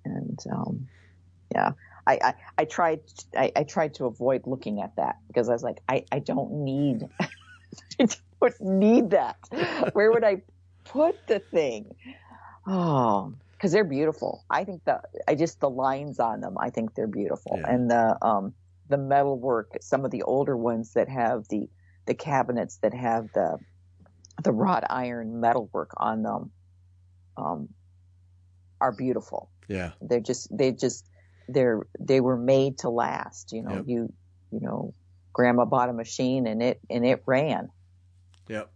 And 0.05 0.39
um, 0.51 0.89
yeah, 1.55 1.73
I, 2.07 2.19
I 2.25 2.35
I 2.59 2.65
tried 2.65 3.01
I, 3.37 3.53
I 3.55 3.65
tried 3.65 3.95
to 3.95 4.07
avoid 4.07 4.47
looking 4.47 4.81
at 4.81 4.97
that 4.97 5.17
because 5.27 5.51
I 5.51 5.53
was 5.53 5.63
like, 5.63 5.79
I 5.87 6.05
I 6.11 6.19
don't 6.21 6.65
need 6.65 7.03
I 8.01 8.07
don't 8.41 8.61
need 8.61 9.11
that. 9.11 9.37
Where 9.93 10.11
would 10.13 10.25
I 10.25 10.43
put 10.85 11.27
the 11.27 11.39
thing? 11.41 11.95
Oh, 12.67 13.33
because 13.53 13.73
they're 13.73 13.85
beautiful. 13.85 14.45
I 14.51 14.65
think 14.65 14.85
the 14.85 15.01
I 15.27 15.35
just 15.35 15.61
the 15.61 15.71
lines 15.71 16.21
on 16.21 16.41
them. 16.41 16.57
I 16.59 16.71
think 16.71 16.95
they're 16.95 17.07
beautiful, 17.07 17.59
Yeah. 17.61 17.73
and 17.75 17.91
the 17.91 18.17
um 18.25 18.55
the 18.89 18.99
metal 18.99 19.39
work. 19.39 19.77
Some 19.81 20.05
of 20.05 20.11
the 20.11 20.23
older 20.23 20.57
ones 20.57 20.93
that 20.95 21.09
have 21.09 21.49
the 21.49 21.69
the 22.07 22.15
cabinets 22.15 22.79
that 22.79 22.95
have 22.95 23.29
the 23.35 23.59
the 24.43 24.53
wrought 24.53 24.85
iron 24.89 25.41
metal 25.41 25.69
work 25.73 25.91
on 25.97 26.23
them 26.23 26.51
um, 27.37 27.69
are 28.81 28.93
beautiful. 28.93 29.51
Yeah. 29.69 29.93
They're 30.01 30.21
just 30.21 30.57
they 30.57 30.73
just 30.73 31.07
they're 31.49 31.87
they 31.99 32.21
were 32.21 32.37
made 32.37 32.79
to 32.79 32.91
last. 32.91 33.53
You 33.53 33.63
know, 33.63 33.75
Yep. 33.77 33.85
you 33.89 34.13
you 34.53 34.61
know, 34.61 34.95
grandma 35.39 35.65
bought 35.65 35.89
a 35.89 35.93
machine 35.93 36.49
and 36.49 36.61
it 36.61 36.81
and 36.91 37.07
it 37.07 37.23
ran. 37.25 37.71
Yep. 38.49 38.71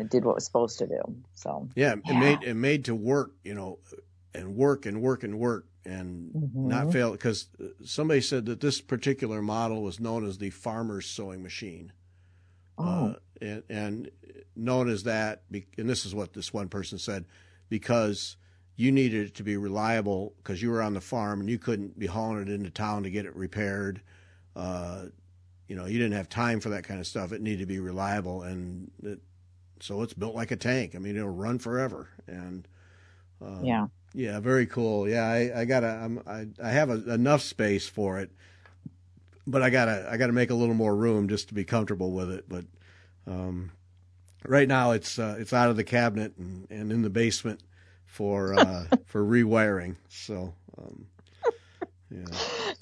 It 0.00 0.10
did 0.10 0.24
what 0.24 0.32
it 0.32 0.34
was 0.34 0.44
supposed 0.44 0.78
to 0.78 0.86
do. 0.88 1.00
So 1.34 1.68
Yeah. 1.76 1.92
It 1.94 2.02
Yeah. 2.06 2.18
made 2.18 2.42
it 2.42 2.54
made 2.54 2.84
to 2.86 2.94
work. 2.94 3.30
You 3.44 3.54
know, 3.54 3.78
and 4.34 4.56
work 4.56 4.84
and 4.84 5.00
work 5.00 5.22
and 5.22 5.38
work 5.38 5.66
and 5.84 6.32
not 6.54 6.86
Mhm. 6.88 6.92
fail 6.92 7.12
because 7.12 7.48
somebody 7.84 8.20
said 8.20 8.46
that 8.46 8.60
this 8.60 8.80
particular 8.80 9.40
model 9.40 9.80
was 9.82 10.00
known 10.00 10.26
as 10.26 10.38
the 10.38 10.50
farmer's 10.50 11.06
sewing 11.06 11.42
machine. 11.42 11.92
oh 12.80 12.84
uh, 12.84 13.14
and, 13.40 13.62
and 13.68 14.10
known 14.54 14.88
as 14.88 15.02
that, 15.04 15.42
and 15.50 15.88
this 15.88 16.04
is 16.06 16.14
what 16.14 16.32
this 16.32 16.52
one 16.52 16.68
person 16.68 16.96
said, 16.98 17.24
because 17.68 18.36
you 18.76 18.92
needed 18.92 19.26
it 19.28 19.34
to 19.34 19.42
be 19.42 19.56
reliable 19.56 20.32
because 20.36 20.62
you 20.62 20.70
were 20.70 20.80
on 20.82 20.94
the 20.94 21.00
farm 21.00 21.40
and 21.40 21.48
you 21.50 21.58
couldn't 21.58 21.98
be 21.98 22.06
hauling 22.06 22.42
it 22.42 22.48
into 22.48 22.70
town 22.70 23.02
to 23.02 23.10
get 23.10 23.24
it 23.26 23.34
repaired. 23.34 24.00
Uh, 24.54 25.06
you 25.68 25.76
know, 25.76 25.84
you 25.84 25.98
didn't 25.98 26.14
have 26.14 26.28
time 26.28 26.60
for 26.60 26.70
that 26.70 26.84
kind 26.84 26.98
of 26.98 27.06
stuff. 27.06 27.32
It 27.32 27.42
needed 27.42 27.60
to 27.60 27.66
be 27.66 27.78
reliable, 27.78 28.42
and 28.42 28.90
it, 29.02 29.20
so 29.80 30.02
it's 30.02 30.14
built 30.14 30.34
like 30.34 30.50
a 30.50 30.56
tank. 30.56 30.94
I 30.96 30.98
mean, 30.98 31.16
it'll 31.16 31.28
run 31.28 31.58
forever. 31.58 32.08
And 32.26 32.66
um, 33.40 33.64
yeah. 33.64 33.86
yeah, 34.14 34.40
very 34.40 34.66
cool. 34.66 35.08
Yeah, 35.08 35.26
I, 35.28 35.60
I 35.60 35.64
gotta, 35.66 35.88
I'm, 35.88 36.22
I, 36.26 36.46
I 36.62 36.70
have 36.70 36.90
a, 36.90 37.12
enough 37.12 37.42
space 37.42 37.86
for 37.86 38.18
it, 38.18 38.30
but 39.46 39.62
I 39.62 39.70
gotta, 39.70 40.08
I 40.10 40.16
gotta 40.16 40.32
make 40.32 40.50
a 40.50 40.54
little 40.54 40.74
more 40.74 40.96
room 40.96 41.28
just 41.28 41.48
to 41.48 41.54
be 41.54 41.64
comfortable 41.64 42.12
with 42.12 42.30
it. 42.30 42.48
But 42.48 42.64
um, 43.26 43.70
right 44.46 44.66
now, 44.66 44.92
it's 44.92 45.18
uh, 45.18 45.36
it's 45.38 45.52
out 45.52 45.70
of 45.70 45.76
the 45.76 45.84
cabinet 45.84 46.32
and, 46.38 46.66
and 46.70 46.90
in 46.90 47.02
the 47.02 47.10
basement 47.10 47.60
for 48.06 48.54
uh, 48.54 48.86
for 49.04 49.22
rewiring. 49.22 49.96
So 50.08 50.54
um, 50.78 51.06
yeah, 52.10 52.24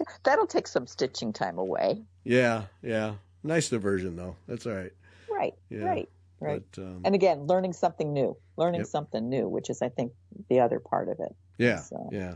That'll 0.25 0.47
take 0.47 0.67
some 0.69 0.87
stitching 0.87 1.33
time 1.33 1.59
away. 1.59 2.03
yeah, 2.25 2.65
yeah. 2.83 3.15
Nice 3.43 3.69
diversion 3.69 4.17
though. 4.17 4.37
That's 4.49 4.67
all 4.67 4.73
right. 4.75 4.93
Right. 5.31 5.55
Yeah. 5.71 5.85
Right. 5.85 6.09
Right. 6.41 6.63
But 6.75 6.83
um, 6.83 7.03
And 7.05 7.15
again, 7.15 7.47
learning 7.47 7.73
something 7.75 8.13
new. 8.13 8.37
Learning 8.57 8.81
Yep. 8.81 8.89
something 8.89 9.29
new, 9.29 9.49
which 9.49 9.71
is 9.71 9.83
I 9.83 9.89
think 9.89 10.13
the 10.49 10.61
other 10.61 10.81
part 10.81 11.09
of 11.09 11.21
it. 11.21 11.35
yeah, 11.59 11.81
So- 11.81 12.09
yeah, 12.13 12.35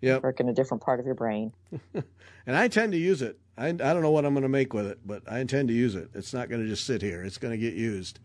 yep. 0.00 0.22
Work 0.22 0.40
in 0.40 0.48
a 0.48 0.52
different 0.52 0.82
part 0.82 1.00
of 1.00 1.06
your 1.06 1.14
brain. 1.14 1.52
And 2.48 2.54
I 2.56 2.64
intend 2.66 2.92
to 2.92 2.98
use 2.98 3.22
it. 3.22 3.40
I, 3.58 3.68
I 3.70 3.72
don't 3.72 4.02
know 4.02 4.12
what 4.12 4.24
I'm 4.24 4.32
going 4.32 4.44
to 4.44 4.48
make 4.48 4.72
with 4.72 4.86
it, 4.86 5.00
but 5.04 5.22
I 5.26 5.40
intend 5.40 5.66
to 5.66 5.74
use 5.74 5.96
it. 5.96 6.10
It's 6.14 6.32
not 6.32 6.48
going 6.48 6.62
to 6.62 6.68
just 6.68 6.84
sit 6.86 7.02
here. 7.02 7.24
It's 7.24 7.38
going 7.38 7.50
to 7.50 7.58
get 7.58 7.74
used. 7.74 8.20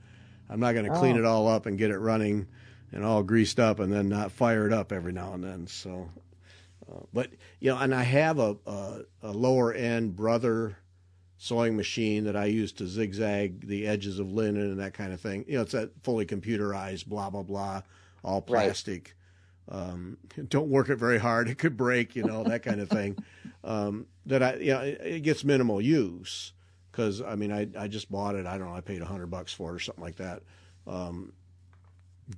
I'm 0.48 0.60
not 0.60 0.74
going 0.74 0.86
to 0.86 0.92
clean 0.96 1.16
Oh. 1.16 1.20
it 1.20 1.26
all 1.26 1.48
up 1.48 1.66
and 1.66 1.76
get 1.76 1.90
it 1.90 1.98
running 1.98 2.46
and 2.92 3.04
all 3.04 3.24
greased 3.24 3.60
up 3.60 3.80
and 3.80 3.92
then 3.92 4.10
not 4.10 4.32
fire 4.32 4.68
it 4.68 4.74
up 4.74 4.92
every 4.92 5.12
now 5.12 5.34
and 5.34 5.44
then. 5.44 5.66
So, 5.66 6.08
uh, 6.92 7.00
but 7.14 7.32
you 7.60 7.70
know, 7.72 7.78
and 7.78 7.94
I 7.94 8.04
have 8.04 8.40
a, 8.40 8.58
a, 8.66 9.00
a 9.24 9.32
lower 9.32 9.74
end 9.74 10.16
brother 10.16 10.78
sewing 11.38 11.76
machine 11.76 12.26
that 12.26 12.36
I 12.36 12.46
use 12.46 12.72
to 12.74 12.88
zigzag 12.88 13.68
the 13.68 13.88
edges 13.88 14.20
of 14.20 14.32
linen 14.32 14.64
and 14.64 14.80
that 14.80 14.94
kind 14.94 15.14
of 15.14 15.20
thing. 15.20 15.46
You 15.48 15.56
know, 15.56 15.62
it's 15.62 15.72
that 15.72 15.92
fully 16.04 16.26
computerized, 16.26 17.08
blah 17.08 17.30
blah 17.30 17.44
blah, 17.44 17.82
all 18.24 18.42
plastic. 18.42 19.16
Um, 19.70 20.18
don't 20.50 20.70
work 20.70 20.90
it 20.90 20.98
very 20.98 21.20
hard; 21.20 21.50
it 21.50 21.58
could 21.58 21.78
break. 21.78 22.16
You 22.16 22.24
know, 22.24 22.44
that 22.44 22.64
kind 22.64 22.82
of 22.82 22.90
thing. 22.90 23.18
Um, 23.64 24.08
that 24.26 24.42
I, 24.42 24.56
you 24.56 24.74
know, 24.74 24.80
it, 24.80 25.02
it 25.04 25.20
gets 25.20 25.44
minimal 25.44 25.80
use 25.80 26.54
because 26.92 27.22
I 27.22 27.36
mean, 27.36 27.52
I 27.52 27.68
I 27.78 27.88
just 27.88 28.12
bought 28.12 28.34
it. 28.34 28.48
I 28.48 28.58
don't 28.58 28.68
know, 28.68 28.76
I 28.76 28.82
paid 28.82 29.04
a 29.04 29.06
hundred 29.06 29.28
bucks 29.28 29.54
for 29.54 29.70
it 29.70 29.76
or 29.76 29.80
something 29.80 30.04
like 30.04 30.16
that. 30.16 30.42
Um, 30.88 31.34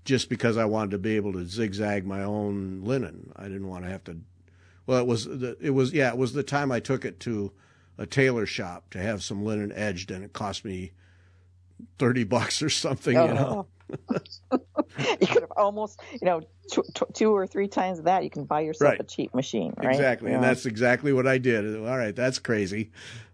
just 0.05 0.29
because 0.29 0.57
I 0.57 0.65
wanted 0.65 0.91
to 0.91 0.97
be 0.97 1.15
able 1.15 1.33
to 1.33 1.45
zigzag 1.45 2.05
my 2.05 2.23
own 2.23 2.81
linen, 2.83 3.31
I 3.35 3.43
didn't 3.43 3.67
want 3.67 3.85
to 3.85 3.89
have 3.89 4.03
to. 4.05 4.17
Well, 4.85 4.99
it 4.99 5.07
was 5.07 5.25
the 5.25 5.57
it 5.61 5.71
was 5.71 5.93
yeah, 5.93 6.09
it 6.09 6.17
was 6.17 6.33
the 6.33 6.43
time 6.43 6.71
I 6.71 6.79
took 6.79 7.05
it 7.05 7.19
to 7.21 7.51
a 7.97 8.05
tailor 8.05 8.45
shop 8.45 8.89
to 8.91 8.99
have 8.99 9.23
some 9.23 9.45
linen 9.45 9.71
edged, 9.71 10.11
and 10.11 10.23
it 10.23 10.33
cost 10.33 10.65
me 10.65 10.91
thirty 11.97 12.23
bucks 12.23 12.61
or 12.61 12.69
something. 12.69 13.15
You 13.15 13.33
know, 13.33 13.67
you 15.21 15.27
could 15.27 15.41
have 15.41 15.51
almost, 15.55 16.01
you 16.11 16.25
know, 16.25 16.41
tw- 16.71 16.93
tw- 16.93 17.13
two 17.13 17.35
or 17.35 17.47
three 17.47 17.67
times 17.67 18.01
that 18.01 18.23
you 18.23 18.29
can 18.29 18.43
buy 18.43 18.61
yourself 18.61 18.91
Right. 18.91 18.99
a 18.99 19.03
cheap 19.03 19.33
machine, 19.33 19.73
right? 19.77 19.89
exactly, 19.89 20.33
and 20.33 20.43
that's 20.43 20.65
exactly 20.65 21.13
what 21.13 21.27
I 21.27 21.37
did. 21.37 21.77
All 21.77 21.97
right, 21.97 22.15
that's 22.15 22.39
crazy. 22.39 22.91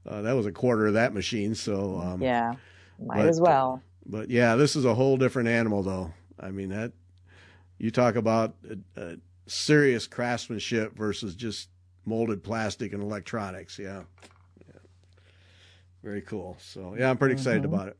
Uh, 0.08 0.22
that 0.22 0.34
was 0.34 0.45
a 0.45 0.52
quarter 0.52 0.88
of 0.88 0.93
that 0.93 1.14
machine, 1.14 1.56
so 1.56 2.00
um, 2.00 2.22
yeah, 2.22 2.54
might 3.00 3.18
but, 3.18 3.28
as 3.28 3.41
well. 3.41 3.82
But 4.06 4.30
yeah, 4.30 4.56
this 4.56 4.76
is 4.76 4.86
a 4.86 4.93
whole 4.95 5.18
different 5.18 5.50
animal, 5.50 5.84
though. 5.84 6.14
I 6.39 6.52
mean 6.52 6.70
that 6.70 6.93
you 7.78 7.91
talk 7.91 8.16
about 8.16 8.56
uh, 8.70 9.00
uh, 9.00 9.16
serious 9.50 10.08
craftsmanship 10.08 10.95
versus 10.95 11.36
just 11.36 11.70
molded 12.06 12.43
plastic 12.43 12.93
and 12.93 13.04
electronics. 13.04 13.78
Yeah, 13.80 14.04
yeah, 14.68 14.80
very 16.04 16.22
cool. 16.22 16.58
So 16.60 16.95
yeah, 16.97 17.10
I'm 17.10 17.18
pretty 17.18 17.34
excited 17.34 17.64
Mhm. 17.64 17.66
about 17.66 17.88
it. 17.89 17.97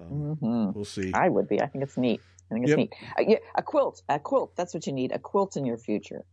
Um, 0.00 0.36
hmm 0.36 0.70
We'll 0.74 0.84
see. 0.84 1.12
I 1.14 1.28
would 1.28 1.48
be. 1.48 1.60
I 1.60 1.66
think 1.66 1.84
it's 1.84 1.96
neat. 1.96 2.20
I 2.50 2.54
think 2.54 2.64
it's 2.64 2.70
Yep. 2.70 2.78
neat. 2.78 2.92
Uh, 3.18 3.24
yeah, 3.28 3.36
a 3.54 3.62
quilt. 3.62 4.02
A 4.08 4.18
quilt. 4.18 4.56
That's 4.56 4.74
what 4.74 4.86
you 4.86 4.92
need. 4.92 5.12
A 5.12 5.18
quilt 5.18 5.56
in 5.56 5.64
your 5.64 5.76
future. 5.78 6.24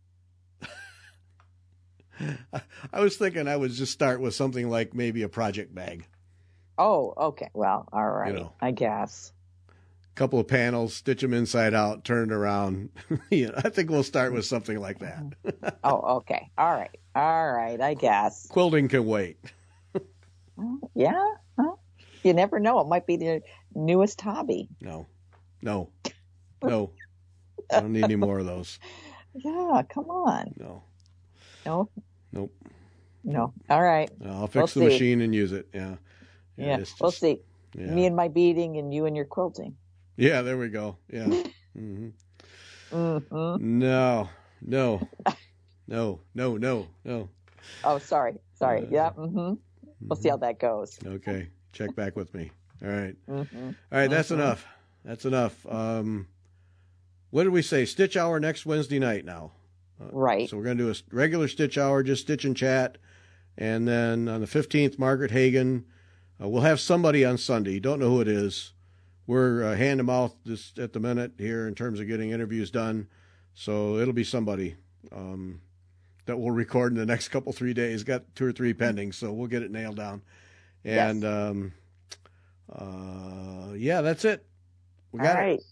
I 2.92 3.00
was 3.00 3.16
thinking 3.16 3.48
I 3.48 3.56
would 3.56 3.70
just 3.72 3.92
start 3.92 4.20
with 4.20 4.34
something 4.34 4.68
like 4.68 4.94
maybe 4.94 5.22
a 5.22 5.28
project 5.28 5.74
bag, 5.74 6.06
Oh, 6.78 7.12
okay. 7.16 7.50
Well, 7.54 7.88
all 7.92 8.10
right. 8.10 8.32
You 8.32 8.40
know. 8.40 8.52
I 8.60 8.70
guess. 8.70 9.32
Couple 10.14 10.38
of 10.38 10.46
panels, 10.48 10.94
stitch 10.94 11.20
them 11.22 11.32
inside 11.34 11.74
out, 11.74 12.04
turn 12.04 12.30
it 12.30 12.34
around. 12.34 12.90
you 13.30 13.46
know, 13.48 13.54
I 13.56 13.68
think 13.70 13.90
we'll 13.90 14.02
start 14.02 14.32
with 14.32 14.44
something 14.44 14.78
like 14.78 14.98
that. 15.00 15.22
Oh, 15.84 16.16
okay. 16.18 16.50
All 16.56 16.70
right. 16.72 16.96
All 17.14 17.52
right. 17.52 17.80
I 17.80 17.94
guess. 17.94 18.46
Quilting 18.48 18.88
can 18.88 19.06
wait. 19.06 19.38
Yeah. 20.94 21.20
Well, 21.56 21.80
you 22.22 22.34
never 22.34 22.60
know. 22.60 22.78
It 22.80 22.86
might 22.86 23.06
be 23.06 23.16
the 23.16 23.42
newest 23.74 24.20
hobby. 24.20 24.68
No, 24.80 25.06
no, 25.62 25.88
no. 26.62 26.90
I 27.72 27.80
don't 27.80 27.92
need 27.92 28.04
any 28.04 28.16
more 28.16 28.38
of 28.38 28.46
those. 28.46 28.78
Yeah. 29.34 29.82
Come 29.88 30.10
on. 30.10 30.54
No, 30.58 30.82
No. 31.64 31.88
nope. 32.32 32.52
No. 33.24 33.54
All 33.70 33.82
right. 33.82 34.10
I'll 34.24 34.46
fix 34.46 34.54
We'll 34.54 34.66
the 34.66 34.90
see. 34.90 34.94
machine 34.94 35.20
and 35.22 35.34
use 35.34 35.52
it. 35.52 35.68
Yeah. 35.74 35.96
Yeah. 36.56 36.76
it's 36.78 36.94
we'll 37.00 37.10
see. 37.10 37.40
Yeah. 37.74 37.86
Me 37.86 38.04
and 38.06 38.14
my 38.14 38.28
beading, 38.28 38.76
and 38.76 38.92
you 38.92 39.06
and 39.06 39.16
your 39.16 39.24
quilting. 39.24 39.74
Yeah, 40.16 40.42
there 40.42 40.58
we 40.58 40.68
go. 40.68 40.96
Yeah. 41.10 41.26
hmm 41.74 42.08
hmm 42.90 43.78
No, 43.78 44.28
no, 44.60 45.08
no, 45.88 46.20
no, 46.34 46.56
no, 46.56 46.88
no. 47.04 47.28
Oh, 47.84 47.98
sorry. 47.98 48.34
Sorry. 48.54 48.82
Uh, 48.86 48.90
yeah. 48.90 49.10
hmm 49.10 49.54
We'll 50.08 50.16
see 50.16 50.28
how 50.28 50.36
that 50.38 50.58
goes. 50.58 50.98
Okay. 51.04 51.48
check 51.72 51.94
back 51.94 52.16
with 52.16 52.34
me. 52.34 52.50
All 52.84 52.90
right. 52.90 53.14
mm-hmm. 53.28 53.66
All 53.66 53.74
right, 53.92 54.10
that's 54.10 54.30
mm-hmm. 54.30 54.40
enough. 54.40 54.66
That's 55.04 55.24
enough. 55.24 55.64
Um, 55.66 56.26
what 57.30 57.44
did 57.44 57.52
we 57.52 57.62
say? 57.62 57.84
Stitch 57.84 58.16
hour 58.16 58.40
next 58.40 58.66
Wednesday 58.66 58.98
night 58.98 59.24
now. 59.24 59.52
Uh, 60.00 60.08
right. 60.12 60.50
So 60.50 60.56
we're 60.56 60.64
going 60.64 60.78
to 60.78 60.84
do 60.84 60.90
a 60.90 61.14
regular 61.14 61.48
Stitch 61.48 61.78
hour, 61.78 62.02
just 62.02 62.22
Stitch 62.22 62.44
and 62.44 62.56
chat. 62.56 62.98
And 63.56 63.86
then 63.86 64.28
on 64.28 64.40
the 64.40 64.46
15th, 64.46 64.98
Margaret 64.98 65.30
Hagan. 65.30 65.84
Uh, 66.42 66.48
we'll 66.48 66.62
have 66.62 66.80
somebody 66.80 67.24
on 67.24 67.38
Sunday. 67.38 67.78
Don't 67.78 68.00
know 68.00 68.10
who 68.10 68.20
it 68.20 68.28
is. 68.28 68.72
We're 69.26 69.64
uh, 69.64 69.76
hand 69.76 69.98
to 69.98 70.04
mouth 70.04 70.34
just 70.46 70.78
at 70.78 70.92
the 70.92 71.00
minute 71.00 71.32
here 71.38 71.66
in 71.68 71.74
terms 71.74 72.00
of 72.00 72.06
getting 72.06 72.30
interviews 72.30 72.70
done. 72.70 73.08
So 73.54 73.96
it'll 73.98 74.14
be 74.14 74.24
somebody 74.24 74.76
um, 75.12 75.60
that 76.26 76.38
we'll 76.38 76.50
record 76.50 76.92
in 76.92 76.98
the 76.98 77.06
next 77.06 77.28
couple, 77.28 77.52
three 77.52 77.74
days. 77.74 78.02
Got 78.02 78.34
two 78.34 78.46
or 78.46 78.52
three 78.52 78.72
pending, 78.74 79.12
so 79.12 79.32
we'll 79.32 79.48
get 79.48 79.62
it 79.62 79.70
nailed 79.70 79.96
down. 79.96 80.22
And 80.84 81.22
yes. 81.22 81.32
um, 81.32 81.72
uh, 82.70 83.72
yeah, 83.74 84.00
that's 84.00 84.24
it. 84.24 84.44
We 85.12 85.20
got 85.20 85.36
All 85.36 85.42
right. 85.42 85.58
it. 85.58 85.64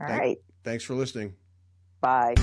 All 0.00 0.06
Thank, 0.06 0.20
right. 0.20 0.38
Thanks 0.64 0.84
for 0.84 0.94
listening. 0.94 1.34
Bye. 2.00 2.34